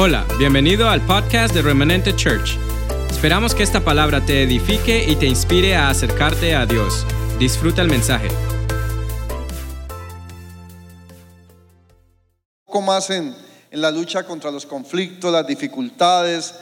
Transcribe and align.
Hola, 0.00 0.24
bienvenido 0.38 0.88
al 0.88 1.04
podcast 1.04 1.52
de 1.52 1.60
Remanente 1.60 2.14
Church. 2.14 2.56
Esperamos 3.10 3.52
que 3.52 3.64
esta 3.64 3.84
palabra 3.84 4.24
te 4.24 4.44
edifique 4.44 5.02
y 5.02 5.16
te 5.16 5.26
inspire 5.26 5.74
a 5.74 5.90
acercarte 5.90 6.54
a 6.54 6.66
Dios. 6.66 7.04
Disfruta 7.40 7.82
el 7.82 7.88
mensaje. 7.88 8.28
Un 8.28 8.36
poco 12.64 12.82
más 12.82 13.10
en, 13.10 13.34
en 13.72 13.80
la 13.80 13.90
lucha 13.90 14.22
contra 14.22 14.52
los 14.52 14.66
conflictos, 14.66 15.32
las 15.32 15.48
dificultades, 15.48 16.54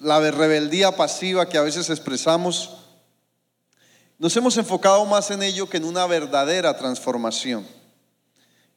la 0.00 0.18
rebeldía 0.18 0.92
pasiva 0.92 1.50
que 1.50 1.58
a 1.58 1.62
veces 1.62 1.90
expresamos. 1.90 2.78
Nos 4.18 4.34
hemos 4.38 4.56
enfocado 4.56 5.04
más 5.04 5.30
en 5.30 5.42
ello 5.42 5.68
que 5.68 5.76
en 5.76 5.84
una 5.84 6.06
verdadera 6.06 6.74
transformación. 6.78 7.66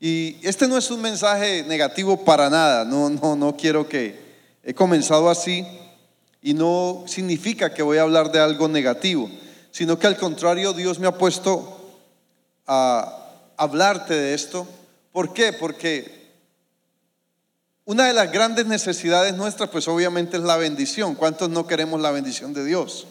Y 0.04 0.38
este 0.42 0.68
no 0.68 0.80
es 0.80 0.90
un 0.90 1.00
mensaje 1.00 1.64
negativo 1.64 2.26
para 2.26 2.50
nada, 2.50 2.84
no, 2.84 3.12
no, 3.12 3.36
no 3.36 3.56
quiero 3.56 3.88
que 3.88 4.20
he 4.64 4.74
comenzado 4.74 5.30
así 5.30 5.64
y 6.42 6.56
no 6.56 7.04
significa 7.06 7.72
que 7.72 7.84
voy 7.84 8.00
a 8.00 8.02
hablar 8.02 8.32
de 8.32 8.40
algo 8.40 8.68
negativo, 8.68 9.30
sino 9.70 10.00
que 10.00 10.08
al 10.08 10.18
contrario 10.18 10.74
Dios 10.74 10.98
me 10.98 11.06
ha 11.06 11.16
puesto 11.20 11.94
a 12.66 13.30
hablarte 13.58 14.16
de 14.16 14.34
esto. 14.34 14.68
¿Por 15.12 15.34
qué? 15.36 15.54
Porque 15.54 16.32
una 17.86 18.08
de 18.08 18.14
las 18.14 18.32
grandes 18.32 18.66
necesidades 18.66 19.36
nuestras, 19.36 19.70
pues 19.70 19.88
obviamente 19.88 20.38
es 20.38 20.44
la 20.44 20.58
bendición. 20.58 21.14
¿Cuántos 21.14 21.50
no 21.50 21.68
queremos 21.68 22.02
la 22.02 22.10
bendición 22.10 22.56
de 22.56 22.66
Dios? 22.66 23.06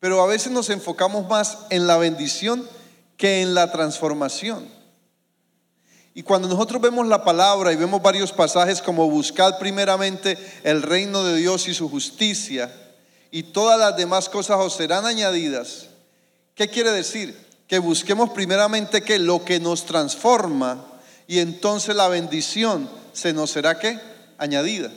Pero 0.00 0.20
a 0.20 0.26
veces 0.26 0.52
nos 0.52 0.68
enfocamos 0.68 1.26
más 1.30 1.60
en 1.70 1.86
la 1.86 1.96
bendición 1.96 2.68
que 3.16 3.40
en 3.40 3.54
la 3.54 3.72
transformación. 3.72 4.73
Y 6.16 6.22
cuando 6.22 6.46
nosotros 6.46 6.80
vemos 6.80 7.08
la 7.08 7.24
palabra 7.24 7.72
y 7.72 7.76
vemos 7.76 8.00
varios 8.00 8.30
pasajes 8.30 8.80
como 8.80 9.10
buscad 9.10 9.58
primeramente 9.58 10.38
el 10.62 10.80
reino 10.80 11.24
de 11.24 11.36
Dios 11.36 11.66
y 11.66 11.74
su 11.74 11.90
justicia, 11.90 12.72
y 13.32 13.42
todas 13.42 13.76
las 13.80 13.96
demás 13.96 14.28
cosas 14.28 14.58
os 14.60 14.76
serán 14.76 15.06
añadidas, 15.06 15.86
¿qué 16.54 16.68
quiere 16.68 16.92
decir? 16.92 17.36
Que 17.66 17.80
busquemos 17.80 18.30
primeramente 18.30 19.02
que 19.02 19.18
lo 19.18 19.44
que 19.44 19.58
nos 19.58 19.86
transforma 19.86 20.86
y 21.26 21.40
entonces 21.40 21.96
la 21.96 22.06
bendición 22.06 22.88
se 23.12 23.32
nos 23.32 23.50
será 23.50 23.80
que 23.80 23.98
añadida. 24.38 24.92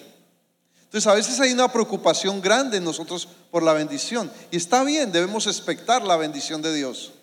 Entonces 0.84 1.08
a 1.08 1.16
veces 1.16 1.40
hay 1.40 1.52
una 1.52 1.72
preocupación 1.72 2.42
grande 2.42 2.78
en 2.78 2.84
nosotros 2.84 3.28
por 3.50 3.64
la 3.64 3.74
bendición 3.74 4.31
y 4.52 4.58
está 4.58 4.84
bien, 4.84 5.12
debemos 5.12 5.48
expectar 5.48 6.04
la 6.04 6.16
bendición 6.16 6.62
de 6.62 6.76
Dios. 6.76 7.14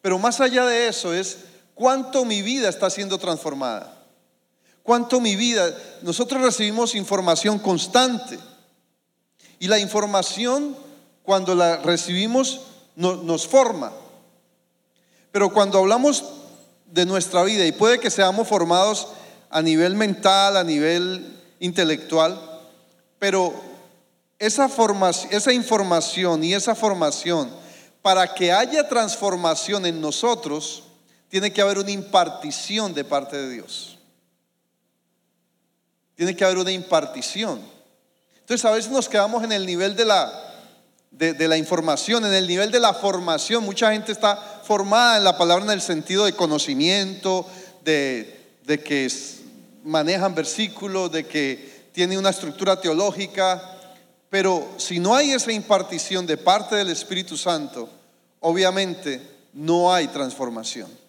Pero 0.00 0.16
más 0.20 0.40
allá 0.40 0.64
de 0.64 0.86
eso 0.86 1.12
es 1.12 1.38
cuánto 1.76 2.24
mi 2.24 2.42
vida 2.42 2.68
está 2.68 2.90
siendo 2.90 3.18
transformada. 3.18 3.92
Cuánto 4.82 5.20
mi 5.20 5.36
vida, 5.36 5.76
nosotros 6.02 6.42
recibimos 6.42 6.94
información 6.94 7.58
constante. 7.58 8.38
Y 9.58 9.68
la 9.68 9.78
información, 9.78 10.74
cuando 11.22 11.54
la 11.54 11.76
recibimos, 11.76 12.62
nos 12.96 13.46
forma. 13.46 13.92
Pero 15.30 15.52
cuando 15.52 15.78
hablamos 15.78 16.24
de 16.86 17.04
nuestra 17.04 17.42
vida, 17.42 17.66
y 17.66 17.72
puede 17.72 18.00
que 18.00 18.10
seamos 18.10 18.48
formados 18.48 19.08
a 19.50 19.60
nivel 19.60 19.96
mental, 19.96 20.56
a 20.56 20.64
nivel 20.64 21.36
intelectual, 21.60 22.40
pero 23.18 23.52
esa, 24.38 24.68
formación, 24.68 25.32
esa 25.32 25.52
información 25.52 26.42
y 26.42 26.54
esa 26.54 26.74
formación, 26.74 27.50
para 28.00 28.32
que 28.32 28.52
haya 28.52 28.88
transformación 28.88 29.84
en 29.84 30.00
nosotros, 30.00 30.84
tiene 31.28 31.52
que 31.52 31.60
haber 31.60 31.78
una 31.78 31.90
impartición 31.90 32.94
de 32.94 33.04
parte 33.04 33.36
de 33.36 33.50
Dios. 33.50 33.98
Tiene 36.14 36.34
que 36.34 36.44
haber 36.44 36.58
una 36.58 36.72
impartición. 36.72 37.60
Entonces 38.40 38.64
a 38.64 38.70
veces 38.70 38.90
nos 38.90 39.08
quedamos 39.08 39.44
en 39.44 39.52
el 39.52 39.66
nivel 39.66 39.96
de 39.96 40.04
la, 40.04 40.32
de, 41.10 41.48
la 41.48 41.56
información, 41.56 42.24
en 42.24 42.32
el 42.32 42.46
nivel 42.46 42.70
de 42.70 42.80
la 42.80 42.94
formación. 42.94 43.64
Mucha 43.64 43.92
gente 43.92 44.12
está 44.12 44.36
formada 44.62 45.18
en 45.18 45.24
la 45.24 45.36
palabra 45.36 45.64
en 45.64 45.70
el 45.72 45.82
sentido 45.82 46.24
de 46.24 46.32
conocimiento, 46.32 47.46
de, 47.84 48.40
de 48.64 48.80
que 48.80 49.10
manejan 49.84 50.34
versículos, 50.34 51.10
de 51.10 51.26
que 51.26 51.90
tiene 51.92 52.16
una 52.16 52.30
estructura 52.30 52.80
teológica. 52.80 53.60
Pero 54.30 54.74
si 54.76 55.00
no 55.00 55.14
hay 55.14 55.32
esa 55.32 55.52
impartición 55.52 56.26
de 56.26 56.36
parte 56.36 56.76
del 56.76 56.90
Espíritu 56.90 57.36
Santo, 57.36 57.88
obviamente 58.40 59.20
no 59.52 59.92
hay 59.92 60.08
transformación. 60.08 61.05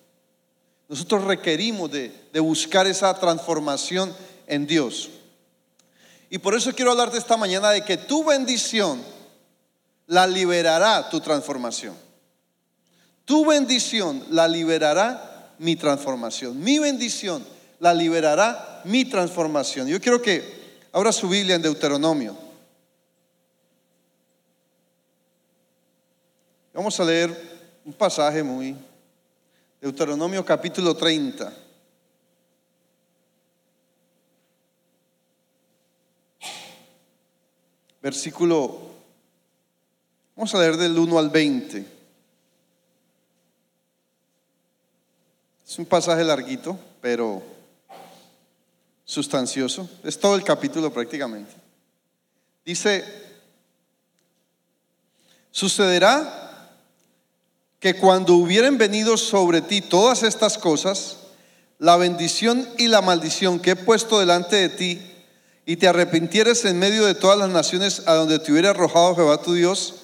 Nosotros 0.89 1.25
requerimos 1.25 1.91
de, 1.91 2.11
buscar 2.39 2.87
esa 2.87 3.13
transformación 3.19 4.15
en 4.47 4.65
Dios. 4.65 5.09
Y 6.29 6.37
por 6.37 6.55
eso 6.55 6.73
quiero 6.73 6.91
hablarte 6.91 7.17
esta 7.17 7.37
mañana 7.37 7.71
de 7.71 7.83
que 7.83 7.97
tu 7.97 8.23
bendición 8.23 9.01
la 10.07 10.25
liberará 10.25 11.09
tu 11.09 11.19
transformación. 11.19 11.95
Tu 13.25 13.45
bendición 13.45 14.23
la 14.29 14.47
liberará 14.47 15.53
mi 15.59 15.75
transformación. 15.75 16.61
Mi 16.61 16.79
bendición 16.79 17.45
la 17.79 17.93
liberará 17.93 18.81
mi 18.85 19.03
transformación. 19.03 19.87
Yo 19.87 19.99
quiero 19.99 20.21
que 20.21 20.77
abra 20.93 21.11
su 21.11 21.27
Biblia 21.27 21.55
en 21.55 21.61
Deuteronomio. 21.61 22.37
Vamos 26.73 26.97
a 26.99 27.03
leer 27.03 27.57
un 27.83 27.91
pasaje 27.91 28.43
muy 28.43 28.75
Deuteronomio 29.79 30.43
capítulo 30.43 30.95
30. 30.95 31.53
Versículo, 38.01 38.91
vamos 40.35 40.55
a 40.55 40.59
leer 40.59 40.77
del 40.77 40.97
1 40.97 41.19
al 41.19 41.29
20. 41.29 41.85
Es 45.67 45.77
un 45.77 45.85
pasaje 45.85 46.23
larguito, 46.23 46.79
pero 46.99 47.43
sustancioso. 49.05 49.87
Es 50.03 50.19
todo 50.19 50.35
el 50.35 50.43
capítulo 50.43 50.91
prácticamente. 50.91 51.53
Dice, 52.65 53.05
sucederá 55.51 56.46
que 57.79 57.95
cuando 57.95 58.33
hubieran 58.33 58.77
venido 58.77 59.17
sobre 59.17 59.61
ti 59.61 59.81
todas 59.81 60.23
estas 60.23 60.57
cosas, 60.57 61.17
la 61.79 61.95
bendición 61.95 62.67
y 62.77 62.87
la 62.87 63.01
maldición 63.01 63.59
que 63.59 63.71
he 63.71 63.75
puesto 63.75 64.19
delante 64.19 64.55
de 64.55 64.69
ti, 64.69 65.01
y 65.65 65.75
te 65.75 65.87
arrepintieres 65.87 66.63
en 66.65 66.79
medio 66.79 67.05
de 67.05 67.13
todas 67.13 67.37
las 67.37 67.49
naciones 67.49 68.03
a 68.05 68.13
donde 68.13 68.39
te 68.39 68.51
hubiera 68.51 68.69
arrojado 68.69 69.15
Jehová 69.15 69.41
tu 69.41 69.53
Dios, 69.53 69.95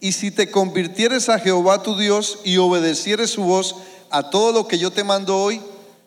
y 0.00 0.12
si 0.12 0.30
te 0.30 0.50
convirtieres 0.50 1.28
a 1.28 1.38
Jehová 1.38 1.82
tu 1.82 1.96
Dios 1.96 2.40
y 2.44 2.56
obedecieres 2.56 3.30
su 3.30 3.44
voz 3.44 3.76
a 4.10 4.30
todo 4.30 4.52
lo 4.52 4.66
que 4.66 4.78
yo 4.78 4.90
te 4.90 5.04
mando 5.04 5.38
hoy, 5.38 5.60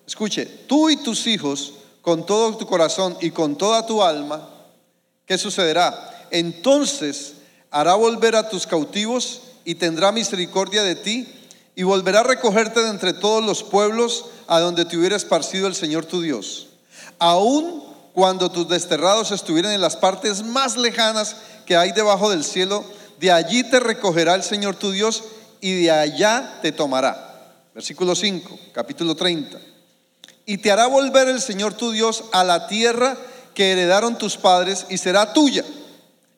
escuche, 0.05 0.45
tú 0.45 0.89
y 0.89 0.97
tus 0.97 1.27
hijos, 1.27 1.75
con 2.01 2.25
todo 2.25 2.55
tu 2.57 2.67
corazón 2.67 3.17
y 3.21 3.31
con 3.31 3.55
toda 3.57 3.85
tu 3.87 4.03
alma, 4.03 4.47
¿qué 5.25 5.37
sucederá? 5.37 6.27
Entonces 6.29 7.35
hará 7.71 7.95
volver 7.95 8.35
a 8.35 8.47
tus 8.49 8.67
cautivos 8.67 9.41
y 9.65 9.75
tendrá 9.75 10.11
misericordia 10.11 10.83
de 10.83 10.95
ti 10.95 11.27
y 11.75 11.83
volverá 11.83 12.21
a 12.21 12.23
recogerte 12.23 12.81
de 12.81 12.89
entre 12.89 13.13
todos 13.13 13.43
los 13.43 13.63
pueblos 13.63 14.25
a 14.47 14.59
donde 14.59 14.85
te 14.85 14.95
hubiera 14.95 15.15
esparcido 15.15 15.67
el 15.67 15.75
Señor 15.75 16.05
tu 16.05 16.21
Dios. 16.21 16.67
Aun 17.19 17.83
cuando 18.13 18.49
tus 18.49 18.69
desterrados 18.69 19.31
estuvieran 19.31 19.73
en 19.73 19.81
las 19.81 19.97
partes 19.97 20.43
más 20.43 20.77
lejanas 20.77 21.35
que 21.65 21.75
hay 21.75 21.91
debajo 21.91 22.29
del 22.29 22.45
cielo, 22.45 22.85
de 23.19 23.31
allí 23.31 23.63
te 23.63 23.79
recogerá 23.79 24.35
el 24.35 24.43
Señor 24.43 24.75
tu 24.75 24.91
Dios 24.91 25.23
y 25.59 25.81
de 25.83 25.91
allá 25.91 26.59
te 26.61 26.71
tomará. 26.71 27.55
Versículo 27.73 28.15
5, 28.15 28.57
capítulo 28.71 29.15
30. 29.15 29.59
Y 30.45 30.59
te 30.59 30.71
hará 30.71 30.87
volver 30.87 31.27
el 31.27 31.41
Señor 31.41 31.73
tu 31.73 31.91
Dios 31.91 32.23
a 32.31 32.43
la 32.43 32.67
tierra 32.67 33.17
que 33.53 33.71
heredaron 33.71 34.17
tus 34.17 34.37
padres 34.37 34.85
y 34.89 34.97
será 34.97 35.33
tuya 35.33 35.65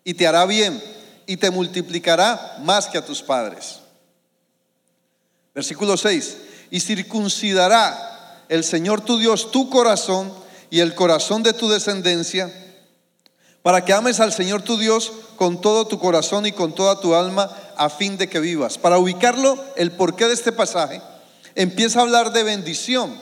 y 0.04 0.14
te 0.14 0.26
hará 0.26 0.46
bien 0.46 0.82
y 1.28 1.38
te 1.38 1.52
multiplicará 1.52 2.58
más 2.64 2.88
que 2.88 2.98
a 2.98 3.06
tus 3.06 3.22
padres. 3.22 3.82
Versículo 5.54 5.98
6. 5.98 6.38
Y 6.72 6.80
circuncidará 6.80 8.46
el 8.50 8.64
Señor 8.64 9.02
tu 9.02 9.20
Dios 9.20 9.52
tu 9.52 9.70
corazón 9.70 10.34
y 10.70 10.80
el 10.80 10.96
corazón 10.96 11.44
de 11.44 11.54
tu 11.54 11.70
descendencia, 11.70 12.52
para 13.62 13.84
que 13.84 13.94
ames 13.94 14.20
al 14.20 14.32
Señor 14.32 14.62
tu 14.62 14.78
Dios 14.78 15.12
con 15.36 15.60
todo 15.62 15.86
tu 15.86 16.00
corazón 16.00 16.46
y 16.46 16.54
con 16.54 16.74
toda 16.74 17.00
tu 17.00 17.14
alma, 17.14 17.56
a 17.76 17.90
fin 17.90 18.18
de 18.18 18.30
que 18.30 18.40
vivas. 18.40 18.78
Para 18.78 18.98
ubicarlo, 18.98 19.64
el 19.76 19.92
porqué 19.92 20.26
de 20.26 20.34
este 20.34 20.52
pasaje, 20.52 21.02
empieza 21.56 22.00
a 22.00 22.04
hablar 22.04 22.32
de 22.32 22.44
bendición. 22.44 23.16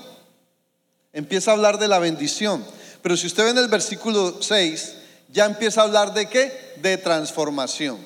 Empieza 1.14 1.52
a 1.52 1.54
hablar 1.56 1.80
de 1.80 1.88
la 1.88 2.00
bendición. 2.00 2.64
Pero 3.02 3.18
si 3.18 3.28
usted 3.28 3.46
ve 3.46 3.50
en 3.52 3.58
el 3.58 3.68
versículo 3.68 4.42
6, 4.42 4.96
ya 5.36 5.46
empieza 5.46 5.82
a 5.82 5.84
hablar 5.84 6.14
de 6.14 6.30
qué? 6.30 6.76
De 6.78 6.98
transformación. 6.98 8.00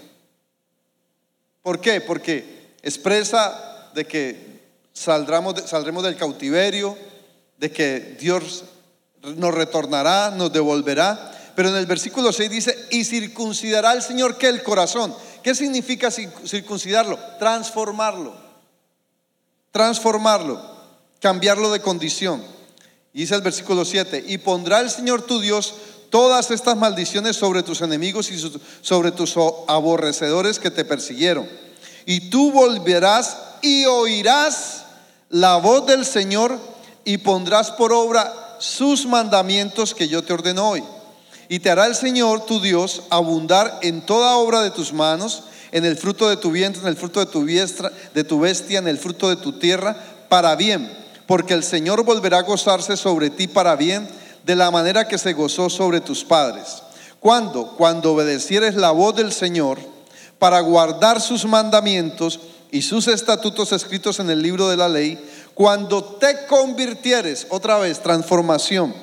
¿Por 1.62 1.80
qué? 1.80 2.02
Porque 2.02 2.74
expresa 2.82 3.92
de 3.94 4.06
que 4.06 4.62
saldremos, 4.94 5.54
saldremos 5.68 6.04
del 6.04 6.18
cautiverio, 6.18 6.98
de 7.60 7.72
que 7.72 8.18
Dios 8.20 8.64
nos 9.22 9.54
retornará, 9.54 10.32
nos 10.32 10.52
devolverá. 10.52 11.32
Pero 11.56 11.70
en 11.70 11.76
el 11.76 11.86
versículo 11.86 12.34
6 12.34 12.50
dice, 12.50 12.88
y 12.90 13.04
circuncidará 13.04 13.94
el 13.94 14.02
Señor 14.02 14.40
que 14.40 14.48
el 14.48 14.64
corazón. 14.64 15.16
¿Qué 15.44 15.54
significa 15.54 16.10
circuncidarlo? 16.10 17.20
Transformarlo. 17.38 18.34
Transformarlo. 19.72 20.60
Cambiarlo 21.22 21.72
de 21.72 21.82
condición. 21.82 22.44
Y 23.14 23.22
dice 23.22 23.36
el 23.36 23.42
versículo 23.42 23.86
7, 23.86 24.24
y 24.28 24.38
pondrá 24.40 24.80
el 24.80 24.90
Señor 24.90 25.24
tu 25.24 25.40
Dios 25.40 25.76
todas 26.10 26.52
estas 26.52 26.78
maldiciones 26.78 27.36
sobre 27.36 27.64
tus 27.64 27.82
enemigos 27.82 28.32
y 28.32 28.40
sobre 28.82 29.12
tus 29.12 29.36
aborrecedores 29.68 30.60
que 30.60 30.72
te 30.72 30.86
persiguieron. 30.86 31.48
Y 32.06 32.30
tú 32.30 32.52
volverás 32.52 33.38
y 33.62 33.86
oirás 33.86 34.86
la 35.30 35.58
voz 35.58 35.86
del 35.86 36.06
Señor 36.06 36.58
y 37.06 37.18
pondrás 37.18 37.72
por 37.72 37.94
obra 37.94 38.34
sus 38.60 39.06
mandamientos 39.06 39.94
que 39.96 40.08
yo 40.08 40.24
te 40.24 40.34
ordeno 40.34 40.70
hoy. 40.70 40.84
Y 41.48 41.60
te 41.60 41.72
hará 41.72 41.88
el 41.88 41.96
Señor 41.96 42.46
tu 42.46 42.60
Dios 42.62 43.04
abundar 43.10 43.80
en 43.82 44.06
toda 44.06 44.38
obra 44.38 44.62
de 44.62 44.72
tus 44.72 44.94
manos, 44.94 45.44
en 45.72 45.86
el 45.86 45.98
fruto 45.98 46.30
de 46.30 46.38
tu 46.38 46.52
vientre, 46.52 46.82
en 46.82 46.88
el 46.88 46.96
fruto 46.96 47.20
de 47.20 47.26
tu, 47.26 47.46
de 47.46 48.24
tu 48.24 48.40
bestia, 48.40 48.80
en 48.80 48.88
el 48.88 48.98
fruto 48.98 49.30
de 49.30 49.36
tu 49.36 49.54
tierra, 49.54 49.96
para 50.30 50.56
bien. 50.56 50.92
Porque 51.26 51.54
el 51.54 51.64
Señor 51.64 52.04
volverá 52.04 52.40
a 52.40 52.44
gozarse 52.44 52.98
sobre 52.98 53.30
ti 53.30 53.48
para 53.48 53.76
bien, 53.76 54.08
de 54.46 54.56
la 54.56 54.72
manera 54.72 55.08
que 55.08 55.18
se 55.18 55.34
gozó 55.34 55.70
sobre 55.70 56.02
tus 56.02 56.24
padres. 56.24 56.84
Cuando, 57.20 57.76
cuando 57.76 58.14
obedecieres 58.14 58.76
la 58.76 58.92
voz 58.92 59.16
del 59.16 59.32
Señor, 59.32 59.80
para 60.40 60.62
guardar 60.62 61.22
sus 61.22 61.46
mandamientos 61.46 62.40
y 62.72 62.82
sus 62.82 63.08
estatutos 63.08 63.74
escritos 63.74 64.20
en 64.20 64.30
el 64.30 64.42
libro 64.42 64.70
de 64.70 64.78
la 64.78 64.88
ley, 64.88 65.20
cuando 65.54 66.04
te 66.04 66.46
convirtieres, 66.48 67.48
otra 67.50 67.78
vez, 67.78 68.02
transformación, 68.02 68.96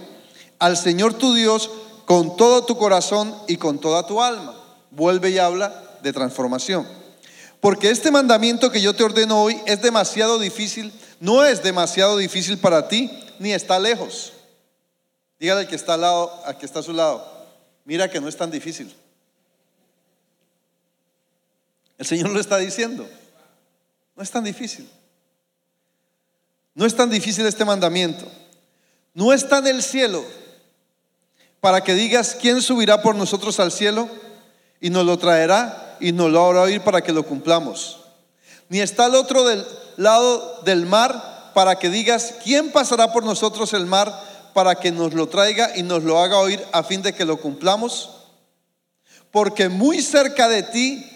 al 0.59 0.77
Señor 0.79 1.15
tu 1.15 1.35
Dios 1.35 1.71
con 2.07 2.37
todo 2.37 2.65
tu 2.65 2.79
corazón 2.79 3.35
y 3.47 3.57
con 3.57 3.79
toda 3.79 4.07
tu 4.07 4.23
alma. 4.23 4.55
Vuelve 4.91 5.31
y 5.31 5.39
habla 5.39 5.83
de 6.03 6.13
transformación. 6.13 6.87
Porque 7.61 7.91
este 7.91 8.11
mandamiento 8.11 8.71
que 8.71 8.81
yo 8.81 8.95
te 8.95 9.05
ordeno 9.05 9.43
hoy 9.43 9.61
es 9.67 9.83
demasiado 9.83 10.39
difícil, 10.39 10.93
no 11.21 11.45
es 11.45 11.63
demasiado 11.63 12.17
difícil 12.17 12.59
para 12.59 12.89
ti, 12.89 13.11
ni 13.39 13.53
está 13.53 13.79
lejos. 13.79 14.33
Dígale 15.39 15.63
al 15.63 15.69
que 15.69 15.77
está 15.77 15.95
al 15.95 16.01
lado, 16.01 16.45
al 16.45 16.57
que 16.59 16.67
está 16.67 16.81
a 16.81 16.83
su 16.83 16.93
lado, 16.93 17.27
mira 17.85 18.11
que 18.11 18.21
no 18.21 18.29
es 18.29 18.37
tan 18.37 18.51
difícil. 18.51 18.95
El 21.99 22.07
Señor 22.07 22.31
lo 22.31 22.41
está 22.41 22.59
diciendo. 22.59 23.09
No 24.15 24.23
es 24.23 24.31
tan 24.31 24.45
difícil. 24.45 24.89
No 26.75 26.87
es 26.87 26.95
tan 26.95 27.11
difícil 27.11 27.47
este 27.47 27.65
mandamiento. 27.65 28.27
No 29.15 29.33
está 29.33 29.59
en 29.59 29.67
el 29.69 29.83
cielo 29.83 30.25
para 31.61 31.83
que 31.83 31.95
digas, 31.95 32.37
¿quién 32.41 32.61
subirá 32.61 33.03
por 33.03 33.15
nosotros 33.15 33.59
al 33.61 33.73
cielo? 33.73 34.09
Y 34.81 34.91
nos 34.91 35.07
lo 35.07 35.19
traerá 35.19 35.97
y 36.01 36.13
nos 36.13 36.31
lo 36.31 36.49
hará 36.51 36.63
oír 36.63 36.83
para 36.83 37.03
que 37.03 37.13
lo 37.13 37.25
cumplamos. 37.25 38.01
Ni 38.69 38.81
está 38.81 39.07
al 39.07 39.15
otro 39.15 39.45
del 39.45 39.65
lado 39.97 40.61
del 40.63 40.85
mar 40.87 41.53
para 41.55 41.79
que 41.79 41.89
digas, 41.89 42.35
¿quién 42.45 42.71
pasará 42.73 43.13
por 43.13 43.25
nosotros 43.25 43.73
el 43.73 43.87
mar 43.87 44.13
para 44.57 44.75
que 44.77 44.91
nos 44.91 45.13
lo 45.13 45.29
traiga 45.29 45.77
y 45.77 45.83
nos 45.83 46.03
lo 46.03 46.19
haga 46.19 46.39
oír 46.39 46.65
a 46.73 46.83
fin 46.83 47.03
de 47.03 47.13
que 47.13 47.27
lo 47.27 47.37
cumplamos? 47.37 48.09
Porque 49.31 49.69
muy 49.69 50.01
cerca 50.01 50.49
de 50.49 50.63
ti 50.63 51.07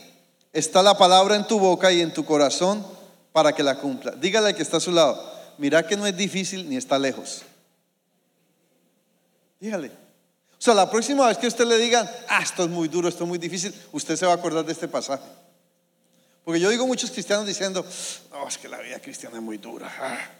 está 0.52 0.82
la 0.82 0.98
palabra 0.98 1.36
en 1.36 1.46
tu 1.46 1.58
boca 1.58 1.90
y 1.90 2.02
en 2.02 2.12
tu 2.12 2.26
corazón 2.26 2.86
para 3.32 3.54
que 3.54 3.62
la 3.62 3.78
cumpla. 3.78 4.10
Dígale 4.12 4.54
que 4.54 4.60
está 4.60 4.76
a 4.76 4.80
su 4.80 4.92
lado, 4.92 5.18
mira 5.56 5.86
que 5.86 5.96
no 5.96 6.06
es 6.06 6.14
difícil 6.14 6.68
ni 6.68 6.76
está 6.76 6.98
lejos. 6.98 7.40
Dígale. 9.58 9.88
O 9.88 10.62
sea, 10.62 10.74
la 10.74 10.90
próxima 10.90 11.26
vez 11.26 11.38
que 11.38 11.46
usted 11.46 11.64
le 11.64 11.78
diga, 11.78 12.06
ah, 12.28 12.42
esto 12.42 12.64
es 12.64 12.68
muy 12.68 12.88
duro, 12.88 13.08
esto 13.08 13.24
es 13.24 13.28
muy 13.28 13.38
difícil, 13.38 13.74
usted 13.92 14.16
se 14.16 14.26
va 14.26 14.32
a 14.32 14.36
acordar 14.36 14.66
de 14.66 14.72
este 14.72 14.86
pasaje. 14.86 15.24
Porque 16.44 16.60
yo 16.60 16.68
digo 16.68 16.86
muchos 16.86 17.10
cristianos 17.10 17.46
diciendo, 17.46 17.86
no, 18.32 18.46
es 18.46 18.58
que 18.58 18.68
la 18.68 18.80
vida 18.80 19.00
cristiana 19.00 19.36
es 19.38 19.42
muy 19.42 19.56
dura. 19.56 19.90
Ah". 19.98 20.39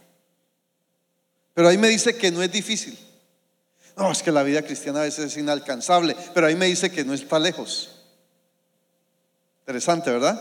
Pero 1.61 1.69
ahí 1.69 1.77
me 1.77 1.89
dice 1.89 2.17
que 2.17 2.31
no 2.31 2.43
es 2.43 2.51
difícil. 2.51 2.99
No, 3.95 4.11
es 4.11 4.23
que 4.23 4.33
la 4.33 4.43
vida 4.43 4.63
cristiana 4.63 5.01
a 5.01 5.03
veces 5.03 5.27
es 5.27 5.37
inalcanzable, 5.37 6.17
pero 6.33 6.47
ahí 6.47 6.55
me 6.55 6.65
dice 6.65 6.91
que 6.91 7.05
no 7.05 7.13
está 7.13 7.39
lejos. 7.39 7.91
Interesante, 9.61 10.11
¿verdad? 10.11 10.41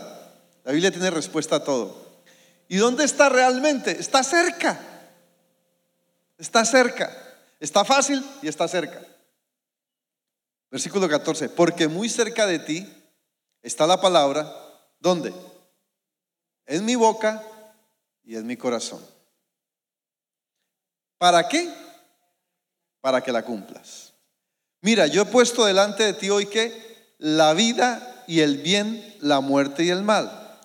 La 0.64 0.72
Biblia 0.72 0.90
tiene 0.90 1.10
respuesta 1.10 1.56
a 1.56 1.62
todo. 1.62 2.22
¿Y 2.68 2.78
dónde 2.78 3.04
está 3.04 3.28
realmente? 3.28 4.00
Está 4.00 4.22
cerca. 4.22 4.80
Está 6.38 6.64
cerca. 6.64 7.14
Está 7.60 7.84
fácil 7.84 8.24
y 8.40 8.48
está 8.48 8.66
cerca. 8.66 9.02
Versículo 10.70 11.06
14. 11.06 11.50
Porque 11.50 11.86
muy 11.86 12.08
cerca 12.08 12.46
de 12.46 12.60
ti 12.60 12.90
está 13.60 13.86
la 13.86 14.00
palabra. 14.00 14.50
¿Dónde? 15.00 15.34
En 16.64 16.86
mi 16.86 16.94
boca 16.94 17.42
y 18.24 18.36
en 18.36 18.46
mi 18.46 18.56
corazón. 18.56 19.09
¿Para 21.20 21.46
qué? 21.46 21.70
Para 23.02 23.22
que 23.22 23.30
la 23.30 23.44
cumplas. 23.44 24.14
Mira, 24.80 25.06
yo 25.06 25.20
he 25.20 25.26
puesto 25.26 25.66
delante 25.66 26.02
de 26.02 26.14
ti 26.14 26.30
hoy 26.30 26.46
que 26.46 26.72
la 27.18 27.52
vida 27.52 28.24
y 28.26 28.40
el 28.40 28.56
bien, 28.56 29.16
la 29.20 29.40
muerte 29.40 29.84
y 29.84 29.90
el 29.90 30.02
mal. 30.02 30.58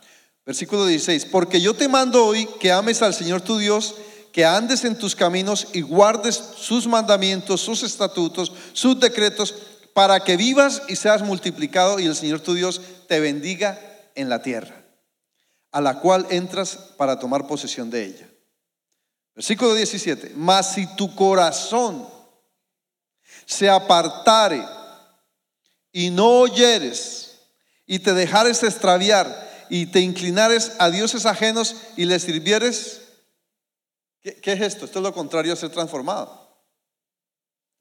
Versículo 0.46 0.86
16, 0.86 1.26
porque 1.26 1.60
yo 1.60 1.74
te 1.74 1.90
mando 1.90 2.26
hoy 2.26 2.48
que 2.62 2.72
ames 2.72 3.02
al 3.02 3.14
Señor 3.14 3.42
tu 3.42 3.58
Dios, 3.58 3.96
que 4.32 4.46
andes 4.46 4.86
en 4.86 4.98
tus 4.98 5.14
caminos 5.14 5.68
y 5.74 5.82
guardes 5.82 6.36
sus 6.36 6.88
mandamientos, 6.88 7.60
sus 7.60 7.84
estatutos, 7.84 8.54
sus 8.72 8.98
decretos, 8.98 9.56
para 9.94 10.22
que 10.22 10.38
vivas 10.38 10.84
y 10.88 10.96
seas 10.96 11.22
multiplicado 11.22 12.00
y 12.00 12.06
el 12.06 12.16
Señor 12.16 12.40
tu 12.40 12.54
Dios 12.54 12.80
te 13.10 13.20
bendiga 13.20 13.78
en 14.16 14.30
la 14.30 14.42
tierra, 14.42 14.86
a 15.74 15.82
la 15.82 16.00
cual 16.00 16.26
entras 16.30 16.78
para 16.96 17.20
tomar 17.20 17.46
posesión 17.46 17.90
de 17.90 18.06
ella. 18.06 18.30
Versículo 19.36 19.74
17, 19.74 20.32
mas 20.36 20.74
si 20.74 20.88
tu 20.96 21.14
corazón 21.14 22.08
se 23.46 23.70
apartare 23.70 24.66
y 25.92 26.10
no 26.10 26.40
oyeres, 26.40 27.26
y 27.86 28.00
te 28.00 28.14
dejares 28.14 28.64
extraviar 28.64 29.68
y 29.70 29.88
te 29.88 30.00
inclinares 30.00 30.74
a 30.80 30.90
dioses 30.90 31.26
ajenos 31.26 31.76
y 31.96 32.06
les 32.06 32.24
sirvieres, 32.24 33.02
¿qué, 34.22 34.36
¿qué, 34.36 34.54
es 34.54 34.62
esto? 34.62 34.86
Esto 34.86 35.00
es 35.00 35.04
lo 35.04 35.14
contrario 35.14 35.54
a 35.54 35.56
ser 35.56 35.70
transformado. 35.70 36.46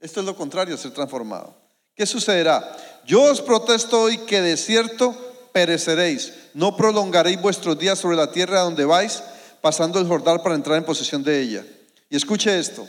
Esto 0.01 0.21
es 0.21 0.27
lo 0.27 0.37
contrario 0.37 0.75
a 0.75 0.79
ser 0.79 0.93
transformado. 0.93 1.57
¿Qué 1.95 2.05
sucederá? 2.07 2.77
Yo 3.07 3.23
os 3.23 3.41
protesto 3.41 4.03
hoy 4.03 4.19
que 4.19 4.43
de 4.43 4.57
cierto 4.57 5.17
pereceréis. 5.53 6.33
No 6.53 6.77
prolongaréis 6.77 7.41
vuestros 7.41 7.79
días 7.79 7.99
sobre 7.99 8.17
la 8.17 8.31
tierra 8.33 8.61
donde 8.61 8.85
vais, 8.85 9.23
pasando 9.65 9.99
el 9.99 10.07
Jordán 10.07 10.43
para 10.43 10.57
entrar 10.57 10.77
en 10.77 10.85
posesión 10.85 11.25
de 11.25 11.41
ella. 11.41 11.67
Y 12.11 12.17
escuche 12.17 12.59
esto. 12.59 12.87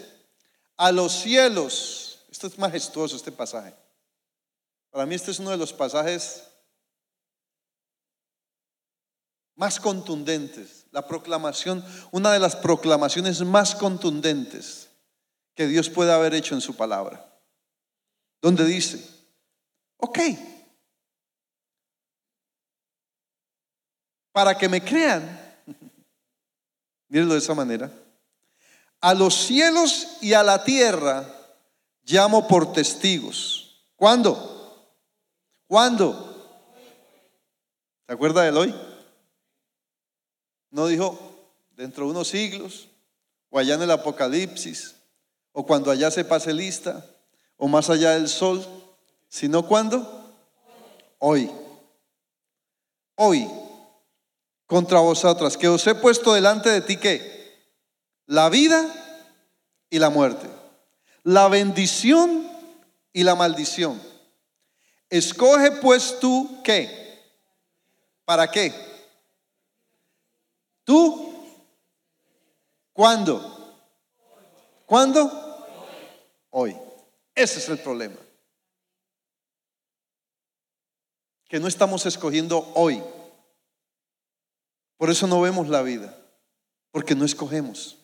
A 0.76 0.92
los 0.92 1.14
cielos, 1.14 2.26
esto 2.30 2.48
es 2.48 2.60
majestuoso 2.60 3.16
este 3.16 3.32
pasaje. 3.32 3.74
Para 4.90 5.06
mí 5.06 5.16
este 5.16 5.32
es 5.32 5.40
uno 5.40 5.52
de 5.52 5.58
los 5.58 5.72
pasajes 5.72 6.44
más 9.56 9.80
contundentes, 9.80 10.86
la 10.92 11.08
proclamación, 11.08 11.82
una 12.12 12.34
de 12.34 12.40
las 12.40 12.58
proclamaciones 12.58 13.40
más 13.40 13.74
contundentes 13.74 14.90
que 15.54 15.68
Dios 15.68 15.90
puede 15.90 16.12
haber 16.12 16.34
hecho 16.34 16.56
en 16.56 16.62
su 16.62 16.76
palabra, 16.76 17.26
donde 18.42 18.66
dice, 18.66 19.02
ok, 19.96 20.20
para 24.34 24.58
que 24.58 24.68
me 24.68 24.84
crean, 24.84 25.45
mírenlo 27.08 27.34
de 27.34 27.40
esa 27.40 27.54
manera, 27.54 27.92
a 29.02 29.14
los 29.14 29.36
cielos 29.36 30.18
y 30.22 30.34
a 30.34 30.44
la 30.44 30.64
tierra 30.64 31.26
llamo 32.04 32.48
por 32.48 32.74
testigos. 32.74 33.84
¿Cuándo? 33.96 34.92
¿Cuándo? 35.68 36.32
¿Se 38.08 38.14
acuerda 38.14 38.44
del 38.44 38.58
hoy? 38.58 38.76
No 40.70 40.88
dijo 40.88 41.20
dentro 41.76 42.06
de 42.06 42.12
unos 42.12 42.28
siglos, 42.28 42.88
o 43.50 43.60
allá 43.60 43.76
en 43.76 43.84
el 43.84 43.92
Apocalipsis, 43.92 44.96
o 45.52 45.66
cuando 45.66 45.92
allá 45.92 46.12
se 46.12 46.26
pase 46.26 46.54
lista, 46.54 47.06
o 47.58 47.68
más 47.68 47.90
allá 47.90 48.12
del 48.12 48.28
sol, 48.28 48.66
sino 49.30 49.66
cuando? 49.66 50.34
Hoy. 51.20 51.50
Hoy, 53.16 53.48
contra 54.76 55.00
vosotras, 55.00 55.56
que 55.56 55.70
os 55.70 55.88
he 55.88 55.96
puesto 55.96 56.34
delante 56.34 56.70
de 56.70 56.82
ti 56.82 56.98
que 56.98 57.64
la 58.26 58.50
vida 58.50 58.86
y 59.90 60.00
la 60.00 60.10
muerte, 60.10 60.50
la 61.24 61.48
bendición 61.48 62.46
y 63.14 63.24
la 63.24 63.36
maldición. 63.36 64.02
Escoge 65.10 65.72
pues 65.80 66.20
tú 66.20 66.62
qué. 66.62 67.24
¿Para 68.26 68.52
qué? 68.52 68.74
¿Tú? 70.84 71.34
¿Cuándo? 72.92 73.80
¿Cuándo? 74.86 75.32
hoy. 76.50 76.76
Ese 77.34 77.60
es 77.60 77.70
el 77.70 77.80
problema. 77.80 78.18
Que 81.48 81.62
no 81.62 81.70
estamos 81.70 82.06
escogiendo 82.06 82.74
hoy. 82.76 83.02
Por 84.98 85.10
eso 85.10 85.28
no 85.28 85.42
vemos 85.42 85.68
la 85.68 85.82
vida. 85.82 86.16
Porque 86.92 87.16
no 87.16 87.26
escogemos. 87.26 87.98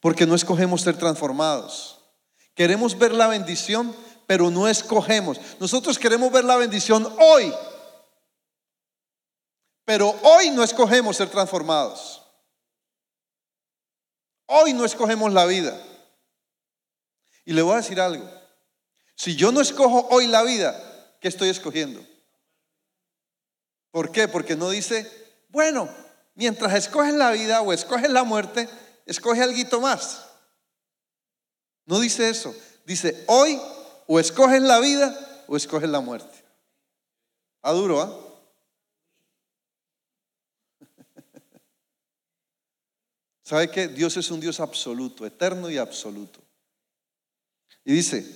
Porque 0.00 0.26
no 0.26 0.34
escogemos 0.34 0.82
ser 0.82 0.96
transformados. 0.96 2.00
Queremos 2.54 2.98
ver 2.98 3.12
la 3.12 3.28
bendición, 3.28 3.94
pero 4.26 4.50
no 4.50 4.68
escogemos. 4.68 5.40
Nosotros 5.60 5.98
queremos 5.98 6.32
ver 6.32 6.44
la 6.44 6.56
bendición 6.56 7.06
hoy. 7.20 7.52
Pero 9.84 10.10
hoy 10.22 10.50
no 10.50 10.62
escogemos 10.62 11.16
ser 11.16 11.28
transformados. 11.30 12.22
Hoy 14.46 14.72
no 14.72 14.84
escogemos 14.84 15.32
la 15.32 15.46
vida. 15.46 15.80
Y 17.44 17.52
le 17.52 17.62
voy 17.62 17.74
a 17.74 17.78
decir 17.78 18.00
algo. 18.00 18.28
Si 19.14 19.36
yo 19.36 19.52
no 19.52 19.60
escojo 19.60 20.08
hoy 20.10 20.26
la 20.26 20.42
vida, 20.42 20.74
¿qué 21.20 21.28
estoy 21.28 21.48
escogiendo? 21.48 22.04
¿Por 23.90 24.10
qué? 24.10 24.26
Porque 24.26 24.56
no 24.56 24.70
dice, 24.70 25.23
bueno, 25.54 25.88
mientras 26.34 26.74
escoges 26.74 27.14
la 27.14 27.30
vida 27.30 27.62
o 27.62 27.72
escoges 27.72 28.10
la 28.10 28.24
muerte, 28.24 28.68
escoge 29.06 29.40
algo 29.40 29.80
más. 29.80 30.26
No 31.86 32.00
dice 32.00 32.28
eso. 32.28 32.52
Dice, 32.84 33.24
hoy 33.28 33.58
o 34.08 34.18
escoges 34.18 34.60
la 34.60 34.80
vida 34.80 35.44
o 35.46 35.56
escoges 35.56 35.88
la 35.88 36.00
muerte. 36.00 36.44
A 37.62 37.70
duro, 37.72 38.02
¿ah? 38.02 38.12
¿Sabe 43.44 43.70
que 43.70 43.86
Dios 43.86 44.16
es 44.16 44.30
un 44.32 44.40
Dios 44.40 44.58
absoluto, 44.58 45.24
eterno 45.24 45.70
y 45.70 45.78
absoluto? 45.78 46.40
Y 47.84 47.92
dice, 47.92 48.26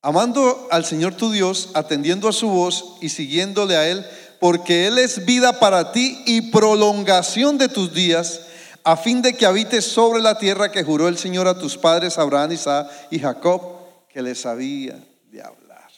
amando 0.00 0.66
al 0.70 0.86
Señor 0.86 1.14
tu 1.14 1.30
Dios, 1.30 1.72
atendiendo 1.74 2.26
a 2.26 2.32
su 2.32 2.48
voz 2.48 2.96
y 3.02 3.10
siguiéndole 3.10 3.76
a 3.76 3.86
Él, 3.86 4.06
porque 4.40 4.86
Él 4.86 4.98
es 4.98 5.26
vida 5.26 5.60
para 5.60 5.92
ti 5.92 6.22
y 6.26 6.50
prolongación 6.50 7.58
de 7.58 7.68
tus 7.68 7.92
días, 7.92 8.46
a 8.82 8.96
fin 8.96 9.20
de 9.20 9.36
que 9.36 9.44
habites 9.44 9.84
sobre 9.84 10.22
la 10.22 10.38
tierra 10.38 10.72
que 10.72 10.82
juró 10.82 11.06
el 11.06 11.18
Señor 11.18 11.46
a 11.46 11.58
tus 11.58 11.76
padres 11.76 12.18
Abraham, 12.18 12.52
Isaac 12.52 12.90
y 13.10 13.18
Jacob, 13.18 13.60
que 14.08 14.22
les 14.22 14.46
había 14.46 14.98
de 15.30 15.42
hablar. 15.42 15.90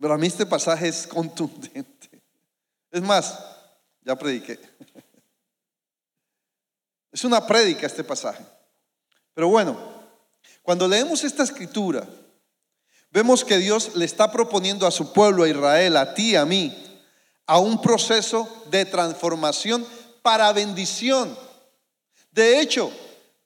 Pero 0.00 0.14
a 0.14 0.18
mí 0.18 0.26
este 0.26 0.46
pasaje 0.46 0.88
es 0.88 1.06
contundente. 1.06 2.22
Es 2.90 3.02
más, 3.02 3.38
ya 4.02 4.16
prediqué. 4.16 4.58
Es 7.12 7.24
una 7.24 7.46
prédica 7.46 7.86
este 7.86 8.04
pasaje. 8.04 8.44
Pero 9.34 9.48
bueno, 9.48 9.78
cuando 10.62 10.88
leemos 10.88 11.24
esta 11.24 11.42
escritura, 11.42 12.06
vemos 13.10 13.44
que 13.44 13.58
Dios 13.58 13.94
le 13.94 14.04
está 14.04 14.30
proponiendo 14.32 14.86
a 14.86 14.90
su 14.90 15.12
pueblo, 15.12 15.44
a 15.44 15.48
Israel, 15.48 15.96
a 15.96 16.14
ti, 16.14 16.36
a 16.36 16.44
mí, 16.44 16.87
a 17.48 17.58
un 17.58 17.82
proceso 17.82 18.48
de 18.70 18.84
transformación 18.84 19.84
para 20.22 20.52
bendición. 20.52 21.36
De 22.30 22.60
hecho, 22.60 22.92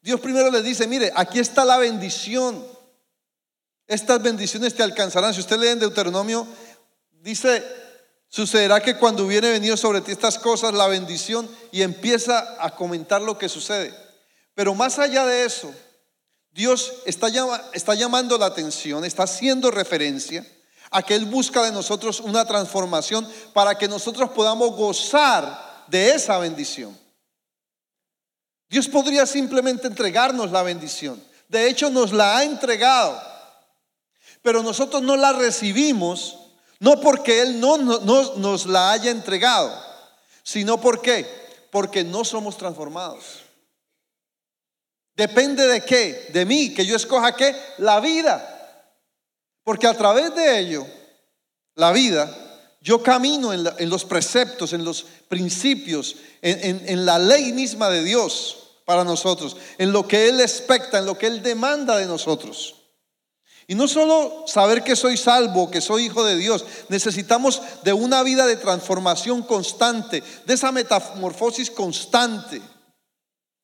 Dios 0.02 0.20
primero 0.20 0.50
le 0.50 0.60
dice, 0.60 0.86
mire, 0.86 1.10
aquí 1.14 1.38
está 1.38 1.64
la 1.64 1.78
bendición. 1.78 2.66
Estas 3.86 4.20
bendiciones 4.20 4.74
te 4.74 4.82
alcanzarán. 4.82 5.32
Si 5.32 5.40
usted 5.40 5.58
lee 5.58 5.68
en 5.68 5.78
Deuteronomio, 5.78 6.46
dice, 7.22 7.64
Sucederá 8.28 8.80
que 8.80 8.96
cuando 8.96 9.26
hubiere 9.26 9.50
venido 9.50 9.76
sobre 9.76 10.00
ti 10.00 10.10
estas 10.10 10.38
cosas, 10.38 10.72
la 10.72 10.86
bendición, 10.86 11.46
y 11.70 11.82
empieza 11.82 12.56
a 12.58 12.74
comentar 12.74 13.20
lo 13.20 13.36
que 13.36 13.46
sucede. 13.46 13.94
Pero 14.54 14.74
más 14.74 14.98
allá 14.98 15.26
de 15.26 15.44
eso, 15.44 15.70
Dios 16.50 16.94
está, 17.04 17.28
está 17.74 17.94
llamando 17.94 18.38
la 18.38 18.46
atención, 18.46 19.04
está 19.04 19.24
haciendo 19.24 19.70
referencia 19.70 20.46
a 20.92 21.02
que 21.02 21.14
Él 21.14 21.24
busca 21.24 21.62
de 21.62 21.72
nosotros 21.72 22.20
una 22.20 22.44
transformación 22.44 23.26
para 23.52 23.76
que 23.76 23.88
nosotros 23.88 24.30
podamos 24.30 24.76
gozar 24.76 25.84
de 25.88 26.14
esa 26.14 26.38
bendición. 26.38 26.96
Dios 28.68 28.88
podría 28.88 29.26
simplemente 29.26 29.86
entregarnos 29.86 30.50
la 30.50 30.62
bendición. 30.62 31.22
De 31.48 31.68
hecho, 31.68 31.90
nos 31.90 32.12
la 32.12 32.38
ha 32.38 32.44
entregado. 32.44 33.20
Pero 34.42 34.62
nosotros 34.62 35.02
no 35.02 35.16
la 35.16 35.32
recibimos 35.32 36.38
no 36.82 37.00
porque 37.00 37.40
Él 37.40 37.60
no, 37.60 37.78
nos 37.78 38.66
la 38.66 38.90
haya 38.90 39.12
entregado, 39.12 39.72
sino 40.42 40.80
porque, 40.80 41.24
porque 41.70 42.02
no 42.02 42.24
somos 42.24 42.56
transformados. 42.56 43.44
Depende 45.14 45.64
de 45.68 45.84
qué, 45.84 46.30
de 46.32 46.44
mí, 46.44 46.74
que 46.74 46.84
yo 46.84 46.96
escoja 46.96 47.36
qué, 47.36 47.54
la 47.78 48.00
vida. 48.00 48.61
Porque 49.64 49.86
a 49.86 49.94
través 49.94 50.34
de 50.34 50.58
ello, 50.58 50.86
la 51.74 51.92
vida, 51.92 52.30
yo 52.80 53.02
camino 53.02 53.52
en, 53.52 53.90
los 53.90 54.04
preceptos, 54.04 54.72
en 54.72 54.84
los 54.84 55.04
principios, 55.28 56.16
en 56.42 57.06
la 57.06 57.18
ley 57.18 57.52
misma 57.52 57.88
de 57.88 58.02
Dios 58.02 58.62
para 58.84 59.04
nosotros, 59.04 59.56
en 59.78 59.92
lo 59.92 60.06
que 60.06 60.28
Él 60.28 60.40
expecta, 60.40 60.98
en 60.98 61.06
lo 61.06 61.16
que 61.16 61.26
Él 61.26 61.42
demanda 61.42 61.96
de 61.96 62.06
nosotros. 62.06 62.76
Y 63.68 63.74
no 63.74 63.86
solo 63.86 64.44
saber 64.46 64.82
que 64.82 64.96
soy 64.96 65.16
salvo, 65.16 65.70
que 65.70 65.80
soy 65.80 66.06
hijo 66.06 66.24
de 66.24 66.36
Dios, 66.36 66.64
necesitamos 66.88 67.62
de 67.84 67.92
una 67.92 68.22
vida 68.22 68.46
de 68.46 68.56
transformación 68.56 69.42
constante, 69.42 70.22
de 70.44 70.54
esa 70.54 70.72
metamorfosis 70.72 71.70
constante, 71.70 72.60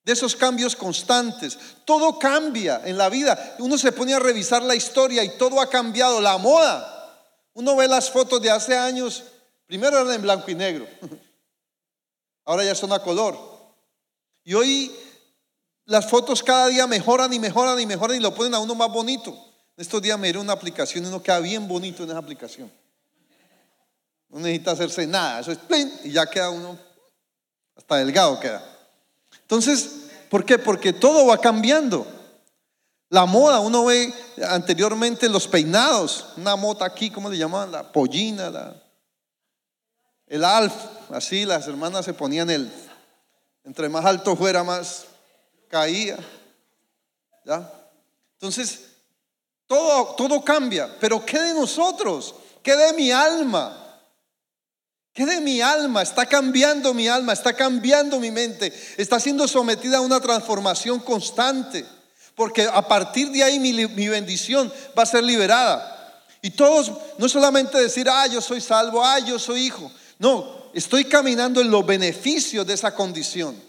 de 0.08 0.14
esos 0.14 0.34
cambios 0.34 0.74
constantes. 0.74 1.58
Todo 1.84 2.18
cambia 2.18 2.80
en 2.86 2.96
la 2.96 3.10
vida. 3.10 3.56
Uno 3.58 3.76
se 3.76 3.92
pone 3.92 4.14
a 4.14 4.18
revisar 4.18 4.62
la 4.62 4.74
historia 4.74 5.22
y 5.22 5.36
todo 5.36 5.60
ha 5.60 5.68
cambiado. 5.68 6.18
La 6.18 6.38
moda. 6.38 7.12
Uno 7.52 7.76
ve 7.76 7.86
las 7.86 8.10
fotos 8.10 8.40
de 8.40 8.50
hace 8.50 8.74
años, 8.74 9.22
primero 9.66 9.98
eran 9.98 10.14
en 10.14 10.22
blanco 10.22 10.50
y 10.50 10.54
negro, 10.54 10.88
ahora 12.46 12.64
ya 12.64 12.74
son 12.74 12.90
a 12.94 13.00
color. 13.00 13.38
Y 14.44 14.54
hoy 14.54 14.96
las 15.84 16.08
fotos 16.08 16.42
cada 16.42 16.68
día 16.68 16.86
mejoran 16.86 17.30
y 17.34 17.38
mejoran 17.38 17.78
y 17.78 17.84
mejoran 17.84 18.16
y 18.16 18.20
lo 18.20 18.34
ponen 18.34 18.54
a 18.54 18.60
uno 18.60 18.74
más 18.74 18.90
bonito. 18.90 19.36
Estos 19.76 20.00
días 20.00 20.18
me 20.18 20.28
dieron 20.28 20.44
una 20.44 20.54
aplicación 20.54 21.04
y 21.04 21.08
uno 21.08 21.22
queda 21.22 21.40
bien 21.40 21.68
bonito 21.68 22.04
en 22.04 22.08
esa 22.08 22.18
aplicación. 22.18 22.72
No 24.30 24.40
necesita 24.40 24.70
hacerse 24.70 25.06
nada, 25.06 25.40
eso 25.40 25.52
es 25.52 25.58
plin 25.58 25.92
y 26.02 26.12
ya 26.12 26.24
queda 26.24 26.48
uno 26.48 26.78
hasta 27.76 27.96
delgado 27.96 28.40
queda. 28.40 28.77
Entonces, 29.48 30.10
¿por 30.28 30.44
qué? 30.44 30.58
Porque 30.58 30.92
todo 30.92 31.26
va 31.26 31.38
cambiando. 31.38 32.06
La 33.08 33.24
moda, 33.24 33.60
uno 33.60 33.86
ve 33.86 34.12
anteriormente 34.46 35.26
los 35.30 35.48
peinados, 35.48 36.26
una 36.36 36.54
mota 36.54 36.84
aquí, 36.84 37.08
¿cómo 37.08 37.30
le 37.30 37.38
llamaban? 37.38 37.72
La 37.72 37.90
pollina, 37.90 38.50
la, 38.50 38.76
el 40.26 40.44
alf, 40.44 40.74
así 41.08 41.46
las 41.46 41.66
hermanas 41.66 42.04
se 42.04 42.12
ponían 42.12 42.50
el, 42.50 42.70
entre 43.64 43.88
más 43.88 44.04
alto 44.04 44.36
fuera, 44.36 44.62
más 44.62 45.06
caía. 45.68 46.18
¿Ya? 47.46 47.72
Entonces, 48.34 48.88
todo, 49.66 50.14
todo 50.14 50.44
cambia, 50.44 50.94
pero 51.00 51.24
¿qué 51.24 51.40
de 51.40 51.54
nosotros? 51.54 52.34
¿Qué 52.62 52.76
de 52.76 52.92
mi 52.92 53.10
alma? 53.10 53.87
¿Qué 55.18 55.26
de 55.26 55.40
mi 55.40 55.60
alma? 55.60 56.00
Está 56.00 56.26
cambiando 56.26 56.94
mi 56.94 57.08
alma, 57.08 57.32
está 57.32 57.52
cambiando 57.52 58.20
mi 58.20 58.30
mente, 58.30 58.72
está 58.96 59.18
siendo 59.18 59.48
sometida 59.48 59.96
a 59.96 60.00
una 60.00 60.20
transformación 60.20 61.00
constante, 61.00 61.84
porque 62.36 62.68
a 62.72 62.86
partir 62.86 63.32
de 63.32 63.42
ahí 63.42 63.58
mi, 63.58 64.08
bendición 64.08 64.72
va 64.96 65.02
a 65.02 65.06
ser 65.06 65.24
liberada. 65.24 66.22
Y 66.40 66.50
todos, 66.50 66.92
no 67.18 67.28
solamente 67.28 67.78
decir, 67.78 68.08
ah, 68.08 68.28
yo 68.28 68.40
soy 68.40 68.60
salvo, 68.60 69.04
ah, 69.04 69.18
yo 69.18 69.40
soy 69.40 69.62
hijo. 69.62 69.90
No, 70.20 70.70
estoy 70.72 71.06
caminando 71.06 71.60
en 71.60 71.68
los 71.68 71.84
beneficios 71.84 72.64
de 72.64 72.74
esa 72.74 72.94
condición. 72.94 73.60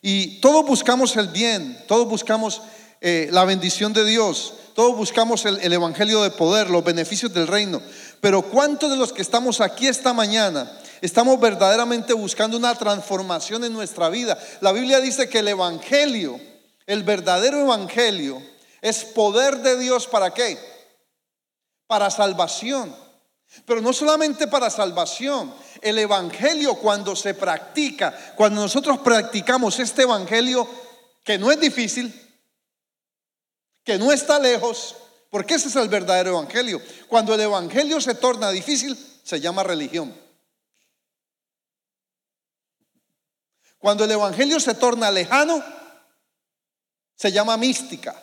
Y 0.00 0.38
todos 0.38 0.64
buscamos 0.64 1.16
el 1.16 1.26
bien, 1.26 1.76
todos 1.88 2.06
buscamos 2.06 2.62
eh, 3.00 3.26
la 3.32 3.44
bendición 3.44 3.92
de 3.92 4.04
Dios 4.04 4.52
todos 4.74 4.96
buscamos 4.96 5.44
el, 5.44 5.72
Evangelio 5.72 6.22
de 6.22 6.30
poder, 6.30 6.70
los 6.70 6.82
beneficios 6.82 7.32
del 7.32 7.46
reino. 7.46 7.82
Pero 8.22 8.40
¿cuántos 8.42 8.88
de 8.88 8.96
los 8.96 9.12
que 9.12 9.20
estamos 9.20 9.60
aquí 9.60 9.88
esta 9.88 10.12
mañana 10.12 10.78
estamos 11.00 11.40
verdaderamente 11.40 12.12
buscando 12.12 12.56
una 12.56 12.72
transformación 12.76 13.64
en 13.64 13.72
nuestra 13.72 14.08
vida? 14.10 14.38
La 14.60 14.70
Biblia 14.70 15.00
dice 15.00 15.28
que 15.28 15.40
el 15.40 15.48
Evangelio, 15.48 16.38
el 16.86 17.02
verdadero 17.02 17.58
Evangelio, 17.62 18.40
es 18.80 19.04
poder 19.04 19.56
de 19.58 19.76
Dios 19.76 20.06
para 20.06 20.32
qué? 20.32 20.56
Para 21.88 22.12
salvación. 22.12 22.94
Pero 23.66 23.80
no 23.80 23.92
solamente 23.92 24.46
para 24.46 24.70
salvación. 24.70 25.52
El 25.80 25.98
Evangelio 25.98 26.76
cuando 26.76 27.16
se 27.16 27.34
practica, 27.34 28.16
cuando 28.36 28.60
nosotros 28.60 28.98
practicamos 29.00 29.80
este 29.80 30.02
Evangelio, 30.02 30.68
que 31.24 31.38
no 31.38 31.50
es 31.50 31.58
difícil, 31.58 32.14
que 33.82 33.98
no 33.98 34.12
está 34.12 34.38
lejos, 34.38 34.94
porque 35.32 35.54
ese 35.54 35.68
es 35.68 35.76
el 35.76 35.88
verdadero 35.88 36.32
evangelio. 36.32 36.78
Cuando 37.08 37.32
el 37.32 37.40
evangelio 37.40 38.02
se 38.02 38.14
torna 38.14 38.50
difícil, 38.50 38.94
se 39.24 39.40
llama 39.40 39.62
religión. 39.62 40.14
Cuando 43.78 44.04
el 44.04 44.10
evangelio 44.10 44.60
se 44.60 44.74
torna 44.74 45.10
lejano, 45.10 45.64
se 47.16 47.32
llama 47.32 47.56
mística. 47.56 48.14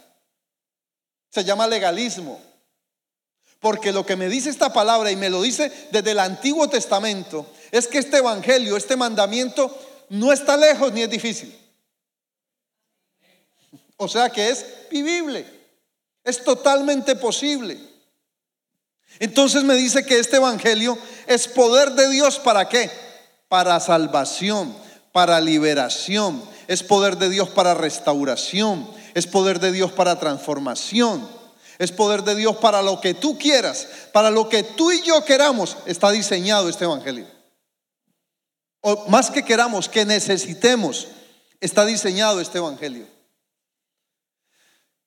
Se 1.31 1.43
llama 1.43 1.65
legalismo. 1.65 2.39
Porque 3.59 3.91
lo 3.91 4.05
que 4.05 4.15
me 4.15 4.29
dice 4.29 4.51
esta 4.51 4.71
palabra 4.71 5.09
y 5.09 5.15
me 5.15 5.31
lo 5.31 5.41
dice 5.41 5.89
desde 5.91 6.11
el 6.11 6.19
Antiguo 6.19 6.69
Testamento 6.69 7.51
es 7.71 7.87
que 7.87 7.97
este 7.97 8.17
evangelio, 8.17 8.77
este 8.77 8.95
mandamiento 8.95 9.75
no 10.09 10.31
está 10.31 10.55
lejos 10.55 10.93
ni 10.93 11.01
es 11.01 11.09
difícil. 11.09 11.59
O 13.97 14.07
sea 14.07 14.29
que 14.29 14.51
es 14.51 14.63
vivible, 14.91 15.58
es 16.29 16.43
totalmente 16.43 17.15
posible. 17.15 17.77
Entonces 19.19 19.63
me 19.63 19.75
dice 19.75 20.05
que 20.05 20.19
este 20.19 20.37
evangelio 20.37 20.97
es 21.27 21.47
poder 21.47 21.91
de 21.91 22.09
Dios 22.09 22.39
para 22.39 22.69
qué? 22.69 22.89
Para 23.47 23.79
salvación, 23.79 24.75
para 25.11 25.41
liberación, 25.41 26.41
es 26.67 26.83
poder 26.83 27.17
de 27.17 27.29
Dios 27.29 27.49
para 27.49 27.73
restauración, 27.73 28.89
es 29.13 29.27
poder 29.27 29.59
de 29.59 29.71
Dios 29.71 29.91
para 29.91 30.19
transformación, 30.19 31.27
es 31.79 31.91
poder 31.91 32.23
de 32.23 32.35
Dios 32.35 32.57
para 32.57 32.81
lo 32.81 33.01
que 33.01 33.13
tú 33.13 33.37
quieras, 33.37 33.87
para 34.13 34.29
lo 34.29 34.47
que 34.47 34.63
tú 34.63 34.91
y 34.91 35.01
yo 35.01 35.25
queramos, 35.25 35.77
está 35.85 36.11
diseñado 36.11 36.69
este 36.69 36.85
evangelio. 36.85 37.25
O 38.81 39.07
más 39.09 39.31
que 39.31 39.43
queramos, 39.43 39.89
que 39.89 40.05
necesitemos, 40.05 41.07
está 41.59 41.85
diseñado 41.85 42.39
este 42.39 42.59
evangelio. 42.59 43.18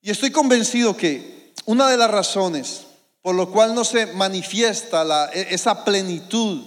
Y 0.02 0.10
estoy 0.10 0.30
convencido 0.30 0.96
que 0.96 1.52
una 1.64 1.88
de 1.88 1.96
las 1.96 2.10
razones 2.10 2.82
por 3.22 3.36
lo 3.36 3.50
cual 3.50 3.74
no 3.74 3.84
se 3.84 4.06
manifiesta 4.06 5.30
e, 5.32 5.54
esa 5.54 5.84
plenitud 5.84 6.64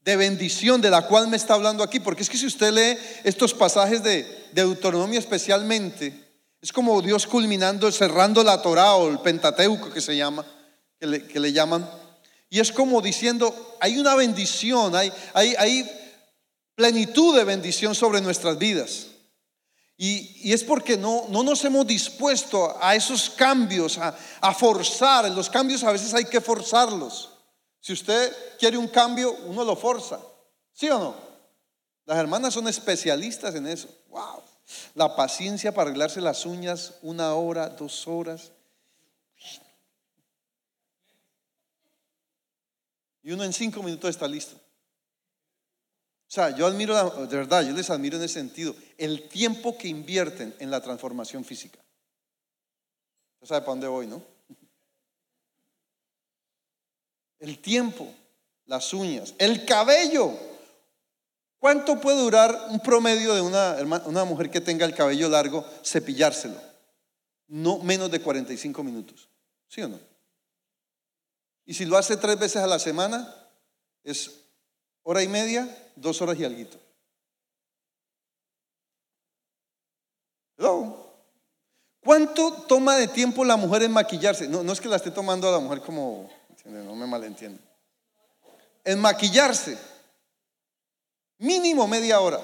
de 0.00 0.16
bendición 0.16 0.80
de 0.80 0.90
la 0.90 1.06
cual 1.06 1.28
me 1.28 1.36
está 1.36 1.54
hablando 1.54 1.84
aquí, 1.84 2.00
porque 2.00 2.22
es 2.22 2.30
que 2.30 2.38
si 2.38 2.46
usted 2.46 2.72
lee 2.72 2.98
estos 3.22 3.54
pasajes 3.54 4.02
de, 4.02 4.40
Deuteronomio 4.52 5.18
especialmente, 5.18 6.12
es 6.60 6.72
como 6.72 7.00
Dios 7.00 7.26
culminando, 7.26 7.90
cerrando 7.90 8.42
la 8.42 8.60
Torah 8.60 8.96
o 8.96 9.08
el 9.08 9.18
Pentateuco 9.20 9.90
que 9.90 10.02
se 10.02 10.14
llama, 10.14 10.44
que 11.00 11.06
le, 11.06 11.26
que 11.26 11.40
le 11.40 11.52
llaman, 11.52 11.88
y 12.50 12.60
es 12.60 12.70
como 12.70 13.00
diciendo, 13.00 13.76
hay 13.80 13.98
una 13.98 14.14
bendición, 14.14 14.94
hay, 14.94 15.10
hay, 15.32 15.54
hay 15.56 15.90
plenitud 16.74 17.34
de 17.34 17.44
bendición 17.44 17.94
sobre 17.94 18.20
nuestras 18.20 18.58
vidas. 18.58 19.06
Y, 20.04 20.52
es 20.52 20.64
porque 20.64 20.96
no, 20.96 21.26
no, 21.28 21.44
nos 21.44 21.64
hemos 21.64 21.86
dispuesto 21.86 22.76
a 22.80 22.96
esos 22.96 23.30
cambios, 23.30 23.98
a, 23.98 24.12
a 24.40 24.52
forzar. 24.52 25.30
Los 25.30 25.48
cambios 25.48 25.84
a 25.84 25.92
veces 25.92 26.12
hay 26.12 26.24
que 26.24 26.40
forzarlos. 26.40 27.30
Si 27.78 27.92
usted 27.92 28.36
quiere 28.58 28.76
un 28.76 28.88
cambio, 28.88 29.32
uno 29.46 29.62
lo 29.62 29.76
forza. 29.76 30.18
¿Sí 30.72 30.90
o 30.90 30.98
no? 30.98 31.14
Las 32.04 32.18
hermanas 32.18 32.52
son 32.52 32.66
especialistas 32.66 33.54
en 33.54 33.68
eso. 33.68 33.88
¡Wow! 34.08 34.42
La 34.96 35.14
paciencia 35.14 35.72
para 35.72 35.90
arreglarse 35.90 36.20
las 36.20 36.46
uñas, 36.46 36.94
una 37.02 37.34
hora, 37.34 37.68
dos 37.68 38.08
horas. 38.08 38.50
Y 43.22 43.30
uno 43.30 43.44
en 43.44 43.52
cinco 43.52 43.84
minutos 43.84 44.10
está 44.10 44.26
listo. 44.26 44.56
O 46.32 46.34
sea, 46.34 46.48
yo 46.48 46.66
admiro, 46.66 47.26
de 47.26 47.36
verdad, 47.36 47.62
yo 47.62 47.74
les 47.74 47.90
admiro 47.90 48.16
en 48.16 48.22
ese 48.22 48.32
sentido, 48.32 48.74
el 48.96 49.28
tiempo 49.28 49.76
que 49.76 49.86
invierten 49.86 50.56
en 50.60 50.70
la 50.70 50.80
transformación 50.80 51.44
física. 51.44 51.78
Ya 53.42 53.48
sabe 53.48 53.60
para 53.60 53.72
dónde 53.72 53.86
voy, 53.86 54.06
¿no? 54.06 54.24
El 57.38 57.58
tiempo, 57.58 58.10
las 58.64 58.94
uñas, 58.94 59.34
el 59.36 59.66
cabello. 59.66 60.32
¿Cuánto 61.58 62.00
puede 62.00 62.22
durar 62.22 62.68
un 62.70 62.80
promedio 62.80 63.34
de 63.34 63.42
una, 63.42 63.76
una 64.06 64.24
mujer 64.24 64.50
que 64.50 64.62
tenga 64.62 64.86
el 64.86 64.94
cabello 64.94 65.28
largo 65.28 65.66
cepillárselo? 65.84 66.58
No 67.48 67.80
menos 67.80 68.10
de 68.10 68.22
45 68.22 68.82
minutos. 68.82 69.28
¿Sí 69.68 69.82
o 69.82 69.88
no? 69.88 70.00
Y 71.66 71.74
si 71.74 71.84
lo 71.84 71.98
hace 71.98 72.16
tres 72.16 72.38
veces 72.38 72.62
a 72.62 72.66
la 72.66 72.78
semana, 72.78 73.36
es 74.02 74.41
hora 75.02 75.22
y 75.22 75.28
media, 75.28 75.68
dos 75.96 76.20
horas 76.22 76.38
y 76.38 76.44
algo. 76.44 76.82
¿Cuánto 82.04 82.52
toma 82.64 82.96
de 82.96 83.08
tiempo 83.08 83.44
la 83.44 83.56
mujer 83.56 83.82
en 83.82 83.92
maquillarse? 83.92 84.48
No, 84.48 84.62
no 84.62 84.72
es 84.72 84.80
que 84.80 84.88
la 84.88 84.96
esté 84.96 85.10
tomando 85.10 85.48
a 85.48 85.52
la 85.52 85.58
mujer 85.60 85.80
como, 85.80 86.28
no 86.64 86.94
me 86.96 87.06
malentiendo. 87.06 87.62
En 88.84 89.00
maquillarse, 89.00 89.78
mínimo 91.38 91.86
media 91.86 92.20
hora. 92.20 92.40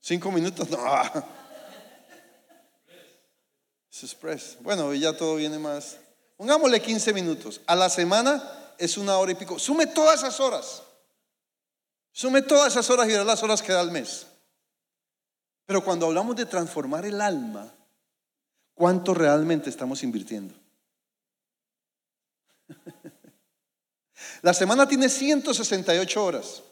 Cinco 0.00 0.30
minutos, 0.30 0.68
no. 0.70 0.78
Es 3.90 4.02
express. 4.02 4.58
Bueno, 4.60 4.92
ya 4.92 5.16
todo 5.16 5.36
viene 5.36 5.56
más. 5.56 5.98
Pongámosle 6.36 6.82
15 6.82 7.12
minutos. 7.12 7.60
A 7.64 7.76
la 7.76 7.88
semana 7.88 8.42
es 8.78 8.96
una 8.96 9.18
hora 9.18 9.32
y 9.32 9.34
pico. 9.34 9.58
Sume 9.58 9.86
todas 9.86 10.20
esas 10.20 10.38
horas. 10.40 10.82
Sume 12.12 12.42
todas 12.42 12.72
esas 12.72 12.88
horas 12.90 13.06
y 13.06 13.10
verás 13.10 13.26
las 13.26 13.42
horas 13.42 13.62
que 13.62 13.72
da 13.72 13.80
al 13.80 13.90
mes. 13.90 14.26
Pero 15.66 15.82
cuando 15.82 16.06
hablamos 16.06 16.36
de 16.36 16.46
transformar 16.46 17.04
el 17.06 17.20
alma, 17.20 17.74
¿cuánto 18.74 19.14
realmente 19.14 19.70
estamos 19.70 20.02
invirtiendo? 20.02 20.54
La 24.42 24.54
semana 24.54 24.86
tiene 24.86 25.08
168 25.08 26.24
horas. 26.24 26.62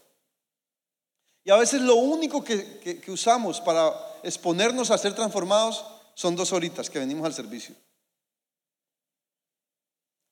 Y 1.45 1.51
a 1.51 1.57
veces 1.57 1.81
lo 1.81 1.97
único 1.97 2.45
que, 2.45 2.79
que, 2.79 3.11
usamos 3.11 3.61
para 3.61 3.93
exponernos 4.23 4.91
a 4.91 4.99
ser 4.99 5.15
transformados 5.15 5.85
son 6.15 6.37
dos 6.37 6.53
horitas 6.53 6.88
que 6.88 7.01
venimos 7.01 7.27
al 7.27 7.35
servicio. 7.35 7.75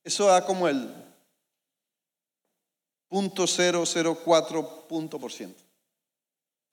Eso 0.04 0.26
da 0.26 0.44
como 0.46 0.68
el 0.68 0.94
.004 3.10 4.86
punto 4.86 5.18
por 5.18 5.32
ciento. 5.32 5.62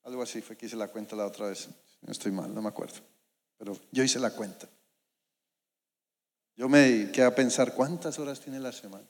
Algo 0.04 0.22
así 0.22 0.42
fue 0.42 0.56
que 0.56 0.68
hice 0.68 0.76
la 0.76 0.88
cuenta 0.88 1.16
la 1.16 1.26
otra 1.26 1.48
vez. 1.48 1.68
No 2.02 2.12
estoy 2.12 2.32
mal, 2.32 2.54
no 2.54 2.62
me 2.62 2.70
acuerdo. 2.70 3.00
Pero 3.58 3.78
yo 3.92 4.04
hice 4.04 4.20
la 4.20 4.32
cuenta. 4.32 4.68
Yo 6.56 6.70
me 6.70 7.12
quedé 7.12 7.26
a 7.26 7.36
pensar 7.36 7.74
cuántas 7.74 8.18
horas 8.20 8.40
tiene 8.40 8.60
la 8.60 8.72
semana. 8.72 9.06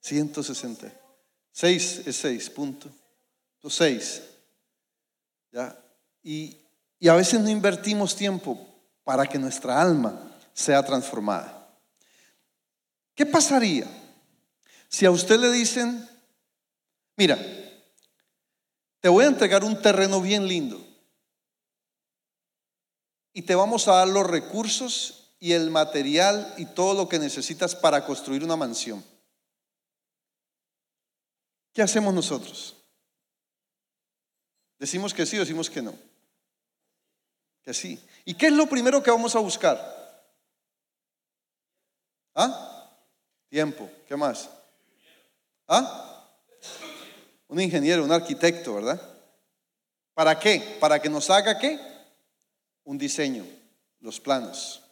160. 0.00 0.92
6 1.52 2.02
es 2.06 2.16
6, 2.16 2.50
punto. 2.50 2.88
6. 3.68 4.22
¿Ya? 5.52 5.76
Y, 6.22 6.56
y 6.98 7.08
a 7.08 7.14
veces 7.14 7.40
no 7.40 7.50
invertimos 7.50 8.14
tiempo 8.14 8.58
para 9.04 9.26
que 9.26 9.38
nuestra 9.38 9.80
alma 9.80 10.32
sea 10.52 10.82
transformada. 10.84 11.68
¿Qué 13.14 13.26
pasaría 13.26 13.86
si 14.88 15.04
a 15.04 15.10
usted 15.10 15.38
le 15.38 15.50
dicen, 15.50 16.08
Mira, 17.18 17.36
te 19.00 19.08
voy 19.08 19.24
a 19.24 19.28
entregar 19.28 19.64
un 19.64 19.82
terreno 19.82 20.20
bien 20.20 20.46
lindo 20.46 20.80
y 23.32 23.42
te 23.42 23.56
vamos 23.56 23.88
a 23.88 23.96
dar 23.96 24.06
los 24.06 24.24
recursos 24.24 25.34
y 25.40 25.52
el 25.52 25.68
material 25.72 26.54
y 26.58 26.66
todo 26.66 26.94
lo 26.94 27.08
que 27.08 27.18
necesitas 27.18 27.74
para 27.74 28.06
construir 28.06 28.44
una 28.44 28.54
mansión. 28.54 29.04
¿Qué 31.72 31.82
hacemos 31.82 32.14
nosotros? 32.14 32.76
Decimos 34.78 35.12
que 35.12 35.26
sí 35.26 35.38
o 35.38 35.40
decimos 35.40 35.68
que 35.68 35.82
no. 35.82 35.98
Que 37.62 37.74
sí. 37.74 38.00
¿Y 38.26 38.34
qué 38.34 38.46
es 38.46 38.52
lo 38.52 38.68
primero 38.68 39.02
que 39.02 39.10
vamos 39.10 39.34
a 39.34 39.40
buscar? 39.40 40.24
¿Ah? 42.36 42.96
Tiempo. 43.48 43.90
¿Qué 44.06 44.14
más? 44.14 44.48
¿Ah? 45.66 46.17
Un 47.48 47.60
ingeniero, 47.60 48.04
un 48.04 48.12
arquitecto, 48.12 48.74
¿verdad? 48.74 49.00
¿Para 50.14 50.38
qué? 50.38 50.76
Para 50.80 51.00
que 51.00 51.08
nos 51.08 51.30
haga 51.30 51.58
qué? 51.58 51.80
Un 52.84 52.98
diseño, 52.98 53.44
los 54.00 54.20
planos. 54.20 54.82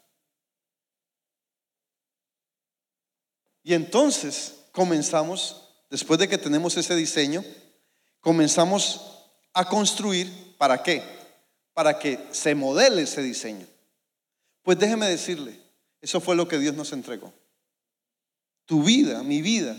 Y 3.63 3.75
entonces 3.75 4.55
comenzamos, 4.73 5.69
después 5.91 6.19
de 6.19 6.29
que 6.29 6.39
tenemos 6.39 6.77
ese 6.77 6.95
diseño, 6.95 7.45
comenzamos 8.21 9.01
a 9.53 9.69
construir, 9.69 10.57
¿para 10.57 10.83
qué? 10.83 11.03
Para 11.75 11.99
que 11.99 12.27
se 12.31 12.55
modele 12.55 13.03
ese 13.03 13.23
diseño. 13.23 13.67
Pues 14.63 14.79
déjeme 14.79 15.09
decirle, 15.09 15.61
eso 16.01 16.21
fue 16.21 16.37
lo 16.37 16.49
que 16.49 16.59
Dios 16.59 16.75
nos 16.75 16.93
entregó. 16.93 17.33
Tu 18.65 18.83
vida, 18.83 19.23
mi 19.23 19.43
vida, 19.43 19.77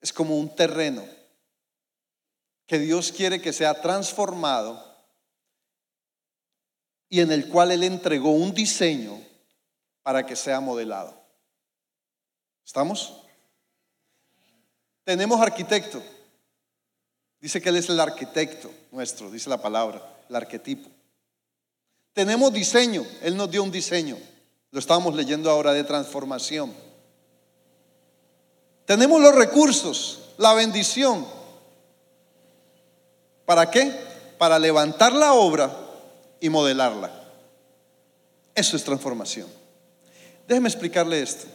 es 0.00 0.12
como 0.12 0.38
un 0.38 0.54
terreno 0.54 1.15
que 2.66 2.78
Dios 2.78 3.12
quiere 3.12 3.40
que 3.40 3.52
sea 3.52 3.80
transformado 3.80 4.84
y 7.08 7.20
en 7.20 7.30
el 7.30 7.48
cual 7.48 7.70
Él 7.70 7.84
entregó 7.84 8.30
un 8.30 8.52
diseño 8.52 9.20
para 10.02 10.26
que 10.26 10.36
sea 10.36 10.60
modelado. 10.60 11.14
¿Estamos? 12.64 13.22
Tenemos 15.04 15.40
arquitecto. 15.40 16.02
Dice 17.40 17.60
que 17.60 17.68
Él 17.68 17.76
es 17.76 17.88
el 17.88 18.00
arquitecto 18.00 18.70
nuestro, 18.90 19.30
dice 19.30 19.48
la 19.48 19.62
palabra, 19.62 20.02
el 20.28 20.34
arquetipo. 20.34 20.90
Tenemos 22.12 22.52
diseño, 22.52 23.06
Él 23.22 23.36
nos 23.36 23.50
dio 23.50 23.62
un 23.62 23.70
diseño, 23.70 24.16
Lo 24.72 24.80
estábamos 24.80 25.14
leyendo 25.14 25.50
ahora 25.50 25.72
de 25.72 25.84
transformación. 25.84 26.74
Tenemos 28.84 29.20
los 29.20 29.34
recursos, 29.34 30.30
la 30.38 30.54
bendición. 30.54 31.26
¿Para 33.46 33.70
qué? 33.70 33.90
Para 34.36 34.58
levantar 34.58 35.12
la 35.12 35.32
obra 35.32 35.74
y 36.40 36.50
modelarla. 36.50 37.10
Eso 38.54 38.76
es 38.76 38.84
transformación. 38.84 39.46
Déjeme 40.46 40.68
explicarle 40.68 41.22
esto. 41.22 41.46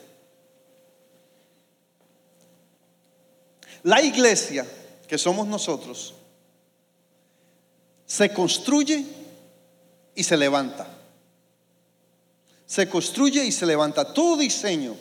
La 3.83 4.01
iglesia, 4.01 4.65
que 5.07 5.17
somos 5.17 5.47
nosotros, 5.47 6.13
se 8.05 8.31
construye 8.33 9.05
y 10.15 10.23
se 10.23 10.37
levanta. 10.37 10.87
Se 12.65 12.87
construye 12.87 13.43
y 13.43 13.51
se 13.51 13.65
levanta. 13.65 14.13
Todo 14.13 14.37
diseño. 14.37 14.95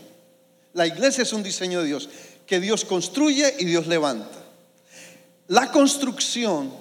La 0.73 0.87
iglesia 0.87 1.23
es 1.23 1.33
un 1.33 1.43
diseño 1.43 1.81
de 1.81 1.87
Dios, 1.87 2.09
que 2.47 2.59
Dios 2.59 2.85
construye 2.85 3.55
y 3.59 3.65
Dios 3.65 3.87
levanta. 3.87 4.40
La 5.51 5.73
construcción 5.73 6.73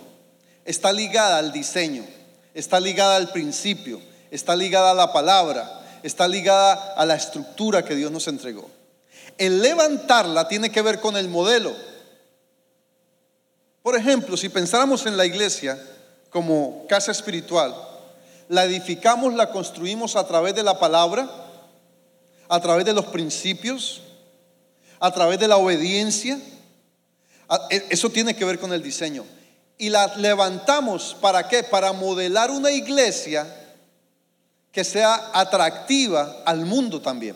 está 0.64 0.94
ligada 0.94 1.40
al 1.40 1.52
diseño, 1.52 2.06
está 2.54 2.80
ligada 2.80 3.16
al 3.16 3.32
principio, 3.32 4.00
está 4.30 4.56
ligada 4.56 4.92
a 4.92 4.94
la 4.94 5.12
palabra, 5.12 6.00
está 6.04 6.28
ligada 6.28 6.94
a 6.96 7.04
la 7.04 7.16
estructura 7.16 7.84
que 7.84 7.96
Dios 7.96 8.12
nos 8.12 8.28
entregó. 8.28 8.70
El 9.40 9.64
levantarla 9.64 10.48
tiene 10.48 10.70
que 10.70 10.84
ver 10.84 11.00
con 11.00 11.18
el 11.18 11.30
modelo. 11.30 11.76
Por 13.82 13.96
ejemplo, 13.96 14.38
si 14.38 14.50
pensáramos 14.50 15.08
en 15.08 15.18
la 15.18 15.26
iglesia 15.26 15.84
como 16.30 16.86
casa 16.88 17.12
espiritual, 17.12 17.74
la 18.50 18.66
edificamos, 18.66 19.34
la 19.34 19.50
construimos 19.50 20.16
a 20.16 20.28
través 20.28 20.54
de 20.54 20.62
la 20.62 20.78
palabra, 20.78 21.28
a 22.48 22.60
través 22.60 22.86
de 22.86 22.94
los 22.94 23.06
principios, 23.06 24.04
a 25.00 25.12
través 25.12 25.40
de 25.40 25.48
la 25.48 25.58
obediencia. 25.58 26.40
E, 27.70 27.88
eso 27.90 28.10
tiene 28.10 28.36
que 28.36 28.46
ver 28.46 28.60
con 28.60 28.74
el 28.74 28.84
diseño. 28.84 29.26
Y 29.78 29.90
la 29.90 30.16
levantamos 30.18 31.16
para 31.22 31.48
qué? 31.48 31.64
Para 31.64 31.94
modelar 31.94 32.52
una 32.52 32.72
iglesia 32.72 33.48
que 34.72 34.84
sea 34.84 35.32
atractiva 35.34 36.44
al 36.46 36.66
mundo 36.66 37.02
también. 37.02 37.36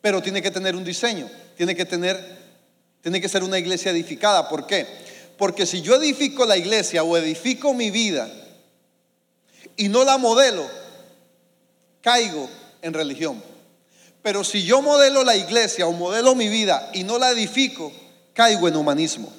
Pero 0.00 0.22
tiene 0.22 0.42
que 0.42 0.50
tener 0.50 0.76
un 0.76 0.84
diseño, 0.84 1.30
tiene 1.56 1.74
que 1.74 1.84
tener 1.84 2.42
tiene 3.02 3.20
que 3.20 3.28
ser 3.28 3.42
una 3.42 3.58
iglesia 3.58 3.90
edificada, 3.90 4.48
¿por 4.48 4.66
qué? 4.66 4.86
Porque 5.36 5.66
si 5.66 5.82
yo 5.82 5.96
edifico 5.96 6.46
la 6.46 6.56
iglesia 6.56 7.02
o 7.02 7.16
edifico 7.16 7.74
mi 7.74 7.90
vida 7.90 8.30
y 9.76 9.88
no 9.88 10.04
la 10.04 10.18
modelo, 10.18 10.64
caigo 12.00 12.48
en 12.80 12.94
religión. 12.94 13.42
Pero 14.22 14.44
si 14.44 14.62
yo 14.62 14.80
modelo 14.82 15.24
la 15.24 15.34
iglesia 15.34 15.88
o 15.88 15.92
modelo 15.92 16.36
mi 16.36 16.48
vida 16.48 16.90
y 16.94 17.02
no 17.02 17.18
la 17.18 17.30
edifico, 17.30 17.92
caigo 18.32 18.68
en 18.68 18.76
humanismo. 18.76 19.32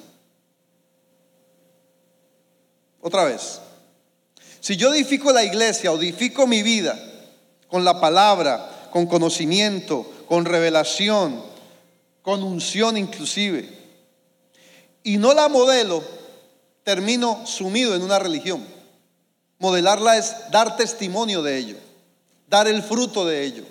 Otra 3.00 3.24
vez. 3.24 3.60
Si 4.60 4.76
yo 4.76 4.94
edifico 4.94 5.30
la 5.32 5.44
iglesia 5.44 5.92
o 5.92 5.98
edifico 5.98 6.46
mi 6.46 6.62
vida 6.62 6.98
con 7.68 7.84
la 7.84 8.00
palabra, 8.00 8.88
con 8.90 9.06
conocimiento, 9.06 10.10
con 10.26 10.44
revelación, 10.44 11.42
con 12.22 12.42
unción 12.42 12.96
inclusive, 12.96 13.68
y 15.02 15.18
no 15.18 15.34
la 15.34 15.48
modelo, 15.48 16.02
termino 16.82 17.46
sumido 17.46 17.94
en 17.94 18.02
una 18.02 18.18
religión. 18.18 18.64
Modelarla 19.58 20.16
es 20.16 20.50
dar 20.50 20.76
testimonio 20.76 21.42
de 21.42 21.58
ello, 21.58 21.76
dar 22.48 22.68
el 22.68 22.82
fruto 22.82 23.26
de 23.26 23.44
ello. 23.44 23.64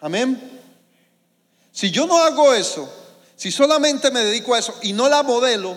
Amén. 0.00 0.60
Si 1.70 1.90
yo 1.90 2.06
no 2.06 2.18
hago 2.18 2.52
eso, 2.52 2.88
si 3.36 3.50
solamente 3.50 4.10
me 4.10 4.20
dedico 4.20 4.54
a 4.54 4.58
eso 4.58 4.74
y 4.82 4.92
no 4.92 5.08
la 5.08 5.22
modelo, 5.22 5.76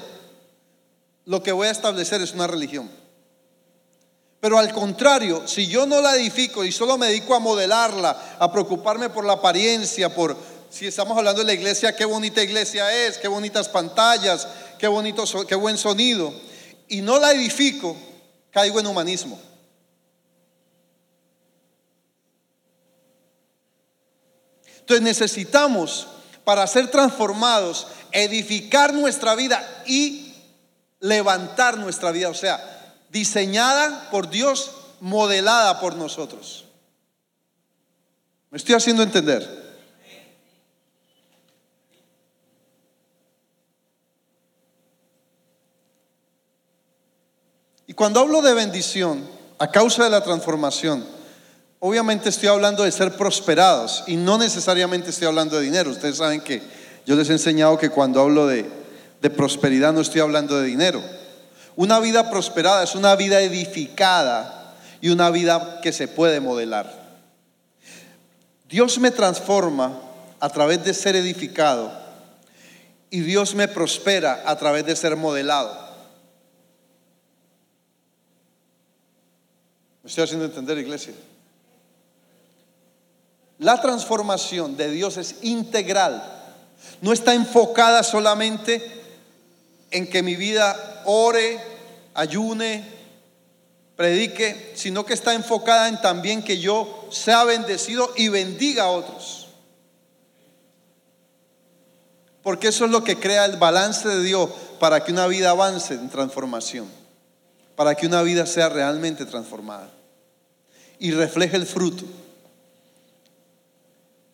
lo 1.26 1.43
que 1.43 1.52
voy 1.52 1.67
a 1.67 1.72
establecer 1.72 2.22
es 2.22 2.34
una 2.34 2.48
religión. 2.48 2.89
Pero 4.39 4.60
al 4.60 4.72
contrario, 4.72 5.48
si 5.48 5.67
yo 5.67 5.86
no 5.86 6.00
la 6.00 6.15
edifico 6.15 6.63
y 6.63 6.72
solo 6.72 6.98
me 6.98 7.08
dedico 7.08 7.34
a 7.36 7.39
modelarla, 7.39 8.38
a 8.39 8.52
preocuparme 8.52 9.10
por 9.10 9.26
la 9.26 9.34
apariencia, 9.34 10.13
por 10.13 10.38
si 10.70 10.86
estamos 10.86 11.17
hablando 11.17 11.41
de 11.41 11.48
la 11.48 11.54
iglesia, 11.54 11.96
qué 11.96 12.06
bonita 12.06 12.43
iglesia 12.43 13.08
es, 13.08 13.17
qué 13.17 13.28
bonitas 13.28 13.67
pantallas, 13.67 14.48
qué 14.78 14.88
bonito, 14.88 15.24
qué 15.48 15.56
buen 15.56 15.78
sonido, 15.78 16.34
y 16.88 17.02
no 17.02 17.20
la 17.20 17.32
edifico, 17.32 17.98
caigo 18.52 18.80
en 18.80 18.88
humanismo. 18.88 19.39
Entonces 24.80 25.04
necesitamos, 25.04 26.08
para 26.48 26.66
ser 26.66 26.90
transformados, 26.90 27.88
edificar 28.14 28.94
nuestra 28.94 29.36
vida 29.36 29.84
y 29.86 30.34
levantar 31.02 31.78
nuestra 31.78 32.10
vida, 32.12 32.30
o 32.30 32.34
sea, 32.34 32.96
diseñada 33.10 34.10
por 34.12 34.30
Dios, 34.30 34.72
modelada 35.02 35.82
por 35.82 35.98
nosotros. 35.98 36.64
¿Me 38.50 38.60
estoy 38.60 38.76
haciendo 38.76 39.04
entender? 39.04 39.46
Y 47.88 47.94
cuando 47.94 48.22
hablo 48.22 48.42
de 48.42 48.54
bendición, 48.54 49.30
a 49.60 49.70
causa 49.70 50.06
de 50.06 50.12
la 50.12 50.24
transformación, 50.24 51.17
obviamente 51.80 52.30
estoy 52.30 52.50
hablando 52.50 52.84
de 52.84 52.92
ser 52.92 53.16
prosperados 53.16 54.04
y 54.08 54.16
no 54.16 54.38
necesariamente 54.38 55.10
estoy 55.10 55.28
hablando 55.28 55.58
de 55.58 55.63
dinero. 55.63 55.92
Ustedes 55.92 56.18
saben 56.18 56.42
que 56.42 56.62
yo 57.06 57.16
les 57.16 57.30
he 57.30 57.34
enseñado 57.34 57.78
que 57.78 57.90
cuando 57.90 58.22
hablo 58.22 58.48
de, 58.48 58.66
prosperidad 59.36 59.94
no 59.94 60.02
estoy 60.02 60.22
hablando 60.22 60.60
de 60.60 60.68
dinero. 60.68 61.02
Una 61.76 62.00
vida 62.00 62.30
prosperada 62.30 62.84
es 62.84 62.96
una 62.96 63.16
vida 63.16 63.42
edificada 63.42 64.76
y 65.02 65.10
una 65.10 65.30
vida 65.30 65.80
que 65.82 65.92
se 65.92 66.08
puede 66.08 66.40
modelar. 66.40 66.92
Dios 68.68 69.00
me 69.00 69.12
transforma 69.12 70.00
a 70.40 70.50
través 70.50 70.84
de 70.84 70.94
ser 70.94 71.16
edificado 71.16 71.92
y 73.10 73.22
Dios 73.22 73.56
me 73.56 73.68
prospera 73.68 74.44
a 74.46 74.58
través 74.58 74.86
de 74.86 74.96
ser 74.96 75.16
modelado. 75.16 75.88
¿Me 80.04 80.10
estoy 80.10 80.24
haciendo 80.24 80.46
entender, 80.46 80.78
iglesia? 80.78 81.13
La 83.60 83.82
transformación 83.82 84.78
de 84.78 84.91
Dios 84.91 85.17
es 85.17 85.36
integral. 85.41 86.24
No 87.02 87.12
está 87.12 87.34
enfocada 87.34 88.04
solamente 88.04 88.82
en 89.91 90.08
que 90.08 90.22
mi 90.22 90.36
vida 90.36 91.02
ore, 91.06 91.60
ayune, 92.13 92.84
predique, 93.96 94.74
sino 94.76 95.06
que 95.06 95.13
está 95.13 95.34
enfocada 95.34 95.88
en 95.88 96.00
también 96.00 96.43
que 96.43 96.60
yo 96.60 97.08
sea 97.12 97.43
bendecido 97.43 98.12
y 98.15 98.30
bendiga 98.30 98.84
a 98.84 98.91
otros. 98.91 99.48
Porque 102.43 102.67
eso 102.67 102.86
es 102.86 102.91
lo 102.91 103.04
que 103.04 103.20
crea 103.20 103.46
el 103.46 103.58
balance 103.58 104.08
de 104.08 104.22
Dios 104.22 104.50
para 104.80 105.04
que 105.04 105.12
una 105.12 105.28
vida 105.28 105.50
avance 105.50 105.96
en 105.96 106.10
transformación, 106.10 106.88
para 107.76 107.96
que 107.96 108.06
una 108.06 108.22
vida 108.22 108.46
sea 108.46 108.70
realmente 108.70 109.26
transformada 109.26 109.89
y 111.00 111.12
refleje 111.12 111.58
el 111.58 111.65
fruto. 111.65 112.06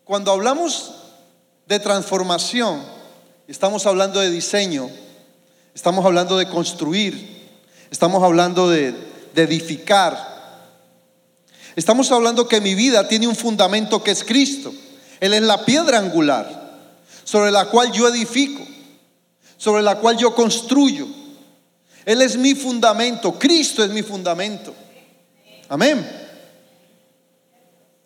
Cuando 0.05 0.33
hablamos 0.33 0.91
de 1.65 1.79
transformación, 1.79 2.83
estamos 3.47 3.85
hablando 3.85 4.19
de 4.19 4.29
diseño, 4.29 4.89
estamos 5.73 6.05
hablando 6.05 6.37
de 6.37 6.49
construir, 6.49 7.49
estamos 7.89 8.21
hablando 8.21 8.69
de, 8.69 9.13
edificar. 9.35 10.31
Estamos 11.75 12.11
hablando 12.11 12.47
que 12.47 12.61
mi 12.61 12.75
vida 12.75 13.07
tiene 13.07 13.27
un 13.27 13.35
fundamento 13.35 14.03
que 14.03 14.11
es 14.11 14.23
Cristo. 14.23 14.71
Él 15.19 15.33
es 15.33 15.41
la 15.41 15.65
piedra 15.65 15.97
angular 15.97 16.79
sobre 17.23 17.49
la 17.49 17.65
cual 17.65 17.91
yo 17.91 18.07
edifico, 18.07 18.63
sobre 19.57 19.81
la 19.81 19.95
cual 19.95 20.17
yo 20.17 20.35
construyo. 20.35 21.07
Él 22.05 22.21
es 22.21 22.37
mi 22.37 22.53
fundamento, 22.53 23.39
Cristo 23.39 23.83
es 23.83 23.89
mi 23.89 24.03
fundamento. 24.03 24.75
Amén. 25.69 26.22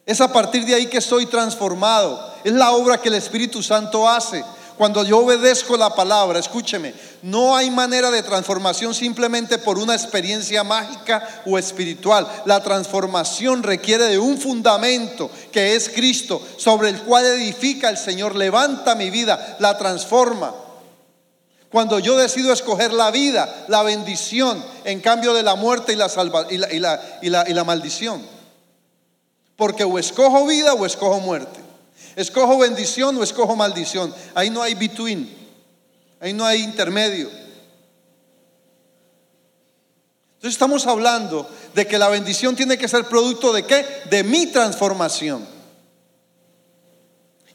Es 0.08 0.22
a 0.22 0.32
partir 0.32 0.66
de 0.66 0.74
ahí 0.74 0.88
que 0.88 1.02
soy 1.02 1.26
transformado. 1.26 2.34
Es 2.46 2.54
la 2.54 2.72
obra 2.72 2.98
que 2.98 3.10
el 3.10 3.16
Espíritu 3.16 3.62
Santo 3.62 4.08
hace. 4.08 4.44
Cuando 4.78 5.04
yo 5.04 5.18
obedezco 5.18 5.76
la 5.76 5.94
palabra, 5.94 6.40
escúcheme, 6.40 6.94
no 7.24 7.58
hay 7.58 7.70
manera 7.70 8.10
de 8.10 8.24
transformación 8.24 8.94
simplemente 8.94 9.58
por 9.58 9.78
una 9.78 9.96
experiencia 9.96 10.64
mágica 10.64 11.28
o 11.46 11.58
espiritual. 11.58 12.26
La 12.46 12.64
transformación 12.64 13.64
requiere 13.64 14.06
de 14.06 14.18
un 14.18 14.38
fundamento 14.38 15.30
que 15.52 15.76
es 15.76 15.90
Cristo, 15.90 16.42
sobre 16.58 16.90
el 16.90 17.02
cual 17.02 17.26
edifica 17.26 17.90
el 17.90 17.98
Señor, 17.98 18.36
levanta 18.36 18.96
mi 18.96 19.10
vida, 19.10 19.58
la 19.60 19.78
transforma. 19.78 20.54
Cuando 21.70 22.00
yo 22.00 22.16
decido 22.16 22.54
escoger 22.54 22.94
la 22.94 23.12
vida, 23.12 23.66
la 23.68 23.84
bendición, 23.84 24.64
en 24.86 25.02
cambio 25.02 25.34
de 25.34 25.44
la 25.44 25.56
muerte 25.56 25.94
y 25.94 25.96
la, 25.98 26.08
y 26.50 26.80
la, 26.80 27.46
y 27.50 27.54
la 27.54 27.64
maldición. 27.66 28.37
Porque 29.58 29.84
o 29.84 30.00
escojo 30.00 30.48
vida 30.48 30.74
o 30.74 30.86
escojo 30.86 31.20
muerte. 31.20 31.60
Escojo 32.16 32.58
bendición 32.58 33.18
o 33.18 33.24
escojo 33.24 33.56
maldición. 33.56 34.14
Ahí 34.34 34.50
no 34.50 34.62
hay 34.62 34.76
between. 34.76 35.30
Ahí 36.22 36.32
no 36.32 36.46
hay 36.46 36.64
intermedio. 36.64 37.30
Entonces 40.36 40.54
estamos 40.54 40.86
hablando 40.86 41.50
de 41.74 41.88
que 41.88 41.98
la 41.98 42.10
bendición 42.10 42.56
tiene 42.56 42.78
que 42.78 42.88
ser 42.88 43.06
producto 43.06 43.52
de 43.52 43.64
qué? 43.64 43.86
De 44.10 44.24
mi 44.24 44.48
transformación. 44.48 45.57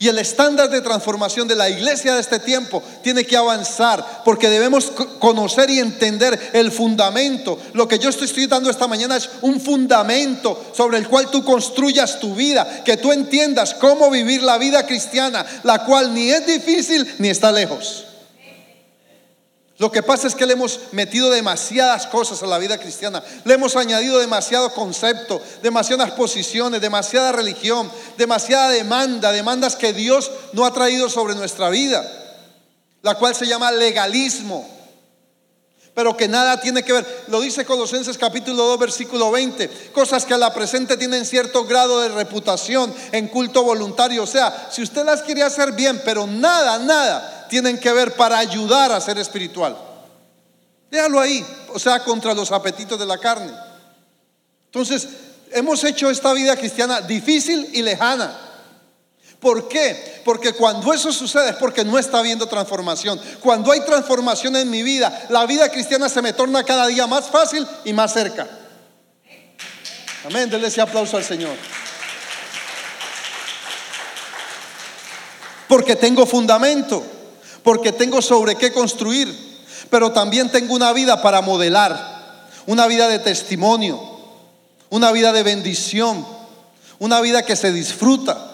Y 0.03 0.09
el 0.09 0.19
estándar 0.19 0.69
de 0.69 0.81
transformación 0.81 1.47
de 1.47 1.55
la 1.55 1.71
iglesia 1.71 2.15
de 2.15 2.21
este 2.21 2.41
tiempo 2.41 2.83
tiene 3.05 3.25
que 3.25 3.37
avanzar 3.37 4.25
porque 4.25 4.49
debemos 4.49 4.91
conocer 5.21 5.71
y 5.71 5.79
entender 5.79 6.51
el 6.55 6.73
fundamento. 6.73 7.57
Lo 7.73 7.87
que 7.87 8.01
yo 8.01 8.09
estoy 8.09 8.49
dando 8.49 8.69
esta 8.69 8.89
mañana 8.89 9.17
es 9.17 9.31
un 9.43 9.61
fundamento 9.61 10.61
sobre 10.77 10.99
el 10.99 11.07
cual 11.07 11.31
tú 11.31 11.45
construyas 11.45 12.19
tu 12.19 12.35
vida, 12.35 12.83
que 12.85 12.97
tú 12.97 13.13
entiendas 13.13 13.75
cómo 13.75 14.11
vivir 14.11 14.43
la 14.43 14.59
vida 14.59 14.85
cristiana, 14.89 15.47
la 15.63 15.85
cual 15.85 16.13
ni 16.13 16.33
es 16.33 16.49
difícil 16.49 17.07
ni 17.21 17.29
está 17.29 17.53
lejos. 17.53 18.07
Lo 19.79 19.91
que 19.91 20.03
pasa 20.03 20.29
es 20.29 20.35
que 20.35 20.47
le 20.47 20.53
hemos 20.53 20.79
metido 20.93 21.31
demasiadas 21.31 22.07
cosas 22.07 22.43
a 22.43 22.47
la 22.47 22.59
vida 22.59 22.79
cristiana. 22.79 23.23
Le 23.45 23.55
hemos 23.55 23.75
añadido 23.75 24.19
demasiado 24.19 24.73
concepto, 24.75 25.41
demasiadas 25.63 26.13
posiciones, 26.13 26.81
demasiada 26.81 27.33
religión, 27.33 27.91
demasiada 28.19 28.71
demanda, 28.71 29.33
demandas 29.33 29.77
que 29.77 29.93
Dios 29.93 30.31
no 30.53 30.67
ha 30.67 30.73
traído 30.73 31.09
sobre 31.09 31.35
nuestra 31.35 31.71
vida, 31.71 32.05
la 33.01 33.15
cual 33.15 33.35
se 33.35 33.47
llama 33.47 33.73
legalismo. 33.73 34.82
Pero 35.95 36.17
que 36.17 36.27
nada 36.27 36.59
tiene 36.59 36.83
que 36.83 36.95
ver, 36.95 37.25
lo 37.29 37.41
dice 37.41 37.67
Colosenses 37.67 38.17
capítulo 38.17 38.65
2 38.65 38.79
versículo 38.79 39.31
20, 39.31 39.91
cosas 39.93 40.25
que 40.25 40.33
a 40.33 40.39
la 40.39 40.55
presente 40.55 40.97
tienen 40.97 41.27
cierto 41.27 41.65
grado 41.65 42.01
de 42.01 42.09
reputación 42.09 42.95
en 43.13 43.29
culto 43.29 43.63
voluntario. 43.63 44.23
O 44.23 44.27
sea, 44.27 44.69
si 44.71 44.83
usted 44.83 45.05
las 45.05 45.21
quiere 45.23 45.43
hacer 45.43 45.73
bien, 45.73 46.01
pero 46.03 46.27
nada, 46.27 46.79
nada 46.79 47.47
tienen 47.51 47.79
que 47.79 47.93
ver 47.93 48.15
para 48.15 48.39
ayudar 48.39 48.91
a 48.91 49.01
ser 49.03 49.19
espiritual. 49.19 49.77
Déjalo 50.91 51.21
ahí, 51.21 51.45
o 51.75 51.79
sea, 51.79 52.03
contra 52.03 52.33
los 52.33 52.51
apetitos 52.53 52.99
de 52.99 53.05
la 53.05 53.19
carne. 53.19 53.53
Entonces, 54.67 55.07
hemos 55.51 55.85
hecho 55.85 56.09
esta 56.09 56.33
vida 56.33 56.57
cristiana 56.57 57.03
difícil 57.03 57.69
y 57.75 57.83
lejana. 57.83 58.52
¿Por 59.43 59.69
qué? 59.69 60.23
Porque 60.25 60.55
cuando 60.55 60.95
eso 60.95 61.13
sucede 61.13 61.51
es 61.51 61.57
porque 61.57 61.85
no 61.85 61.99
está 61.99 62.21
habiendo 62.21 62.47
transformación. 62.47 63.21
Cuando 63.41 63.73
hay 63.73 63.81
transformación 63.81 64.57
en 64.57 64.71
mi 64.71 64.83
vida, 64.83 65.27
la 65.29 65.45
vida 65.45 65.69
cristiana 65.69 66.09
se 66.09 66.23
me 66.23 66.33
torna 66.33 66.65
cada 66.65 66.87
día 66.87 67.07
más 67.07 67.29
fácil 67.29 67.67
y 67.85 67.93
más 67.93 68.15
cerca. 68.15 68.49
Amén, 70.25 70.49
denle 70.49 70.69
ese 70.69 70.81
aplauso 70.81 71.19
al 71.19 71.25
Señor. 71.25 71.57
Porque 75.69 75.97
tengo 75.97 76.25
fundamento 76.25 77.05
porque 77.63 77.93
tengo 77.93 78.21
sobre 78.21 78.57
qué 78.57 78.73
construir, 78.73 79.35
pero 79.91 80.13
también 80.13 80.51
tengo 80.51 80.75
una 80.75 80.93
vida 80.93 81.23
para 81.23 81.41
modelar, 81.41 82.49
una 82.67 82.87
vida 82.87 83.09
de 83.09 83.19
testimonio, 83.19 84.01
una 84.91 85.13
vida 85.13 85.33
de 85.33 85.43
bendición, 85.43 86.27
una 86.99 87.21
vida 87.21 87.43
que 87.45 87.57
se 87.57 87.73
disfruta. 87.73 88.52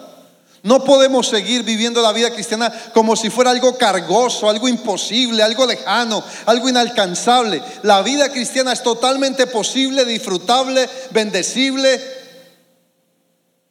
No 0.63 0.83
podemos 0.83 1.27
seguir 1.27 1.63
viviendo 1.63 2.01
la 2.01 2.11
vida 2.11 2.31
cristiana 2.31 2.71
como 2.93 3.15
si 3.15 3.29
fuera 3.29 3.51
algo 3.51 3.77
cargoso, 3.77 4.49
algo 4.49 4.67
imposible, 4.67 5.41
algo 5.41 5.65
lejano, 5.65 6.23
algo 6.45 6.67
inalcanzable. 6.67 7.61
La 7.83 8.01
vida 8.01 8.29
cristiana 8.29 8.73
es 8.73 8.83
totalmente 8.83 9.47
posible, 9.47 10.03
disfrutable, 10.03 10.89
bendecible, 11.11 12.01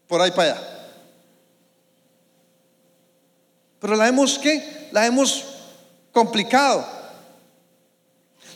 por 0.06 0.22
ahí 0.22 0.30
para 0.30 0.52
allá. 0.52 0.62
Pero 3.80 3.94
la 3.94 4.08
hemos 4.08 4.38
que 4.38 4.88
la 4.92 5.06
hemos 5.06 5.44
complicado. 6.12 6.98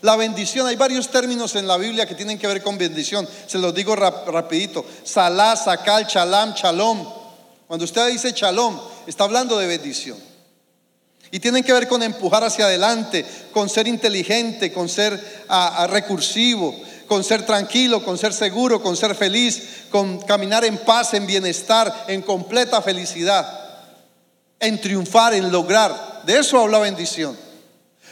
La 0.01 0.17
bendición, 0.17 0.67
hay 0.67 0.75
varios 0.75 1.11
términos 1.11 1.55
en 1.55 1.69
la 1.69 1.77
Biblia 1.77 2.07
que 2.07 2.17
tienen 2.17 2.39
que 2.39 2.49
ver 2.49 2.61
con 2.63 2.77
bendición. 2.77 3.29
Se 3.47 3.59
los 3.59 3.73
digo 3.73 3.95
rapidito. 3.95 4.85
Salá, 5.05 5.55
sacal, 5.55 6.09
chalam, 6.09 6.55
chalom. 6.55 7.22
Cuando 7.73 7.87
usted 7.87 8.07
dice 8.09 8.33
shalom, 8.33 8.79
está 9.07 9.25
hablando 9.25 9.57
de 9.57 9.67
bendición. 9.67 10.19
Y 11.31 11.41
tienen 11.41 11.65
que 11.65 11.73
ver 11.73 11.89
con 11.89 12.03
empujar 12.03 12.45
hacia 12.45 12.67
adelante, 12.67 13.25
con 13.51 13.71
ser 13.71 13.89
inteligente, 13.89 14.71
con 14.71 14.91
ser 14.91 15.19
recursivo, 15.89 16.79
con 17.09 17.25
ser 17.25 17.47
tranquilo, 17.47 18.05
con 18.05 18.19
ser 18.19 18.35
seguro, 18.35 18.83
con 18.83 18.95
ser 18.95 19.15
feliz, 19.15 19.87
con 19.91 20.19
caminar 20.19 20.67
en 20.67 20.77
paz, 20.85 21.15
en 21.15 21.27
bienestar, 21.27 22.05
en 22.09 22.21
completa 22.21 22.83
felicidad, 22.83 23.49
en 24.61 24.79
triunfar, 24.79 25.33
en 25.33 25.51
lograr. 25.51 26.25
De 26.27 26.41
eso 26.41 26.61
habla 26.61 26.79
bendición. 26.79 27.35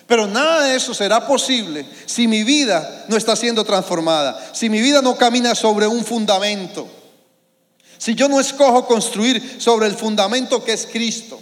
Pero 0.07 0.27
nada 0.27 0.68
de 0.68 0.77
eso 0.77 0.94
será 0.94 1.27
posible 1.27 1.85
si 2.07 2.27
mi 2.27 2.44
vida 2.44 3.05
no 3.09 3.16
está 3.18 3.37
siendo 3.37 3.62
transformada, 3.62 4.53
si 4.55 4.70
mi 4.70 4.81
vida 4.81 5.03
no 5.03 5.18
camina 5.18 5.55
sobre 5.55 5.87
un 5.87 6.03
fundamento, 6.03 6.88
si 8.00 8.14
yo 8.14 8.28
no 8.30 8.40
escojo 8.40 8.86
construir 8.86 9.60
sobre 9.60 9.86
el 9.86 9.94
fundamento 9.94 10.64
que 10.64 10.72
es 10.72 10.88
Cristo. 10.90 11.38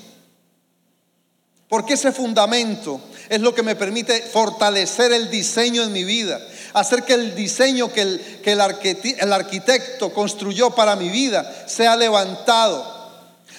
Porque 1.68 1.94
ese 1.94 2.10
fundamento 2.10 3.00
es 3.28 3.40
lo 3.40 3.54
que 3.54 3.62
me 3.62 3.76
permite 3.76 4.22
fortalecer 4.22 5.12
el 5.12 5.30
diseño 5.30 5.84
en 5.84 5.92
mi 5.92 6.02
vida, 6.02 6.40
hacer 6.72 7.04
que 7.04 7.14
el 7.14 7.36
diseño 7.36 7.92
que 7.92 8.02
el, 8.02 8.40
que 8.42 8.52
el 9.20 9.32
arquitecto 9.32 10.12
construyó 10.12 10.70
para 10.70 10.96
mi 10.96 11.10
vida 11.10 11.64
sea 11.68 11.94
levantado 11.94 12.98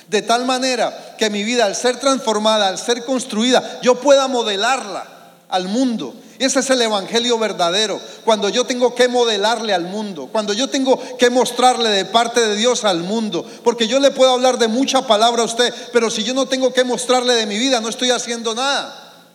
de 0.09 0.21
tal 0.21 0.43
manera 0.43 1.15
que 1.17 1.29
mi 1.29 1.43
vida 1.43 1.65
al 1.65 1.75
ser 1.75 1.99
transformada, 1.99 2.67
al 2.67 2.79
ser 2.79 3.05
construida, 3.05 3.79
yo 3.81 3.95
pueda 4.01 4.27
modelarla 4.27 5.07
al 5.47 5.69
mundo. 5.69 6.15
Ese 6.39 6.62
es 6.62 6.69
el 6.69 6.82
Evangelio 6.82 7.38
verdadero. 7.38 7.99
Cuando 8.23 8.47
yo 8.47 8.63
tengo 8.63 8.95
que 8.95 9.10
modelarle 9.10 9.73
al 9.73 9.84
mundo, 9.84 10.30
cuando 10.32 10.54
yo 10.54 10.69
tengo 10.69 10.97
que 11.17 11.30
mostrarle 11.30 11.89
de 11.89 12.06
parte 12.06 12.39
de 12.39 12.56
Dios 12.56 12.86
al 12.86 13.04
mundo, 13.04 13.45
porque 13.62 13.89
yo 13.89 13.99
le 13.99 14.12
puedo 14.12 14.32
hablar 14.32 14.58
de 14.58 14.69
mucha 14.69 15.06
palabra 15.06 15.41
a 15.41 15.45
usted, 15.45 15.73
pero 15.91 16.10
si 16.10 16.23
yo 16.23 16.34
no 16.34 16.45
tengo 16.45 16.71
que 16.71 16.86
mostrarle 16.86 17.34
de 17.34 17.45
mi 17.45 17.58
vida, 17.58 17.82
no 17.82 17.89
estoy 17.89 18.12
haciendo 18.12 18.56
nada. 18.56 19.28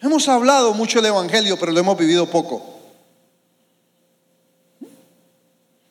Hemos 0.00 0.28
hablado 0.28 0.72
mucho 0.72 1.00
del 1.00 1.06
Evangelio, 1.06 1.58
pero 1.58 1.72
lo 1.72 1.80
hemos 1.80 1.98
vivido 1.98 2.30
poco. 2.30 2.64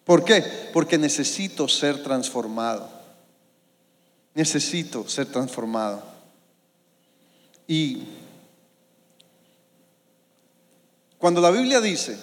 ¿Por 0.05 0.23
qué? 0.23 0.69
Porque 0.71 0.97
necesito 0.97 1.67
ser 1.67 2.01
transformado. 2.01 2.89
Necesito 4.33 5.05
ser 5.09 5.25
transformado. 5.25 6.10
Y 7.67 8.03
cuando 11.17 11.39
la 11.41 11.51
Biblia 11.51 11.79
dice, 11.79 12.17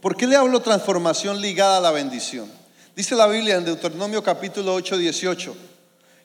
¿por 0.00 0.16
qué 0.16 0.26
le 0.26 0.36
hablo 0.36 0.60
transformación 0.60 1.40
ligada 1.40 1.78
a 1.78 1.80
la 1.80 1.90
bendición? 1.90 2.50
Dice 2.96 3.14
la 3.14 3.26
Biblia 3.26 3.56
en 3.56 3.64
Deuteronomio 3.64 4.22
capítulo 4.22 4.74
8, 4.74 4.98
18, 4.98 5.56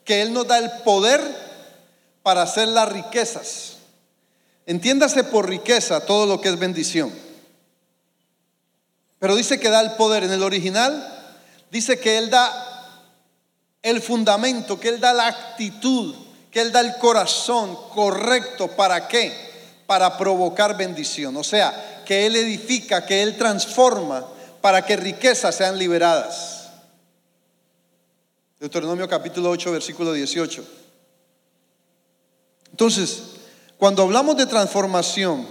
que 0.03 0.21
Él 0.21 0.33
nos 0.33 0.47
da 0.47 0.57
el 0.57 0.69
poder 0.83 1.21
para 2.23 2.43
hacer 2.43 2.67
las 2.67 2.91
riquezas. 2.91 3.77
Entiéndase 4.65 5.23
por 5.23 5.49
riqueza 5.49 6.05
todo 6.05 6.25
lo 6.25 6.41
que 6.41 6.49
es 6.49 6.59
bendición. 6.59 7.11
Pero 9.19 9.35
dice 9.35 9.59
que 9.59 9.69
da 9.69 9.81
el 9.81 9.93
poder. 9.93 10.23
En 10.23 10.31
el 10.31 10.43
original 10.43 11.35
dice 11.71 11.99
que 11.99 12.17
Él 12.17 12.29
da 12.29 13.01
el 13.81 14.01
fundamento, 14.01 14.79
que 14.79 14.89
Él 14.89 14.99
da 14.99 15.13
la 15.13 15.27
actitud, 15.27 16.15
que 16.51 16.61
Él 16.61 16.71
da 16.71 16.79
el 16.81 16.97
corazón 16.97 17.77
correcto. 17.89 18.67
¿Para 18.69 19.07
qué? 19.07 19.33
Para 19.85 20.17
provocar 20.17 20.77
bendición. 20.77 21.35
O 21.37 21.43
sea, 21.43 22.03
que 22.05 22.25
Él 22.25 22.35
edifica, 22.35 23.05
que 23.05 23.21
Él 23.21 23.37
transforma 23.37 24.25
para 24.61 24.85
que 24.85 24.95
riquezas 24.95 25.55
sean 25.55 25.77
liberadas. 25.77 26.69
Deuteronomio 28.59 29.07
capítulo 29.07 29.49
8, 29.51 29.71
versículo 29.71 30.11
18. 30.11 30.65
Entonces, 32.71 33.23
cuando 33.77 34.03
hablamos 34.03 34.35
de 34.35 34.45
transformación, 34.45 35.47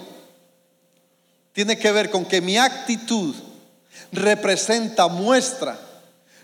tiene 1.52 1.78
que 1.78 1.90
ver 1.90 2.10
con 2.10 2.24
que 2.24 2.40
mi 2.40 2.58
actitud 2.58 3.34
representa, 4.12 5.08
muestra 5.08 5.78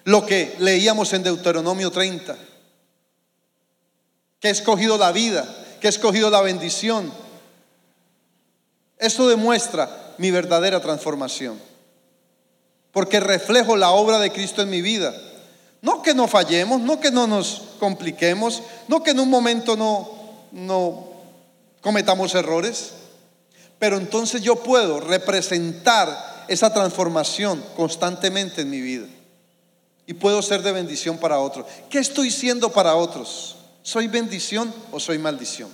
lo 0.05 0.25
que 0.25 0.55
leíamos 0.59 1.12
en 1.12 1.23
Deuteronomio 1.23 1.90
30, 1.90 2.37
que 4.44 4.48
he 4.48 4.52
escogido 4.52 4.98
la 4.98 5.11
vida, 5.11 5.48
que 5.80 5.87
he 5.87 5.88
escogido 5.88 6.28
la 6.28 6.42
bendición. 6.42 7.11
Esto 8.98 9.26
demuestra 9.26 10.12
mi 10.18 10.30
verdadera 10.30 10.83
transformación, 10.83 11.59
porque 12.92 13.20
reflejo 13.20 13.74
la 13.74 13.92
obra 13.92 14.18
de 14.18 14.30
Cristo 14.30 14.61
en 14.61 14.68
mi 14.68 14.83
vida. 14.83 15.14
No 15.80 16.02
que 16.02 16.12
no 16.12 16.28
fallemos, 16.28 16.78
no 16.83 17.00
que 17.00 17.11
no 17.11 17.26
nos 17.26 17.62
compliquemos, 17.80 18.62
no 18.87 19.02
que 19.02 19.12
en 19.12 19.20
un 19.20 19.30
momento 19.30 19.78
no, 19.78 20.11
no 20.52 21.09
cometamos 21.80 22.35
errores, 22.35 22.90
pero 23.78 23.96
entonces 23.96 24.42
yo 24.42 24.57
puedo 24.57 25.00
representar 25.00 26.44
esa 26.48 26.70
transformación 26.70 27.64
constantemente 27.74 28.61
en 28.61 28.68
mi 28.68 28.83
vida. 28.83 29.07
Y 30.07 30.12
puedo 30.12 30.42
ser 30.42 30.61
de 30.61 30.72
bendición 30.72 31.16
para 31.16 31.38
otros. 31.38 31.64
¿Qué 31.88 31.98
estoy 31.98 32.30
siendo 32.30 32.70
para 32.74 32.94
otros? 32.94 33.57
¿Soy 33.85 34.09
bendición 34.09 34.75
o 34.92 34.99
soy 34.99 35.18
maldición? 35.18 35.70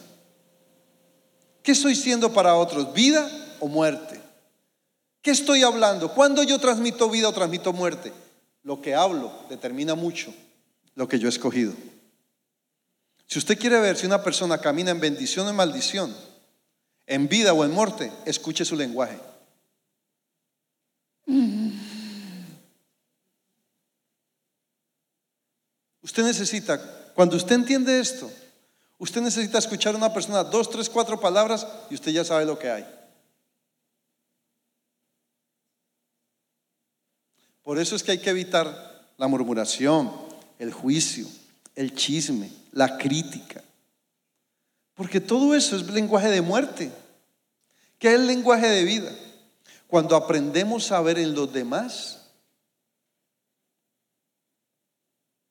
¿Qué 1.62 1.70
estoy 1.70 1.94
siendo 1.94 2.32
para 2.32 2.56
otros? 2.56 2.92
¿Vida 2.92 3.30
o 3.60 3.68
muerte? 3.68 4.20
¿Qué 5.22 5.30
estoy 5.30 5.62
hablando? 5.62 6.12
¿Cuándo 6.12 6.42
yo 6.42 6.58
transmito 6.58 7.08
vida 7.08 7.28
o 7.28 7.32
transmito 7.32 7.72
muerte? 7.72 8.12
Lo 8.64 8.82
que 8.82 8.96
hablo 8.96 9.32
determina 9.48 9.94
mucho 9.94 10.34
lo 10.96 11.06
que 11.06 11.20
yo 11.20 11.28
he 11.28 11.30
escogido. 11.30 11.72
Si 13.28 13.38
usted 13.38 13.56
quiere 13.56 13.78
ver 13.78 13.96
si 13.96 14.06
una 14.06 14.24
persona 14.24 14.58
camina 14.58 14.90
en 14.90 14.98
bendición 14.98 15.46
o 15.46 15.50
en 15.50 15.56
maldición, 15.56 16.12
en 17.06 17.28
vida 17.28 17.52
o 17.52 17.64
en 17.64 17.70
muerte, 17.70 18.10
escuche 18.26 18.64
su 18.64 18.74
lenguaje. 18.74 19.20
Usted 26.02 26.24
necesita, 26.24 26.99
cuando 27.14 27.36
usted 27.36 27.54
entiende 27.54 28.00
esto, 28.00 28.30
usted 28.98 29.20
necesita 29.20 29.58
escuchar 29.58 29.94
a 29.94 29.98
una 29.98 30.12
persona 30.12 30.44
dos, 30.44 30.70
tres, 30.70 30.88
cuatro 30.88 31.18
palabras 31.18 31.66
y 31.90 31.94
usted 31.94 32.12
ya 32.12 32.24
sabe 32.24 32.44
lo 32.44 32.58
que 32.58 32.70
hay. 32.70 32.86
Por 37.62 37.78
eso 37.78 37.94
es 37.94 38.02
que 38.02 38.12
hay 38.12 38.18
que 38.18 38.30
evitar 38.30 39.08
la 39.16 39.28
murmuración, 39.28 40.10
el 40.58 40.72
juicio, 40.72 41.26
el 41.74 41.94
chisme, 41.94 42.50
la 42.72 42.98
crítica. 42.98 43.62
Porque 44.94 45.20
todo 45.20 45.54
eso 45.54 45.76
es 45.76 45.88
lenguaje 45.90 46.28
de 46.28 46.40
muerte. 46.40 46.90
¿Qué 47.98 48.08
es 48.08 48.14
el 48.14 48.26
lenguaje 48.26 48.66
de 48.66 48.84
vida? 48.84 49.12
Cuando 49.86 50.16
aprendemos 50.16 50.90
a 50.92 51.00
ver 51.00 51.18
en 51.18 51.34
los 51.34 51.52
demás 51.52 52.20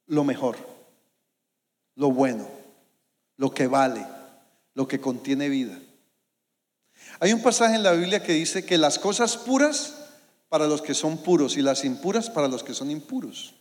lo 0.08 0.24
mejor, 0.24 0.58
lo 2.00 2.12
bueno, 2.12 2.48
lo 3.36 3.52
que 3.52 3.68
vale, 3.68 4.08
lo 4.74 4.88
que 4.88 5.02
contiene 5.02 5.50
vida. 5.50 5.78
Hay 7.20 7.34
un 7.34 7.42
pasaje 7.42 7.76
en 7.76 7.84
la 7.84 7.92
Biblia 7.92 8.24
que 8.24 8.32
dice 8.32 8.66
que 8.66 8.78
las 8.78 8.98
cosas 8.98 9.36
puras 9.36 9.96
para 10.48 10.66
los 10.66 10.82
que 10.82 10.94
son 10.94 11.18
puros 11.18 11.58
y 11.58 11.62
las 11.62 11.84
impuras 11.84 12.30
para 12.30 12.48
los 12.48 12.64
que 12.64 12.74
son 12.74 12.90
impuros. 12.90 13.54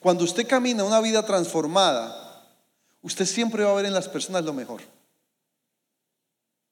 Cuando 0.00 0.24
usted 0.24 0.48
camina 0.48 0.82
una 0.82 1.00
vida 1.00 1.24
transformada, 1.24 2.44
usted 3.00 3.26
siempre 3.26 3.62
va 3.62 3.70
a 3.70 3.74
ver 3.74 3.86
en 3.86 3.94
las 3.94 4.08
personas 4.08 4.44
lo 4.44 4.52
mejor. 4.52 4.82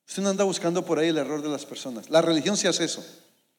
Usted 0.08 0.24
no 0.24 0.30
anda 0.30 0.42
buscando 0.42 0.84
por 0.84 0.98
ahí 0.98 1.10
el 1.10 1.18
error 1.18 1.40
de 1.40 1.50
las 1.50 1.64
personas. 1.64 2.10
La 2.10 2.20
religión 2.20 2.56
sí 2.56 2.66
hace 2.66 2.84
eso. 2.84 3.04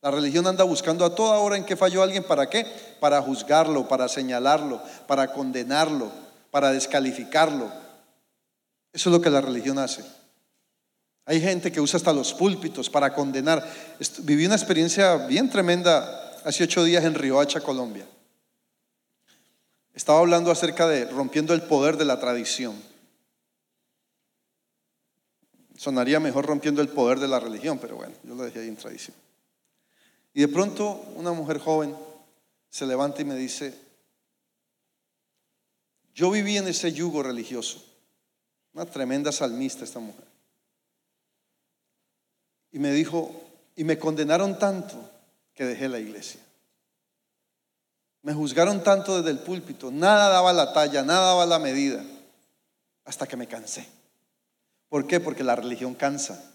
La 0.02 0.12
religión 0.12 0.46
anda 0.48 0.65
buscando 0.65 1.06
a 1.06 1.15
toda 1.15 1.39
hora 1.39 1.56
en 1.56 1.63
que 1.63 1.78
falló 1.78 2.04
alguien. 2.04 2.26
¿Para 2.26 2.50
qué? 2.50 2.67
Para 3.00 3.22
juzgarlo, 3.22 3.88
para 3.88 4.10
señalarlo, 4.10 4.82
para 5.08 5.32
condenarlo, 5.32 6.22
para 6.53 6.71
descalificarlo. 6.71 7.65
Eso 8.93 9.09
es 9.09 9.15
lo 9.15 9.19
que 9.19 9.31
la 9.31 9.41
religión 9.41 9.79
hace. 9.79 10.05
Hay 11.25 11.41
gente 11.41 11.71
que 11.71 11.81
usa 11.81 11.97
hasta 11.97 12.13
los 12.13 12.31
púlpitos 12.31 12.91
para 12.91 13.11
condenar. 13.11 13.67
Viví 14.19 14.45
una 14.45 14.53
experiencia 14.53 15.15
bien 15.25 15.49
tremenda 15.49 16.31
hace 16.45 16.65
ocho 16.65 16.83
días 16.83 17.03
en 17.05 17.15
Riohacha, 17.15 17.59
Colombia. 17.59 18.05
Estaba 19.95 20.19
hablando 20.19 20.51
acerca 20.51 20.87
de 20.87 21.05
rompiendo 21.05 21.55
el 21.55 21.63
poder 21.63 21.97
de 21.97 22.05
la 22.05 22.19
tradición. 22.19 22.79
Sonaría 25.75 26.19
mejor 26.19 26.45
rompiendo 26.45 26.83
el 26.83 26.89
poder 26.89 27.19
de 27.19 27.29
la 27.29 27.39
religión, 27.39 27.79
pero 27.79 27.95
bueno, 27.95 28.13
yo 28.21 28.35
lo 28.35 28.43
dejé 28.43 28.59
ahí 28.59 28.67
en 28.67 28.75
tradición. 28.75 29.17
Y 30.35 30.41
de 30.41 30.49
pronto 30.49 31.03
una 31.15 31.31
mujer 31.31 31.57
joven 31.57 31.95
se 32.69 32.85
levanta 32.85 33.23
y 33.23 33.25
me 33.25 33.35
dice, 33.35 33.73
yo 36.13 36.30
viví 36.30 36.58
en 36.58 36.67
ese 36.67 36.93
yugo 36.93 37.23
religioso, 37.23 37.84
una 38.73 38.86
tremenda 38.86 39.32
salmista 39.32 39.84
esta 39.84 39.99
mujer. 39.99 40.26
Y 42.71 42.80
me 42.80 42.91
dijo, 42.91 43.32
y 43.76 43.84
me 43.84 43.97
condenaron 43.97 44.58
tanto 44.58 44.95
que 45.54 45.65
dejé 45.65 45.89
la 45.89 45.99
iglesia. 45.99 46.39
Me 48.21 48.34
juzgaron 48.34 48.84
tanto 48.84 49.17
desde 49.17 49.32
el 49.32 49.39
púlpito, 49.39 49.91
nada 49.91 50.30
daba 50.30 50.54
la 50.54 50.71
talla, 50.73 51.04
nada 51.04 51.28
daba 51.28 51.45
la 51.45 51.60
medida, 51.60 52.04
hasta 53.06 53.28
que 53.28 53.36
me 53.36 53.47
cansé. 53.47 53.86
¿Por 54.89 55.08
qué? 55.08 55.19
Porque 55.19 55.43
la 55.43 55.56
religión 55.56 55.93
cansa. 55.95 56.52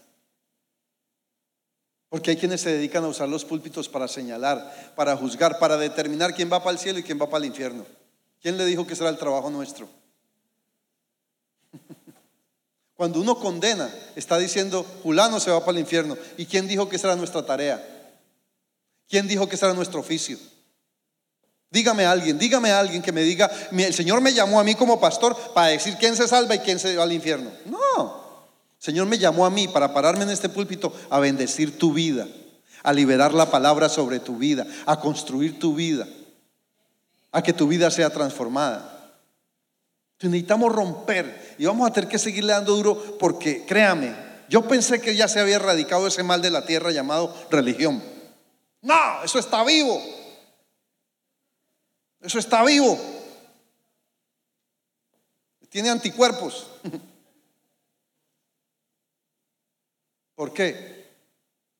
Porque 2.07 2.31
hay 2.31 2.37
quienes 2.37 2.61
se 2.61 2.71
dedican 2.71 3.03
a 3.03 3.09
usar 3.09 3.29
los 3.29 3.45
púlpitos 3.45 3.87
para 3.87 4.07
señalar, 4.07 4.93
para 4.95 5.15
juzgar, 5.15 5.59
para 5.59 5.77
determinar 5.77 6.33
quién 6.33 6.51
va 6.51 6.63
para 6.63 6.71
el 6.71 6.79
cielo 6.79 6.99
y 6.99 7.03
quién 7.03 7.21
va 7.21 7.29
para 7.29 7.43
el 7.43 7.51
infierno. 7.51 7.85
¿Quién 8.41 8.57
le 8.57 8.65
dijo 8.65 8.87
que 8.87 8.95
será 8.95 9.09
el 9.09 9.17
trabajo 9.17 9.49
nuestro? 9.49 9.89
Cuando 12.95 13.19
uno 13.19 13.37
condena, 13.39 13.89
está 14.15 14.37
diciendo, 14.37 14.85
Julano 15.03 15.39
se 15.39 15.51
va 15.51 15.59
para 15.59 15.71
el 15.71 15.79
infierno. 15.79 16.17
¿Y 16.37 16.45
quién 16.45 16.67
dijo 16.67 16.89
que 16.89 16.97
será 16.97 17.15
nuestra 17.15 17.45
tarea? 17.45 17.85
¿Quién 19.09 19.27
dijo 19.27 19.47
que 19.49 19.57
será 19.57 19.73
nuestro 19.73 19.99
oficio? 19.99 20.37
Dígame 21.71 22.05
a 22.05 22.11
alguien, 22.11 22.39
dígame 22.39 22.71
a 22.71 22.79
alguien 22.79 23.01
que 23.01 23.11
me 23.11 23.21
diga, 23.21 23.49
el 23.71 23.93
Señor 23.93 24.21
me 24.21 24.33
llamó 24.33 24.59
a 24.59 24.63
mí 24.63 24.73
como 24.73 24.99
pastor 24.99 25.35
para 25.53 25.67
decir 25.67 25.97
quién 25.99 26.15
se 26.15 26.27
salva 26.27 26.55
y 26.55 26.59
quién 26.59 26.79
se 26.79 26.95
va 26.95 27.03
al 27.03 27.11
infierno. 27.11 27.51
No, 27.65 28.29
Señor 28.79 29.07
me 29.07 29.19
llamó 29.19 29.45
a 29.45 29.51
mí 29.51 29.67
para 29.67 29.93
pararme 29.93 30.23
en 30.23 30.31
este 30.31 30.49
púlpito 30.49 30.91
a 31.09 31.19
bendecir 31.19 31.77
tu 31.77 31.93
vida, 31.93 32.27
a 32.81 32.91
liberar 32.91 33.33
la 33.33 33.51
palabra 33.51 33.87
sobre 33.87 34.19
tu 34.19 34.37
vida, 34.37 34.65
a 34.87 34.99
construir 34.99 35.59
tu 35.59 35.75
vida, 35.75 36.07
a 37.31 37.41
que 37.41 37.53
tu 37.53 37.67
vida 37.67 37.91
sea 37.91 38.09
transformada. 38.09 38.95
Necesitamos 40.21 40.73
romper 40.73 41.55
y 41.57 41.65
vamos 41.65 41.89
a 41.89 41.93
tener 41.93 42.09
que 42.09 42.19
seguirle 42.19 42.53
dando 42.53 42.75
duro 42.75 43.17
porque 43.17 43.65
créame, 43.65 44.13
yo 44.49 44.67
pensé 44.67 44.99
que 44.99 45.15
ya 45.15 45.27
se 45.27 45.39
había 45.39 45.55
erradicado 45.55 46.07
ese 46.07 46.23
mal 46.23 46.41
de 46.41 46.49
la 46.49 46.65
tierra 46.65 46.91
llamado 46.91 47.33
religión. 47.49 48.03
No, 48.81 49.23
eso 49.23 49.39
está 49.39 49.63
vivo. 49.63 50.01
Eso 52.19 52.39
está 52.39 52.63
vivo. 52.63 52.99
Tiene 55.69 55.89
anticuerpos. 55.89 56.67
¿Por 60.35 60.51
qué? 60.51 61.07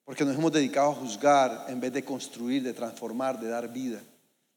Porque 0.05 0.23
nos 0.23 0.35
hemos 0.35 0.51
dedicado 0.51 0.91
a 0.91 0.95
juzgar 0.95 1.65
en 1.69 1.79
vez 1.79 1.91
de 1.91 2.05
construir, 2.05 2.61
de 2.61 2.73
transformar, 2.73 3.39
de 3.39 3.49
dar 3.49 3.67
vida. 3.71 4.01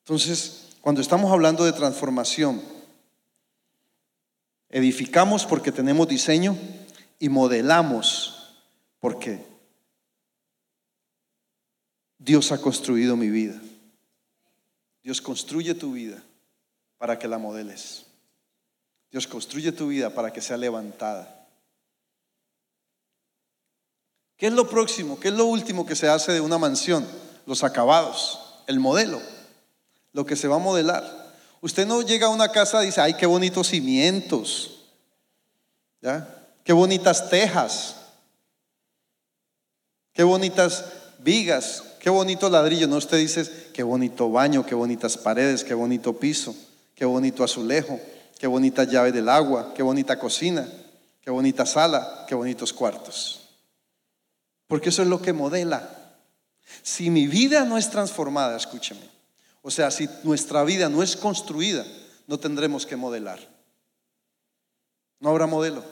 Entonces, 0.01 0.72
cuando 0.83 1.01
estamos 1.01 1.31
hablando 1.31 1.65
de 1.65 1.73
transformación, 1.73 2.61
edificamos 4.69 5.47
porque 5.47 5.71
tenemos 5.71 6.09
diseño 6.09 6.59
y 7.21 7.29
modelamos 7.29 8.57
porque 8.99 9.47
Dios 12.19 12.51
ha 12.51 12.61
construido 12.61 13.17
mi 13.17 13.31
vida. 13.31 13.61
Dios 15.05 15.21
construye 15.21 15.73
tu 15.75 15.93
vida 15.93 16.21
para 16.99 17.17
que 17.17 17.29
la 17.29 17.39
modeles. 17.39 18.07
Dios 19.13 19.29
construye 19.29 19.71
tu 19.71 19.87
vida 19.87 20.11
para 20.11 20.33
que 20.33 20.41
sea 20.41 20.57
levantada. 20.57 21.47
¿Qué 24.37 24.49
es 24.49 24.53
lo 24.53 24.69
próximo? 24.69 25.21
¿Qué 25.21 25.29
es 25.29 25.35
lo 25.35 25.45
último 25.47 25.87
que 25.87 25.95
se 25.95 26.09
hace 26.09 26.33
de 26.33 26.41
una 26.41 26.59
mansión? 26.59 27.07
Los 27.47 27.63
acabados, 27.63 28.65
el 28.67 28.81
modelo, 28.81 29.23
lo 30.13 30.27
que 30.27 30.37
se 30.37 30.49
va 30.49 30.57
a 30.57 30.61
modelar. 30.61 31.33
Usted 31.61 31.87
no 31.87 32.03
llega 32.03 32.27
a 32.27 32.31
una 32.31 32.51
casa 32.51 32.83
y 32.83 32.87
dice, 32.87 33.01
ay, 33.01 33.15
qué 33.15 33.27
bonitos 33.27 33.69
cimientos, 33.69 34.81
¿ya? 36.01 36.29
Qué 36.65 36.73
bonitas 36.73 37.29
tejas, 37.31 37.97
qué 40.13 40.23
bonitas 40.23 40.85
vigas, 41.19 41.83
qué 42.01 42.11
bonito 42.11 42.49
ladrillo. 42.49 42.87
No, 42.87 42.97
usted 42.97 43.19
dice, 43.19 43.71
qué 43.73 43.83
bonito 43.83 44.31
baño, 44.31 44.67
qué 44.67 44.75
bonitas 44.75 45.17
paredes, 45.17 45.65
qué 45.65 45.75
bonito 45.75 46.13
piso, 46.19 46.55
qué 46.95 47.05
bonito 47.05 47.45
azulejo, 47.45 47.99
qué 48.39 48.47
bonita 48.47 48.85
llave 48.85 49.13
del 49.13 49.29
agua, 49.29 49.73
qué 49.75 49.83
bonita 49.83 50.19
cocina, 50.19 50.69
qué 51.21 51.31
bonita 51.31 51.65
sala, 51.67 52.25
qué 52.29 52.35
bonitos 52.35 52.73
cuartos. 52.73 53.41
Porque 54.67 54.89
eso 54.89 55.03
es 55.03 55.09
lo 55.09 55.23
que 55.23 55.33
modela. 55.33 55.89
Si 56.83 57.11
mi 57.11 57.27
vida 57.27 57.65
no 57.65 57.77
es 57.77 57.91
transformada, 57.91 58.57
escúcheme. 58.57 59.12
O 59.63 59.71
sea, 59.71 59.91
si 59.91 60.09
nuestra 60.25 60.65
vida 60.65 60.89
no 60.89 61.03
es 61.03 61.17
construida, 61.17 61.87
no 62.27 62.39
tendremos 62.39 62.85
que 62.85 62.97
modelar. 62.97 63.39
No 65.21 65.31
habrá 65.31 65.47
modelo. 65.47 65.85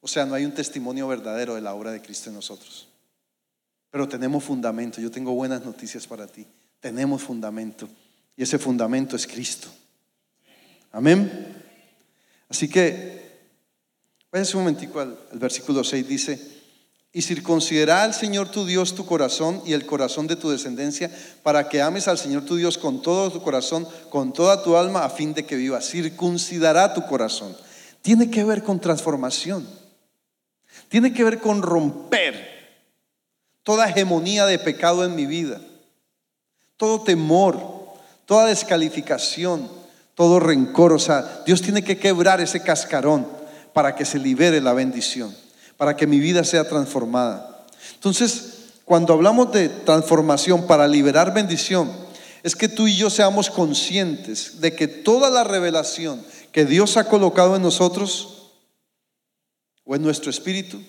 O 0.00 0.08
sea, 0.08 0.26
no 0.26 0.34
hay 0.34 0.44
un 0.44 0.52
testimonio 0.52 1.08
verdadero 1.08 1.54
de 1.54 1.62
la 1.62 1.74
obra 1.74 1.90
de 1.92 2.02
Cristo 2.02 2.28
en 2.28 2.36
nosotros. 2.36 2.88
Pero 3.90 4.06
tenemos 4.06 4.44
fundamento. 4.44 5.00
Yo 5.00 5.10
tengo 5.10 5.32
buenas 5.32 5.64
noticias 5.64 6.06
para 6.06 6.26
ti. 6.26 6.46
Tenemos 6.80 7.22
fundamento. 7.22 7.88
Y 8.36 8.42
ese 8.42 8.58
fundamento 8.58 9.16
es 9.16 9.26
Cristo. 9.26 9.68
Amén. 10.90 11.62
Así 12.48 12.68
que, 12.68 13.30
váyanse 14.30 14.56
un 14.58 14.64
momentico 14.64 15.00
al, 15.00 15.18
al 15.30 15.38
versículo 15.38 15.82
6. 15.82 16.06
Dice, 16.06 16.61
Y 17.14 17.20
circuncidará 17.20 18.04
al 18.04 18.14
Señor 18.14 18.48
tu 18.50 18.64
Dios 18.64 18.94
tu 18.94 19.04
corazón 19.04 19.62
y 19.66 19.74
el 19.74 19.84
corazón 19.84 20.26
de 20.26 20.36
tu 20.36 20.48
descendencia, 20.48 21.10
para 21.42 21.68
que 21.68 21.82
ames 21.82 22.08
al 22.08 22.16
Señor 22.16 22.46
tu 22.46 22.56
Dios 22.56 22.78
con 22.78 23.02
todo 23.02 23.30
tu 23.30 23.42
corazón, 23.42 23.86
con 24.08 24.32
toda 24.32 24.62
tu 24.62 24.76
alma, 24.76 25.04
a 25.04 25.10
fin 25.10 25.34
de 25.34 25.44
que 25.44 25.56
vivas. 25.56 25.90
Circuncidará 25.90 26.94
tu 26.94 27.04
corazón. 27.06 27.54
Tiene 28.00 28.30
que 28.30 28.44
ver 28.44 28.62
con 28.62 28.80
transformación. 28.80 29.68
Tiene 30.88 31.12
que 31.12 31.22
ver 31.22 31.38
con 31.38 31.60
romper 31.60 32.50
toda 33.62 33.90
hegemonía 33.90 34.46
de 34.46 34.58
pecado 34.58 35.04
en 35.04 35.14
mi 35.14 35.26
vida, 35.26 35.60
todo 36.78 37.02
temor, 37.02 37.60
toda 38.24 38.46
descalificación, 38.46 39.70
todo 40.14 40.40
rencor. 40.40 40.94
O 40.94 40.98
sea, 40.98 41.42
Dios 41.44 41.60
tiene 41.60 41.84
que 41.84 41.98
quebrar 41.98 42.40
ese 42.40 42.62
cascarón 42.62 43.26
para 43.74 43.94
que 43.94 44.06
se 44.06 44.18
libere 44.18 44.62
la 44.62 44.72
bendición 44.72 45.34
para 45.76 45.96
que 45.96 46.06
mi 46.06 46.18
vida 46.18 46.44
sea 46.44 46.68
transformada. 46.68 47.66
Entonces, 47.94 48.62
cuando 48.84 49.12
hablamos 49.12 49.52
de 49.52 49.68
transformación 49.68 50.66
para 50.66 50.86
liberar 50.86 51.32
bendición, 51.32 51.90
es 52.42 52.56
que 52.56 52.68
tú 52.68 52.88
y 52.88 52.96
yo 52.96 53.10
seamos 53.10 53.50
conscientes 53.50 54.60
de 54.60 54.74
que 54.74 54.88
toda 54.88 55.30
la 55.30 55.44
revelación 55.44 56.24
que 56.50 56.64
Dios 56.64 56.96
ha 56.96 57.08
colocado 57.08 57.56
en 57.56 57.62
nosotros 57.62 58.50
o 59.84 59.94
en 59.94 60.02
nuestro 60.02 60.30
espíritu 60.30 60.80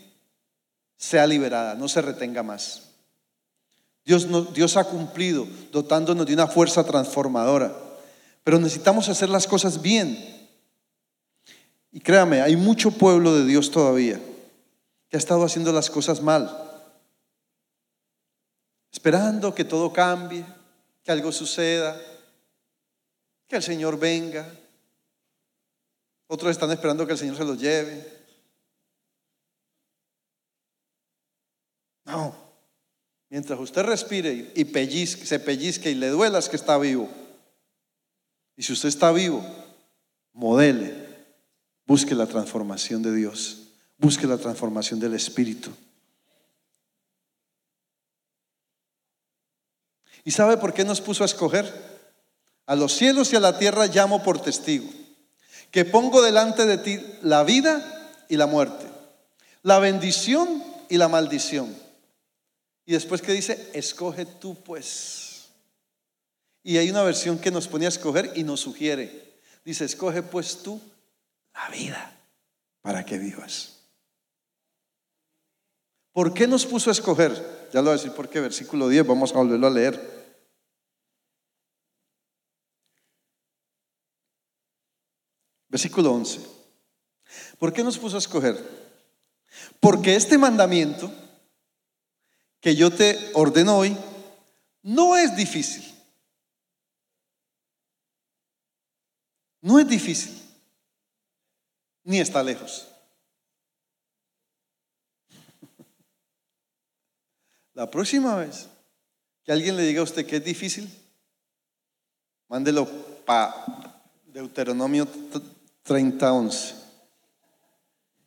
sea 0.97 1.27
liberada, 1.27 1.75
no 1.75 1.87
se 1.87 2.01
retenga 2.01 2.43
más. 2.43 2.89
Dios, 4.05 4.27
Dios 4.53 4.75
ha 4.75 4.83
cumplido 4.83 5.47
dotándonos 5.71 6.25
de 6.25 6.33
una 6.33 6.47
fuerza 6.47 6.83
transformadora, 6.83 7.73
pero 8.43 8.59
necesitamos 8.59 9.07
hacer 9.07 9.29
las 9.29 9.47
cosas 9.47 9.81
bien. 9.81 10.17
Y 11.91 11.99
créame, 11.99 12.41
hay 12.41 12.55
mucho 12.55 12.91
pueblo 12.91 13.35
de 13.35 13.45
Dios 13.45 13.71
todavía 13.71 14.19
que 15.13 15.17
ha 15.17 15.19
estado 15.19 15.43
haciendo 15.45 15.71
las 15.71 15.91
cosas 15.91 16.23
mal, 16.23 16.49
esperando 18.91 19.53
que 19.53 19.63
todo 19.63 19.93
cambie, 19.93 20.43
que 21.03 21.11
algo 21.11 21.31
suceda, 21.31 22.01
que 23.47 23.57
el 23.57 23.61
Señor 23.61 23.99
venga. 23.99 24.51
Otros 26.25 26.49
están 26.49 26.71
esperando 26.71 27.05
que 27.05 27.11
el 27.11 27.19
Señor 27.19 27.37
se 27.37 27.45
los 27.45 27.59
lleve. 27.59 28.11
No. 32.05 32.35
Mientras 33.29 33.59
usted 33.59 33.83
respire 33.83 34.51
y 34.55 34.65
se 35.05 35.39
pellizque 35.39 35.91
y 35.91 35.93
le 35.93 36.09
duelas 36.09 36.49
que 36.49 36.55
está 36.55 36.79
vivo. 36.79 37.07
Y 38.57 38.63
si 38.63 38.73
usted 38.73 38.89
está 38.89 39.11
vivo, 39.11 39.45
modele, 40.31 41.07
busque 41.85 42.15
la 42.15 42.25
transformación 42.25 43.03
de 43.03 43.13
Dios. 43.13 43.62
Busque 43.97 44.27
la 44.27 44.37
transformación 44.37 44.99
del 44.99 45.13
Espíritu. 45.13 45.71
¿Y 50.23 50.31
sabe 50.31 50.57
por 50.57 50.73
qué 50.73 50.85
nos 50.85 51.01
puso 51.01 51.23
a 51.23 51.25
escoger? 51.25 51.71
A 52.65 52.75
los 52.75 52.93
cielos 52.93 53.33
y 53.33 53.35
a 53.35 53.41
la 53.41 53.57
tierra 53.57 53.87
llamo 53.87 54.23
por 54.23 54.41
testigo, 54.41 54.89
que 55.69 55.83
pongo 55.83 56.21
delante 56.21 56.65
de 56.65 56.77
ti 56.77 56.99
la 57.21 57.43
vida 57.43 58.13
y 58.29 58.37
la 58.37 58.47
muerte, 58.47 58.85
la 59.63 59.79
bendición 59.79 60.63
y 60.87 60.97
la 60.97 61.09
maldición. 61.09 61.75
Y 62.85 62.93
después 62.93 63.21
que 63.21 63.33
dice, 63.33 63.69
escoge 63.73 64.25
tú 64.25 64.55
pues. 64.63 65.49
Y 66.63 66.77
hay 66.77 66.89
una 66.89 67.03
versión 67.03 67.37
que 67.37 67.51
nos 67.51 67.67
pone 67.67 67.85
a 67.85 67.89
escoger 67.89 68.31
y 68.35 68.43
nos 68.43 68.61
sugiere. 68.61 69.33
Dice, 69.65 69.83
escoge 69.83 70.23
pues 70.23 70.63
tú 70.63 70.81
la 71.53 71.69
vida 71.69 72.17
para 72.81 73.05
que 73.05 73.17
vivas. 73.17 73.72
¿Por 76.13 76.33
qué 76.33 76.47
nos 76.47 76.65
puso 76.65 76.91
a 76.91 76.93
escoger? 76.93 77.31
Ya 77.73 77.79
lo 77.79 77.85
voy 77.85 77.93
a 77.93 77.97
decir 77.97 78.13
por 78.13 78.29
qué, 78.29 78.39
versículo 78.39 78.87
10, 78.87 79.05
vamos 79.05 79.31
a 79.31 79.37
volverlo 79.37 79.65
a 79.65 79.71
leer. 79.71 80.13
Versículo 85.67 86.11
11. 86.13 86.39
¿Por 87.57 87.73
qué 87.73 87.83
nos 87.83 87.97
puso 87.97 88.15
a 88.15 88.19
escoger? 88.19 88.55
Porque 89.79 90.15
este 90.15 90.37
mandamiento 90.37 91.11
que 92.61 92.75
yo 92.75 92.91
te 92.91 93.31
ordeno 93.33 93.79
hoy 93.79 93.97
no 94.83 95.17
es 95.17 95.35
difícil. 95.35 95.83
No 99.61 99.79
es 99.79 99.87
difícil, 99.87 100.39
ni 102.03 102.19
está 102.19 102.43
lejos. 102.43 102.92
La 107.73 107.89
próxima 107.89 108.35
vez 108.35 108.69
que 109.43 109.51
alguien 109.51 109.75
le 109.75 109.83
diga 109.83 110.01
a 110.01 110.03
usted 110.03 110.25
que 110.25 110.37
es 110.37 110.43
difícil, 110.43 110.89
mándelo 112.47 112.87
para 113.25 114.01
Deuteronomio 114.25 115.07
30:11. 115.85 116.75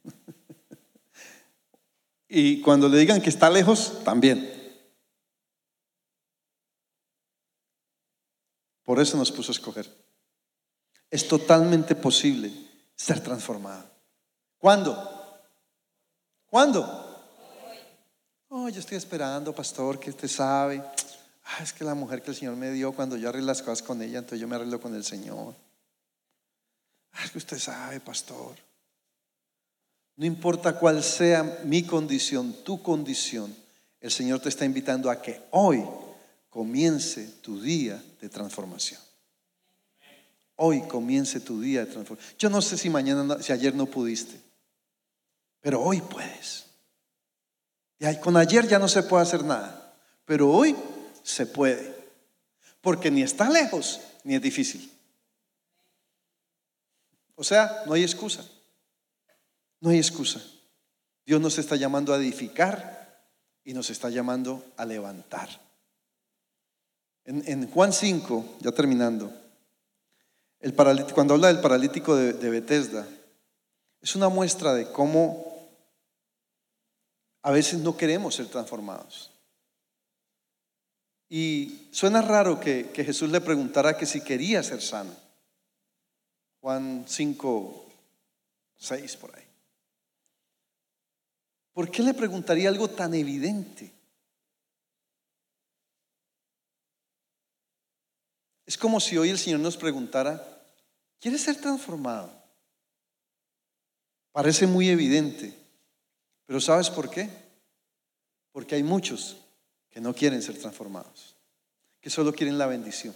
y 2.28 2.60
cuando 2.60 2.88
le 2.88 2.98
digan 2.98 3.22
que 3.22 3.30
está 3.30 3.48
lejos, 3.48 4.04
también. 4.04 4.52
Por 8.82 9.00
eso 9.00 9.16
nos 9.16 9.32
puso 9.32 9.50
a 9.50 9.54
escoger. 9.54 9.90
Es 11.10 11.28
totalmente 11.28 11.94
posible 11.94 12.52
ser 12.94 13.20
transformado. 13.20 13.90
¿Cuándo? 14.58 15.42
¿Cuándo? 16.46 17.05
Oh, 18.48 18.68
yo 18.68 18.78
estoy 18.78 18.96
esperando, 18.96 19.52
pastor, 19.54 19.98
que 19.98 20.10
usted 20.10 20.28
sabe. 20.28 20.82
Ah, 21.44 21.62
es 21.62 21.72
que 21.72 21.84
la 21.84 21.94
mujer 21.94 22.22
que 22.22 22.30
el 22.30 22.36
Señor 22.36 22.56
me 22.56 22.70
dio, 22.70 22.92
cuando 22.92 23.16
yo 23.16 23.28
arreglo 23.28 23.48
las 23.48 23.62
cosas 23.62 23.82
con 23.82 24.00
ella, 24.02 24.18
entonces 24.18 24.40
yo 24.40 24.46
me 24.46 24.56
arreglo 24.56 24.80
con 24.80 24.94
el 24.94 25.04
Señor. 25.04 25.54
Ah, 27.12 27.24
es 27.24 27.30
que 27.30 27.38
usted 27.38 27.58
sabe, 27.58 28.00
pastor. 28.00 28.56
No 30.16 30.24
importa 30.24 30.78
cuál 30.78 31.02
sea 31.02 31.60
mi 31.64 31.82
condición, 31.82 32.64
tu 32.64 32.82
condición, 32.82 33.54
el 34.00 34.10
Señor 34.10 34.40
te 34.40 34.48
está 34.48 34.64
invitando 34.64 35.10
a 35.10 35.20
que 35.20 35.42
hoy 35.50 35.84
comience 36.48 37.26
tu 37.42 37.60
día 37.60 38.02
de 38.20 38.28
transformación. 38.28 39.00
Hoy 40.56 40.82
comience 40.82 41.40
tu 41.40 41.60
día 41.60 41.84
de 41.84 41.92
transformación. 41.92 42.38
Yo 42.38 42.48
no 42.48 42.62
sé 42.62 42.78
si 42.78 42.88
mañana, 42.88 43.42
si 43.42 43.52
ayer 43.52 43.74
no 43.74 43.86
pudiste, 43.86 44.40
pero 45.60 45.82
hoy 45.82 46.00
puedes. 46.00 46.65
Y 47.98 48.16
con 48.20 48.36
ayer 48.36 48.66
ya 48.68 48.78
no 48.78 48.88
se 48.88 49.02
puede 49.02 49.22
hacer 49.22 49.44
nada, 49.44 49.94
pero 50.24 50.50
hoy 50.50 50.76
se 51.22 51.46
puede, 51.46 51.94
porque 52.80 53.10
ni 53.10 53.22
está 53.22 53.48
lejos 53.48 54.00
ni 54.22 54.34
es 54.34 54.42
difícil. 54.42 54.92
O 57.34 57.44
sea, 57.44 57.82
no 57.86 57.94
hay 57.94 58.02
excusa, 58.02 58.44
no 59.80 59.90
hay 59.90 59.98
excusa. 59.98 60.42
Dios 61.24 61.40
nos 61.40 61.58
está 61.58 61.76
llamando 61.76 62.12
a 62.12 62.16
edificar 62.16 62.96
y 63.64 63.74
nos 63.74 63.90
está 63.90 64.10
llamando 64.10 64.64
a 64.76 64.84
levantar. 64.84 65.48
En, 67.24 67.68
Juan 67.70 67.92
5, 67.92 68.58
ya 68.60 68.70
terminando, 68.70 69.32
el 70.60 70.74
cuando 71.12 71.34
habla 71.34 71.48
del 71.48 71.60
paralítico 71.60 72.14
de, 72.14 72.32
de 72.32 72.50
Bethesda, 72.50 73.06
es 74.00 74.14
una 74.14 74.28
muestra 74.28 74.74
de 74.74 74.90
cómo 74.92 75.55
a 77.46 77.52
veces 77.52 77.78
no 77.78 77.96
queremos 77.96 78.34
ser 78.34 78.48
transformados. 78.48 79.30
Y 81.28 81.86
suena 81.92 82.20
raro 82.20 82.58
que, 82.58 82.90
Jesús 82.92 83.30
le 83.30 83.40
preguntara 83.40 83.96
que 83.96 84.04
si 84.04 84.20
quería 84.20 84.64
ser 84.64 84.82
sano. 84.82 85.14
Juan 86.60 87.04
5, 87.06 87.86
6 88.78 89.16
por 89.18 89.36
ahí. 89.36 89.44
¿Por 91.72 91.88
qué 91.88 92.02
le 92.02 92.14
preguntaría 92.14 92.68
algo 92.68 92.90
tan 92.90 93.14
evidente? 93.14 93.92
Es 98.64 98.76
como 98.76 98.98
si 98.98 99.16
hoy 99.18 99.30
el 99.30 99.38
Señor 99.38 99.60
nos 99.60 99.76
preguntara, 99.76 100.44
¿quieres 101.20 101.42
ser 101.42 101.60
transformado? 101.60 102.28
Parece 104.32 104.66
muy 104.66 104.88
evidente. 104.88 105.65
Pero 106.46 106.60
¿sabes 106.60 106.88
por 106.90 107.10
qué? 107.10 107.28
Porque 108.52 108.76
hay 108.76 108.82
muchos 108.82 109.36
que 109.90 110.00
no 110.00 110.14
quieren 110.14 110.40
ser 110.42 110.56
transformados, 110.58 111.34
que 112.00 112.08
solo 112.08 112.32
quieren 112.32 112.56
la 112.56 112.66
bendición. 112.66 113.14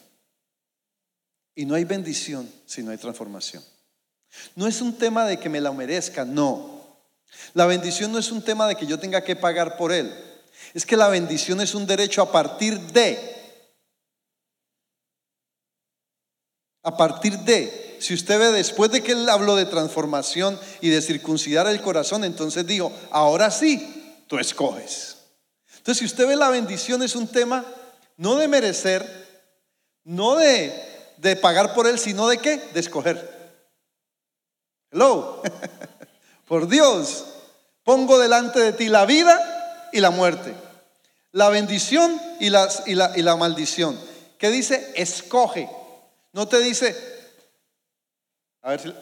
Y 1.55 1.65
no 1.65 1.75
hay 1.75 1.85
bendición 1.85 2.51
si 2.67 2.83
no 2.83 2.91
hay 2.91 2.99
transformación. 2.99 3.65
No 4.55 4.67
es 4.67 4.81
un 4.81 4.97
tema 4.97 5.25
de 5.27 5.39
que 5.39 5.49
me 5.49 5.61
la 5.61 5.73
merezca, 5.73 6.25
no. 6.25 6.81
La 7.55 7.67
bendición 7.67 8.13
no 8.13 8.19
es 8.19 8.31
un 8.33 8.43
tema 8.43 8.67
de 8.67 8.77
que 8.77 8.87
yo 8.87 8.99
tenga 8.99 9.23
que 9.23 9.37
pagar 9.37 9.77
por 9.77 9.93
él. 9.93 10.13
Es 10.75 10.85
que 10.85 10.97
la 10.97 11.09
bendición 11.09 11.61
es 11.61 11.75
un 11.75 11.87
derecho 11.87 12.23
a 12.23 12.33
partir 12.33 12.79
de. 12.79 13.19
A 16.83 16.97
partir 16.97 17.39
de 17.41 17.90
si 18.01 18.15
usted 18.15 18.39
ve 18.39 18.51
después 18.53 18.91
de 18.91 19.03
que 19.03 19.13
él 19.13 19.29
habló 19.29 19.57
de 19.57 19.67
transformación 19.67 20.59
y 20.81 20.89
de 20.89 21.03
circuncidar 21.03 21.67
el 21.67 21.81
corazón, 21.81 22.25
entonces 22.25 22.67
dijo, 22.67 22.93
ahora 23.11 23.51
sí, 23.51 24.25
tú 24.27 24.39
escoges. 24.39 25.17
Entonces, 25.77 25.99
si 25.99 26.05
usted 26.05 26.27
ve 26.27 26.37
la 26.37 26.51
bendición 26.51 27.03
es 27.03 27.15
un 27.15 27.29
tema 27.29 27.65
no 28.17 28.37
de 28.37 28.49
merecer, 28.49 29.05
no 30.05 30.37
de, 30.37 30.73
de 31.19 31.37
pagar 31.37 31.75
por 31.75 31.87
él, 31.87 31.99
sino 31.99 32.29
de 32.29 32.39
qué? 32.39 32.57
De 32.75 32.81
escoger. 32.81 33.31
Hello. 34.91 35.43
por 36.49 36.69
Dios, 36.69 37.25
pongo 37.85 38.19
delante 38.19 38.61
de 38.61 38.73
ti 38.73 38.89
la 38.89 39.07
vida 39.07 39.89
y 39.93 40.01
la 40.01 40.11
muerte, 40.11 40.55
la 41.33 41.49
bendición 41.49 42.21
y, 42.41 42.51
las, 42.51 42.83
y, 42.87 42.95
la, 42.95 43.13
y 43.17 43.23
la 43.23 43.37
maldición. 43.37 43.99
¿Qué 44.39 44.51
dice? 44.51 44.93
Escoge. 44.97 45.69
No 46.33 46.49
te 46.49 46.59
dice, 46.61 47.20
a 48.63 48.71
ver 48.71 48.81
si, 48.81 48.95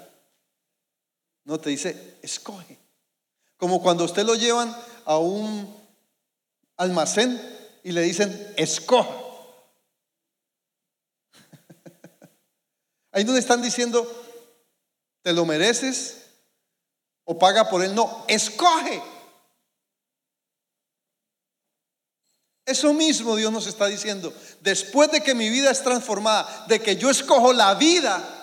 no 1.45 1.59
te 1.59 1.71
dice, 1.71 2.19
escoge. 2.23 2.79
Como 3.57 3.83
cuando 3.83 4.05
usted 4.05 4.25
lo 4.25 4.35
llevan 4.35 4.75
a 5.05 5.19
un 5.19 5.75
almacén 6.77 7.41
y 7.83 7.93
le 7.93 8.03
dicen, 8.03 8.55
escoja. 8.57 9.11
Ahí 13.13 13.25
no 13.25 13.33
le 13.33 13.39
están 13.41 13.63
diciendo, 13.63 14.07
te 15.23 15.33
lo 15.33 15.45
mereces 15.45 16.27
o 17.25 17.39
paga 17.39 17.69
por 17.69 17.83
él. 17.83 17.95
No, 17.95 18.25
escoge. 18.29 19.03
Eso 22.65 22.93
mismo 22.93 23.35
Dios 23.35 23.51
nos 23.51 23.67
está 23.67 23.87
diciendo. 23.87 24.33
Después 24.61 25.11
de 25.11 25.23
que 25.23 25.35
mi 25.35 25.49
vida 25.49 25.71
es 25.71 25.83
transformada, 25.83 26.67
de 26.69 26.81
que 26.81 26.97
yo 26.97 27.09
escojo 27.09 27.55
la 27.55 27.75
vida, 27.75 28.38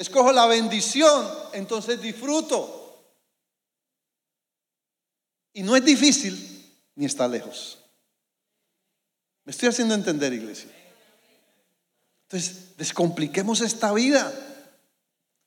escojo 0.00 0.32
la 0.32 0.46
bendición, 0.46 1.28
entonces 1.52 2.00
disfruto. 2.00 3.04
Y 5.52 5.62
no 5.62 5.76
es 5.76 5.84
difícil 5.84 6.74
ni 6.94 7.04
está 7.04 7.28
lejos. 7.28 7.78
Me 9.44 9.52
estoy 9.52 9.68
haciendo 9.68 9.94
entender, 9.94 10.32
iglesia. 10.32 10.70
Entonces, 12.22 12.76
descompliquemos 12.78 13.60
esta 13.60 13.92
vida. 13.92 14.32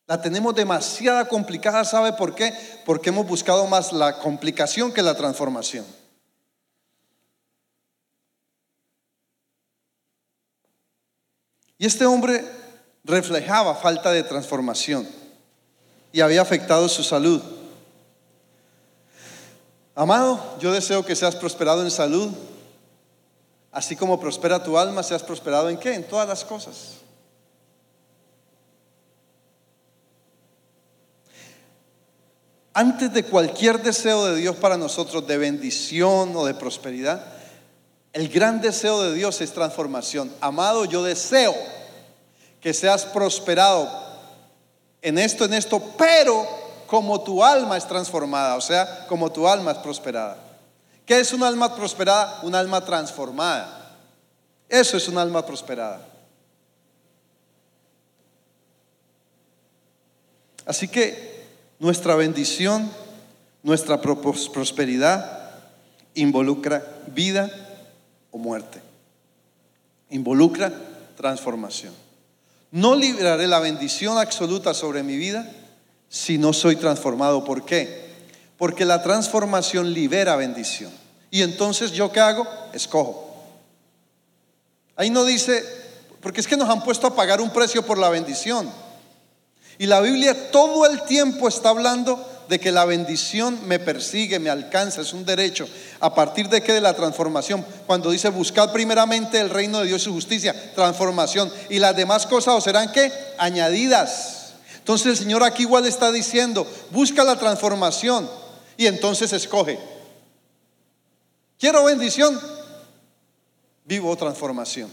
La 0.05 0.21
tenemos 0.21 0.53
demasiada 0.53 1.27
complicada, 1.27 1.83
¿sabe 1.83 2.13
por 2.13 2.35
qué? 2.35 2.53
Porque 2.85 3.09
hemos 3.09 3.25
buscado 3.25 3.65
más 3.65 3.91
la 3.91 4.19
complicación 4.19 4.93
que 4.93 5.01
la 5.01 5.15
transformación. 5.15 5.85
Y 11.79 11.87
este 11.87 12.05
hombre 12.05 12.62
reflejaba 13.03 13.75
falta 13.75 14.11
de 14.11 14.23
transformación 14.23 15.07
y 16.11 16.21
había 16.21 16.41
afectado 16.41 16.87
su 16.87 17.03
salud. 17.03 17.41
Amado, 19.95 20.57
yo 20.59 20.71
deseo 20.71 21.05
que 21.05 21.15
seas 21.15 21.35
prosperado 21.35 21.83
en 21.83 21.91
salud, 21.91 22.31
así 23.71 23.95
como 23.95 24.19
prospera 24.19 24.63
tu 24.63 24.77
alma, 24.77 25.03
seas 25.03 25.23
prosperado 25.23 25.69
en 25.69 25.77
qué? 25.77 25.93
En 25.93 26.07
todas 26.07 26.27
las 26.27 26.43
cosas. 26.43 26.95
Antes 32.75 33.13
de 33.13 33.23
cualquier 33.23 33.83
deseo 33.83 34.25
de 34.25 34.35
Dios 34.35 34.55
para 34.55 34.77
nosotros 34.77 35.27
de 35.27 35.37
bendición 35.37 36.35
o 36.35 36.45
de 36.45 36.55
prosperidad, 36.55 37.23
el 38.13 38.29
gran 38.29 38.61
deseo 38.61 39.03
de 39.03 39.13
Dios 39.13 39.41
es 39.41 39.53
transformación. 39.53 40.31
Amado, 40.41 40.85
yo 40.85 41.03
deseo 41.03 41.53
que 42.63 42.73
seas 42.73 43.05
prosperado 43.05 43.91
en 45.01 45.17
esto, 45.17 45.43
en 45.43 45.53
esto, 45.53 45.83
pero 45.97 46.47
como 46.87 47.21
tu 47.21 47.43
alma 47.43 47.75
es 47.75 47.85
transformada, 47.85 48.55
o 48.55 48.61
sea, 48.61 49.05
como 49.07 49.29
tu 49.29 49.45
alma 49.45 49.71
es 49.71 49.79
prosperada. 49.79 50.37
¿Qué 51.05 51.19
es 51.19 51.33
un 51.33 51.43
alma 51.43 51.75
prosperada? 51.75 52.39
Un 52.43 52.55
alma 52.55 52.79
transformada. 52.85 53.97
Eso 54.69 54.95
es 54.95 55.09
un 55.09 55.17
alma 55.17 55.45
prosperada. 55.45 56.07
Así 60.65 60.87
que 60.87 61.45
nuestra 61.79 62.15
bendición, 62.15 62.89
nuestra 63.61 63.99
prosperidad 63.99 65.51
involucra 66.13 66.81
vida 67.07 67.51
o 68.31 68.37
muerte. 68.37 68.81
Involucra 70.11 70.71
transformación. 71.17 72.02
No 72.73 72.95
libraré 72.95 73.47
la 73.47 73.59
bendición 73.59 74.17
absoluta 74.17 74.73
sobre 74.73 75.03
mi 75.03 75.15
vida 75.15 75.47
si 76.09 76.39
no 76.39 76.53
soy 76.53 76.75
transformado. 76.75 77.43
¿Por 77.43 77.65
qué? 77.65 78.15
Porque 78.57 78.83
la 78.83 79.03
transformación 79.03 79.93
libera 79.93 80.35
bendición. 80.35 80.91
Y 81.29 81.43
entonces 81.43 81.91
yo 81.91 82.11
qué 82.11 82.19
hago? 82.19 82.47
Escojo. 82.73 83.31
Ahí 84.95 85.11
no 85.11 85.23
dice, 85.23 85.63
porque 86.19 86.41
es 86.41 86.47
que 86.47 86.57
nos 86.57 86.67
han 86.67 86.83
puesto 86.83 87.05
a 87.05 87.15
pagar 87.15 87.41
un 87.41 87.51
precio 87.51 87.85
por 87.85 87.99
la 87.99 88.09
bendición. 88.09 88.67
Y 89.77 89.85
la 89.85 90.01
Biblia 90.01 90.49
todo 90.49 90.87
el 90.87 91.03
tiempo 91.03 91.47
está 91.47 91.69
hablando 91.69 92.27
de 92.49 92.59
que 92.59 92.71
la 92.71 92.85
bendición 92.85 93.59
me 93.67 93.79
persigue, 93.79 94.39
me 94.39 94.49
alcanza, 94.49 95.01
es 95.01 95.13
un 95.13 95.25
derecho. 95.25 95.67
¿A 95.99 96.13
partir 96.13 96.49
de 96.49 96.61
qué? 96.61 96.73
De 96.73 96.81
la 96.81 96.93
transformación. 96.93 97.65
Cuando 97.85 98.11
dice 98.11 98.29
buscar 98.29 98.71
primeramente 98.71 99.39
el 99.39 99.49
reino 99.49 99.79
de 99.79 99.87
Dios 99.87 100.01
y 100.01 100.05
su 100.05 100.13
justicia, 100.13 100.73
transformación. 100.75 101.51
Y 101.69 101.79
las 101.79 101.95
demás 101.95 102.25
cosas 102.27 102.55
os 102.55 102.63
serán 102.63 102.91
qué? 102.91 103.11
Añadidas. 103.37 104.53
Entonces 104.77 105.07
el 105.07 105.17
Señor 105.17 105.43
aquí 105.43 105.63
igual 105.63 105.85
está 105.85 106.11
diciendo, 106.11 106.67
busca 106.91 107.23
la 107.23 107.37
transformación 107.37 108.29
y 108.75 108.87
entonces 108.87 109.31
escoge. 109.31 109.79
Quiero 111.57 111.85
bendición, 111.85 112.39
vivo 113.85 114.15
transformación. 114.17 114.89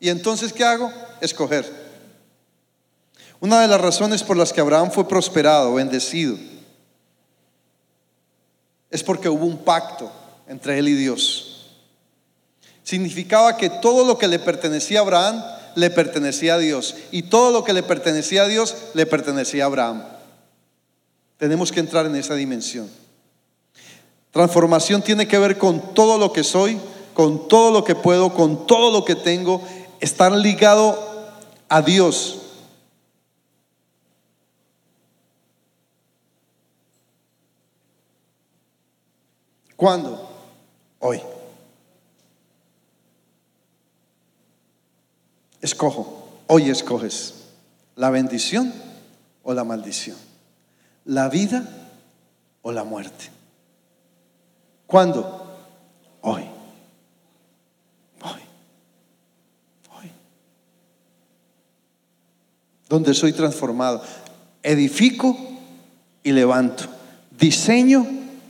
Y 0.00 0.10
entonces, 0.10 0.52
¿qué 0.52 0.64
hago? 0.64 0.92
Escoger. 1.20 1.88
Una 3.40 3.60
de 3.60 3.68
las 3.68 3.80
razones 3.80 4.22
por 4.22 4.36
las 4.36 4.52
que 4.52 4.60
Abraham 4.60 4.90
fue 4.90 5.08
prosperado, 5.08 5.74
bendecido, 5.74 6.36
es 8.90 9.02
porque 9.02 9.28
hubo 9.28 9.44
un 9.44 9.58
pacto 9.58 10.10
entre 10.48 10.78
él 10.78 10.88
y 10.88 10.94
Dios. 10.94 11.66
Significaba 12.82 13.56
que 13.56 13.68
todo 13.68 14.06
lo 14.06 14.16
que 14.16 14.28
le 14.28 14.38
pertenecía 14.38 15.00
a 15.00 15.02
Abraham 15.02 15.44
le 15.74 15.90
pertenecía 15.90 16.54
a 16.54 16.58
Dios 16.58 16.94
y 17.12 17.24
todo 17.24 17.52
lo 17.52 17.62
que 17.64 17.72
le 17.72 17.82
pertenecía 17.82 18.42
a 18.42 18.48
Dios 18.48 18.74
le 18.94 19.06
pertenecía 19.06 19.64
a 19.64 19.66
Abraham. 19.66 20.04
Tenemos 21.36 21.70
que 21.70 21.80
entrar 21.80 22.06
en 22.06 22.16
esa 22.16 22.34
dimensión. 22.34 22.88
Transformación 24.32 25.02
tiene 25.02 25.28
que 25.28 25.38
ver 25.38 25.58
con 25.58 25.94
todo 25.94 26.18
lo 26.18 26.32
que 26.32 26.44
soy, 26.44 26.80
con 27.14 27.48
todo 27.48 27.70
lo 27.70 27.84
que 27.84 27.94
puedo, 27.94 28.34
con 28.34 28.66
todo 28.66 28.90
lo 28.90 29.04
que 29.04 29.14
tengo, 29.14 29.62
estar 30.00 30.32
ligado 30.32 30.98
a 31.68 31.82
Dios. 31.82 32.37
¿Cuándo? 39.78 40.28
Hoy. 40.98 41.20
Escojo, 45.60 46.30
hoy 46.48 46.68
escoges 46.68 47.44
la 47.94 48.10
bendición 48.10 48.74
o 49.44 49.54
la 49.54 49.62
maldición, 49.62 50.16
la 51.04 51.28
vida 51.28 51.64
o 52.62 52.72
la 52.72 52.82
muerte. 52.82 53.26
¿Cuándo? 54.88 55.46
Hoy. 56.22 56.42
Hoy. 58.22 58.40
Hoy. 59.96 60.10
Donde 62.88 63.14
soy 63.14 63.32
transformado. 63.32 64.02
Edifico 64.64 65.38
y 66.24 66.32
levanto. 66.32 66.82
Diseño 67.30 68.04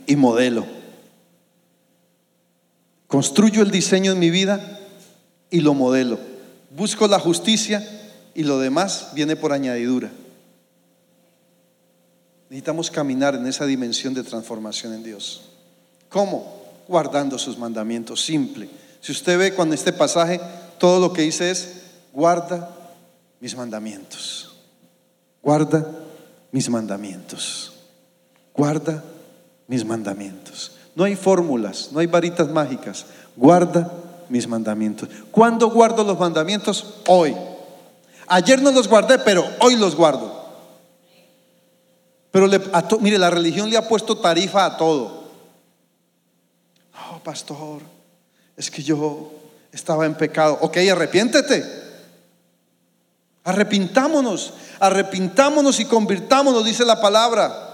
y 0.07 0.15
modelo. 0.15 0.78
Construyo 3.09 3.61
el 3.61 3.71
diseño 3.71 4.13
en 4.13 4.19
mi 4.19 4.29
vida 4.29 4.79
y 5.49 5.59
lo 5.59 5.73
modelo 5.73 6.29
busco 6.69 7.07
la 7.07 7.19
justicia 7.19 7.85
y 8.33 8.43
lo 8.43 8.59
demás 8.59 9.09
viene 9.13 9.35
por 9.35 9.51
añadidura. 9.51 10.09
Necesitamos 12.49 12.89
caminar 12.89 13.35
en 13.35 13.45
esa 13.45 13.65
dimensión 13.65 14.13
de 14.13 14.23
transformación 14.23 14.93
en 14.93 15.03
Dios. 15.03 15.41
¿Cómo? 16.09 16.63
Guardando 16.87 17.37
sus 17.37 17.57
mandamientos, 17.57 18.23
simple. 18.23 18.69
Si 19.01 19.11
usted 19.11 19.37
ve 19.37 19.53
cuando 19.53 19.75
este 19.75 19.93
pasaje, 19.93 20.39
todo 20.79 20.99
lo 20.99 21.13
que 21.13 21.21
dice 21.21 21.51
es, 21.51 21.81
guarda 22.11 22.75
mis 23.39 23.55
mandamientos. 23.55 24.55
Guarda 25.43 25.85
mis 26.51 26.69
mandamientos. 26.69 27.73
Guarda 28.53 29.03
mis 29.67 29.85
mandamientos. 29.85 30.71
No 30.99 31.05
hay 31.05 31.15
fórmulas, 31.15 31.93
no 31.93 32.01
hay 32.01 32.07
varitas 32.07 32.49
mágicas. 32.49 33.05
Guarda 33.37 33.89
mis 34.27 34.45
mandamientos. 34.45 35.07
¿Cuándo 35.31 35.69
guardo 35.69 36.03
los 36.03 36.19
mandamientos? 36.19 36.95
Hoy. 37.07 37.33
Ayer 38.27 38.61
no 38.61 38.69
los 38.73 38.89
guardé, 38.89 39.17
pero 39.19 39.45
hoy 39.61 39.77
los 39.77 39.95
guardo. 39.95 40.43
Pero 42.31 42.47
le- 42.47 42.59
mire, 42.99 43.17
la 43.17 43.29
religión 43.29 43.69
le 43.69 43.77
ha 43.77 43.87
puesto 43.87 44.17
tarifa 44.17 44.65
a 44.65 44.75
todo. 44.75 45.23
No, 46.93 47.23
pastor, 47.23 47.79
es 48.57 48.69
que 48.69 48.83
yo 48.83 49.31
estaba 49.71 50.05
en 50.05 50.15
pecado. 50.15 50.57
Ok, 50.59 50.75
arrepiéntete. 50.91 51.63
Arrepintámonos, 53.45 54.53
arrepintámonos 54.81 55.79
y 55.79 55.85
convirtámonos, 55.85 56.65
dice 56.65 56.83
la 56.83 56.99
palabra. 56.99 57.68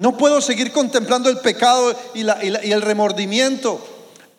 No 0.00 0.16
puedo 0.16 0.40
seguir 0.40 0.72
contemplando 0.72 1.28
el 1.28 1.40
pecado 1.40 1.94
y, 2.14 2.22
el 2.22 2.80
remordimiento. 2.80 3.86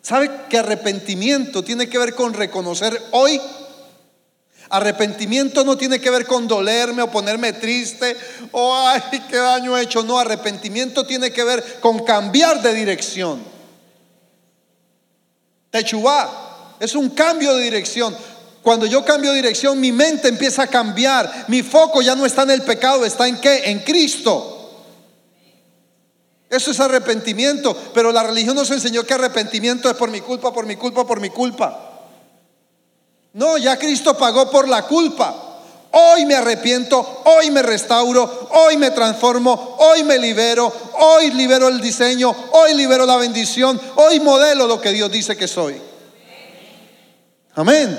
¿Sabe 0.02 0.28
que 0.50 0.58
arrepentimiento 0.58 1.62
tiene 1.62 1.88
que 1.88 1.98
ver 1.98 2.16
con 2.16 2.34
reconocer 2.34 3.00
hoy? 3.12 3.40
Arrepentimiento 4.70 5.62
no 5.62 5.78
tiene 5.78 6.00
que 6.00 6.10
ver 6.10 6.26
con 6.26 6.48
dolerme 6.48 7.02
o 7.02 7.12
ponerme 7.12 7.52
triste 7.52 8.16
o 8.50 8.76
ay, 8.76 9.02
qué 9.30 9.36
daño 9.36 9.78
he 9.78 9.82
hecho. 9.82 10.02
No, 10.02 10.18
arrepentimiento 10.18 11.06
tiene 11.06 11.30
que 11.30 11.44
ver 11.44 11.78
con 11.78 12.00
cambiar 12.00 12.60
de 12.60 12.74
dirección. 12.74 13.40
Techubá 15.70 16.74
es 16.80 16.96
un 16.96 17.10
cambio 17.10 17.54
de 17.54 17.62
dirección. 17.62 18.16
Cuando 18.64 18.86
yo 18.86 19.04
cambio 19.04 19.30
de 19.30 19.36
dirección, 19.36 19.78
mi 19.78 19.92
mente 19.92 20.26
empieza 20.26 20.64
a 20.64 20.66
cambiar. 20.66 21.44
Mi 21.46 21.62
foco 21.62 22.02
ya 22.02 22.16
no 22.16 22.26
está 22.26 22.42
en 22.42 22.50
el 22.50 22.62
pecado, 22.62 23.04
está 23.04 23.28
en 23.28 23.40
qué? 23.40 23.70
En 23.70 23.78
Cristo. 23.78 24.58
Eso 26.52 26.70
es 26.70 26.80
arrepentimiento, 26.80 27.74
pero 27.94 28.12
la 28.12 28.24
religión 28.24 28.54
nos 28.54 28.70
enseñó 28.70 29.04
que 29.04 29.14
arrepentimiento 29.14 29.88
es 29.88 29.96
por 29.96 30.10
mi 30.10 30.20
culpa, 30.20 30.52
por 30.52 30.66
mi 30.66 30.76
culpa, 30.76 31.06
por 31.06 31.18
mi 31.18 31.30
culpa. 31.30 32.10
No, 33.32 33.56
ya 33.56 33.78
Cristo 33.78 34.18
pagó 34.18 34.50
por 34.50 34.68
la 34.68 34.82
culpa. 34.86 35.62
Hoy 35.92 36.26
me 36.26 36.34
arrepiento, 36.34 37.22
hoy 37.24 37.50
me 37.50 37.62
restauro, 37.62 38.50
hoy 38.50 38.76
me 38.76 38.90
transformo, 38.90 39.76
hoy 39.78 40.04
me 40.04 40.18
libero, 40.18 40.70
hoy 41.00 41.30
libero 41.30 41.68
el 41.68 41.80
diseño, 41.80 42.36
hoy 42.52 42.74
libero 42.74 43.06
la 43.06 43.16
bendición, 43.16 43.80
hoy 43.96 44.20
modelo 44.20 44.66
lo 44.66 44.78
que 44.78 44.92
Dios 44.92 45.10
dice 45.10 45.34
que 45.34 45.48
soy. 45.48 45.80
Amén. 47.54 47.98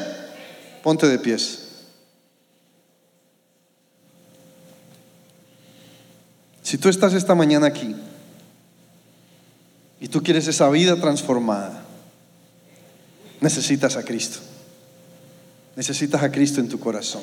Ponte 0.84 1.08
de 1.08 1.18
pies. 1.18 1.60
Si 6.62 6.78
tú 6.78 6.88
estás 6.88 7.14
esta 7.16 7.34
mañana 7.34 7.66
aquí 7.66 7.95
y 10.04 10.10
tú 10.10 10.22
quieres 10.22 10.45
esa 10.49 10.70
vida 10.70 10.97
transformada, 10.97 11.82
necesitas 13.39 13.95
a 13.95 14.04
Cristo. 14.04 14.39
Necesitas 15.78 16.22
a 16.22 16.30
Cristo 16.30 16.60
en 16.60 16.68
tu 16.68 16.78
corazón. 16.78 17.22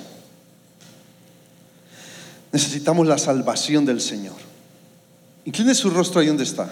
Necesitamos 2.50 3.06
la 3.06 3.18
salvación 3.18 3.84
del 3.84 4.00
Señor. 4.00 4.36
Incline 5.44 5.74
su 5.74 5.90
rostro 5.90 6.22
ahí 6.22 6.28
donde 6.28 6.44
está. 6.44 6.70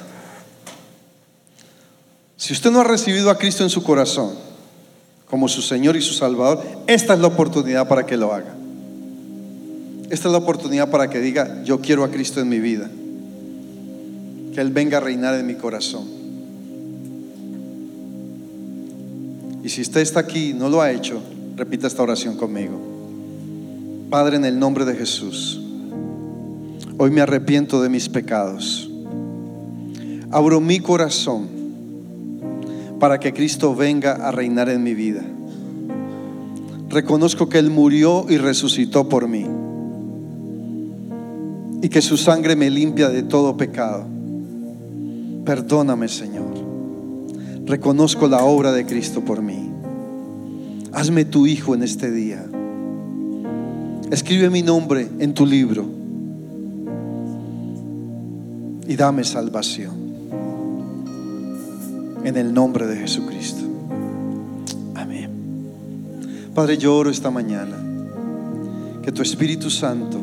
Si 2.39 2.55
usted 2.55 2.71
no 2.71 2.81
ha 2.81 2.85
recibido 2.85 3.29
a 3.29 3.37
Cristo 3.37 3.63
en 3.63 3.69
su 3.69 3.83
corazón 3.83 4.35
como 5.27 5.47
su 5.47 5.61
Señor 5.61 5.95
y 5.95 6.01
su 6.01 6.15
Salvador, 6.15 6.65
esta 6.87 7.13
es 7.13 7.21
la 7.21 7.27
oportunidad 7.27 7.87
para 7.87 8.07
que 8.07 8.17
lo 8.17 8.33
haga. 8.33 8.57
Esta 10.09 10.29
es 10.29 10.33
la 10.33 10.39
oportunidad 10.39 10.91
para 10.91 11.11
que 11.11 11.21
diga, 11.21 11.63
yo 11.65 11.83
quiero 11.83 12.03
a 12.03 12.11
Cristo 12.11 12.41
en 12.41 12.49
mi 12.49 12.61
vida. 12.61 12.89
Que 14.59 14.63
Él 14.63 14.73
venga 14.73 14.99
a 14.99 15.01
reinar 15.01 15.39
en 15.39 15.47
mi 15.47 15.55
corazón. 15.55 16.05
Y 19.63 19.69
si 19.69 19.83
usted 19.83 20.01
está 20.01 20.19
aquí 20.19 20.53
no 20.53 20.69
lo 20.69 20.81
ha 20.81 20.91
hecho, 20.91 21.23
repita 21.55 21.87
esta 21.87 22.03
oración 22.03 22.37
conmigo. 22.37 22.77
Padre, 24.11 24.35
en 24.35 24.45
el 24.45 24.59
nombre 24.59 24.85
de 24.85 24.97
Jesús, 24.97 25.63
hoy 26.97 27.13
me 27.13 27.21
arrepiento 27.21 27.81
de 27.81 27.89
mis 27.89 28.09
pecados. 28.09 28.91
Abro 30.33 30.61
mi 30.61 30.81
corazón 30.81 31.47
para 32.99 33.21
que 33.21 33.33
Cristo 33.33 33.77
venga 33.77 34.15
a 34.15 34.33
reinar 34.33 34.69
en 34.71 34.83
mi 34.83 34.95
vida. 34.95 35.23
Reconozco 36.89 37.49
que 37.49 37.61
Él 37.61 37.71
murió 37.71 38.27
y 38.29 38.39
resucitó 38.39 39.09
por 39.09 39.29
mí 39.29 39.47
y 41.81 41.89
que 41.89 42.03
su 42.03 42.17
sangre 42.17 42.57
me 42.57 42.69
limpia 42.71 43.09
de 43.09 43.23
todo 43.23 43.57
pecado. 43.57 44.18
Perdóname, 45.49 46.09
Señor. 46.09 46.45
Reconozco 47.65 48.29
la 48.29 48.45
obra 48.45 48.71
de 48.71 48.85
Cristo 48.85 49.23
por 49.23 49.41
mí. 49.41 49.71
Hazme 50.93 51.25
tu 51.25 51.47
hijo 51.47 51.75
en 51.75 51.83
este 51.83 52.11
día. 52.11 52.45
Escribe 54.11 54.51
mi 54.51 54.61
nombre 54.61 55.09
en 55.19 55.33
tu 55.33 55.47
libro 55.47 55.87
y 58.87 58.95
dame 58.95 59.25
salvación. 59.25 59.95
En 62.25 62.37
el 62.37 62.53
nombre 62.53 62.87
de 62.87 62.97
Jesucristo. 62.97 63.65
Amén. 64.97 65.31
Padre, 66.55 66.77
yo 66.77 66.95
oro 66.95 67.09
esta 67.09 67.31
mañana 67.31 67.79
que 69.03 69.11
tu 69.13 69.23
Espíritu 69.23 69.71
Santo 69.71 70.21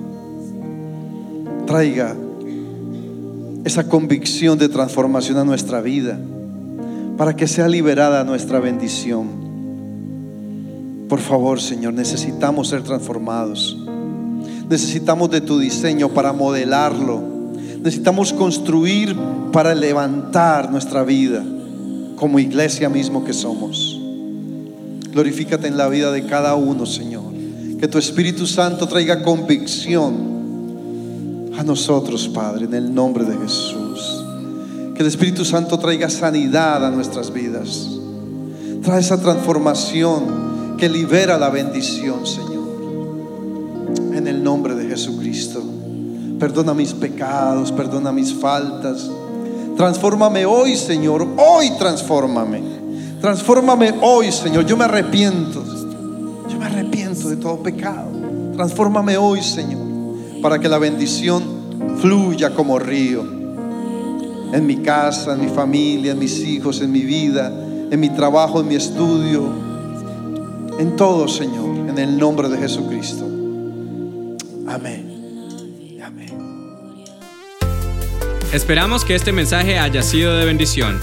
traiga 1.66 2.16
esa 3.66 3.89
convicción 3.89 4.59
de 4.59 4.70
transformación 4.70 5.39
a 5.39 5.43
nuestra 5.43 5.82
vida 5.82 6.20
para 7.18 7.36
que 7.36 7.47
sea 7.47 7.68
liberada 7.68 8.24
nuestra 8.24 8.59
bendición. 8.59 9.28
Por 11.09 11.20
favor, 11.20 11.59
Señor, 11.59 11.95
necesitamos 11.95 12.68
ser 12.68 12.84
transformados. 12.84 13.76
Necesitamos 14.70 15.32
de 15.32 15.41
tu 15.41 15.57
diseño 15.57 16.09
para 16.09 16.32
modelarlo. 16.32 17.22
Necesitamos 17.80 18.34
construir 18.34 19.16
para 19.51 19.74
levantar 19.74 20.72
nuestra 20.72 21.03
vida 21.03 21.43
como 22.18 22.38
iglesia 22.38 22.88
mismo 22.88 23.26
que 23.26 23.34
somos. 23.34 23.99
Glorifícate 25.11 25.68
en 25.68 25.78
la 25.78 25.88
vida 25.88 26.11
de 26.11 26.26
cada 26.28 26.53
uno, 26.53 26.86
Señor. 26.86 27.34
Que 27.80 27.88
tu 27.88 27.97
Espíritu 27.97 28.45
Santo 28.45 28.88
traiga 28.88 29.24
convicción 29.24 30.35
a 31.58 31.64
nosotros, 31.64 32.28
Padre, 32.28 32.66
en 32.66 32.74
el 32.74 32.93
nombre 32.93 33.24
de 33.24 33.38
Jesús. 33.38 34.24
Que 34.93 35.01
el 35.01 35.08
Espíritu 35.08 35.43
Santo 35.43 35.78
traiga 35.78 36.10
sanidad 36.10 36.86
a 36.86 36.91
nuestras 36.91 37.32
vidas. 37.32 37.89
Trae 38.82 38.99
esa 38.99 39.20
transformación 39.20 40.76
que 40.78 40.89
libera 40.89 41.38
la 41.38 41.49
bendición, 41.49 42.26
Señor. 42.26 42.66
En 44.14 44.28
el 44.28 44.43
nombre 44.43 44.76
de 44.76 44.88
Jesucristo. 44.88 45.62
Perdona 46.39 46.74
mis 46.74 46.93
pecados, 46.93 47.72
perdona 47.72 48.12
mis 48.12 48.34
faltas. 48.34 49.10
Transfórmame 49.78 50.45
hoy, 50.45 50.76
Señor. 50.76 51.28
Hoy 51.38 51.72
transfórmame. 51.78 52.62
Transfórmame 53.22 53.93
hoy, 54.01 54.32
Señor. 54.32 54.66
Yo 54.66 54.78
me 54.78 54.86
arrepiento. 54.86 55.64
Yo 56.49 56.58
me 56.60 56.66
arrepiento 56.66 57.30
de 57.30 57.38
todo 57.38 57.58
pecado. 57.64 58.10
Transfórmame 58.56 59.18
hoy, 59.18 59.41
Señor, 59.41 59.82
para 60.46 60.60
que 60.60 60.70
la 60.70 60.78
bendición 60.78 61.41
fluya 62.00 62.54
como 62.54 62.78
río. 62.78 63.24
En 64.54 64.68
mi 64.68 64.76
casa, 64.78 65.34
en 65.34 65.41
mi 65.41 65.48
familia, 65.48 66.12
en 66.12 66.20
mis 66.20 66.38
hijos, 66.38 66.82
en 66.82 66.91
mi 66.91 67.02
vida, 67.02 67.52
en 67.89 68.00
mi 68.00 68.12
trabajo, 68.12 68.62
en 68.62 68.68
mi 68.68 68.76
estudio. 68.76 69.43
En 70.78 70.96
todo, 70.98 71.28
Señor, 71.28 71.89
en 71.89 71.98
el 71.98 72.20
nombre 72.20 72.48
de 72.48 72.60
Jesucristo. 72.60 73.26
Amén. 74.68 75.98
Amén. 76.04 76.38
Esperamos 78.54 79.04
que 79.04 79.16
este 79.16 79.32
mensaje 79.32 79.80
haya 79.80 80.04
sido 80.04 80.38
de 80.38 80.46
bendición. 80.46 81.00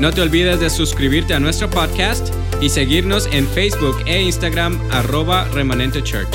No 0.00 0.10
te 0.10 0.22
olvides 0.22 0.58
de 0.58 0.70
suscribirte 0.70 1.34
a 1.34 1.38
nuestro 1.38 1.68
podcast 1.68 2.32
y 2.62 2.70
seguirnos 2.70 3.28
en 3.30 3.46
Facebook 3.46 3.98
e 4.06 4.22
Instagram 4.22 4.80
arroba 4.90 5.44
remanente 5.48 6.02
church. 6.02 6.34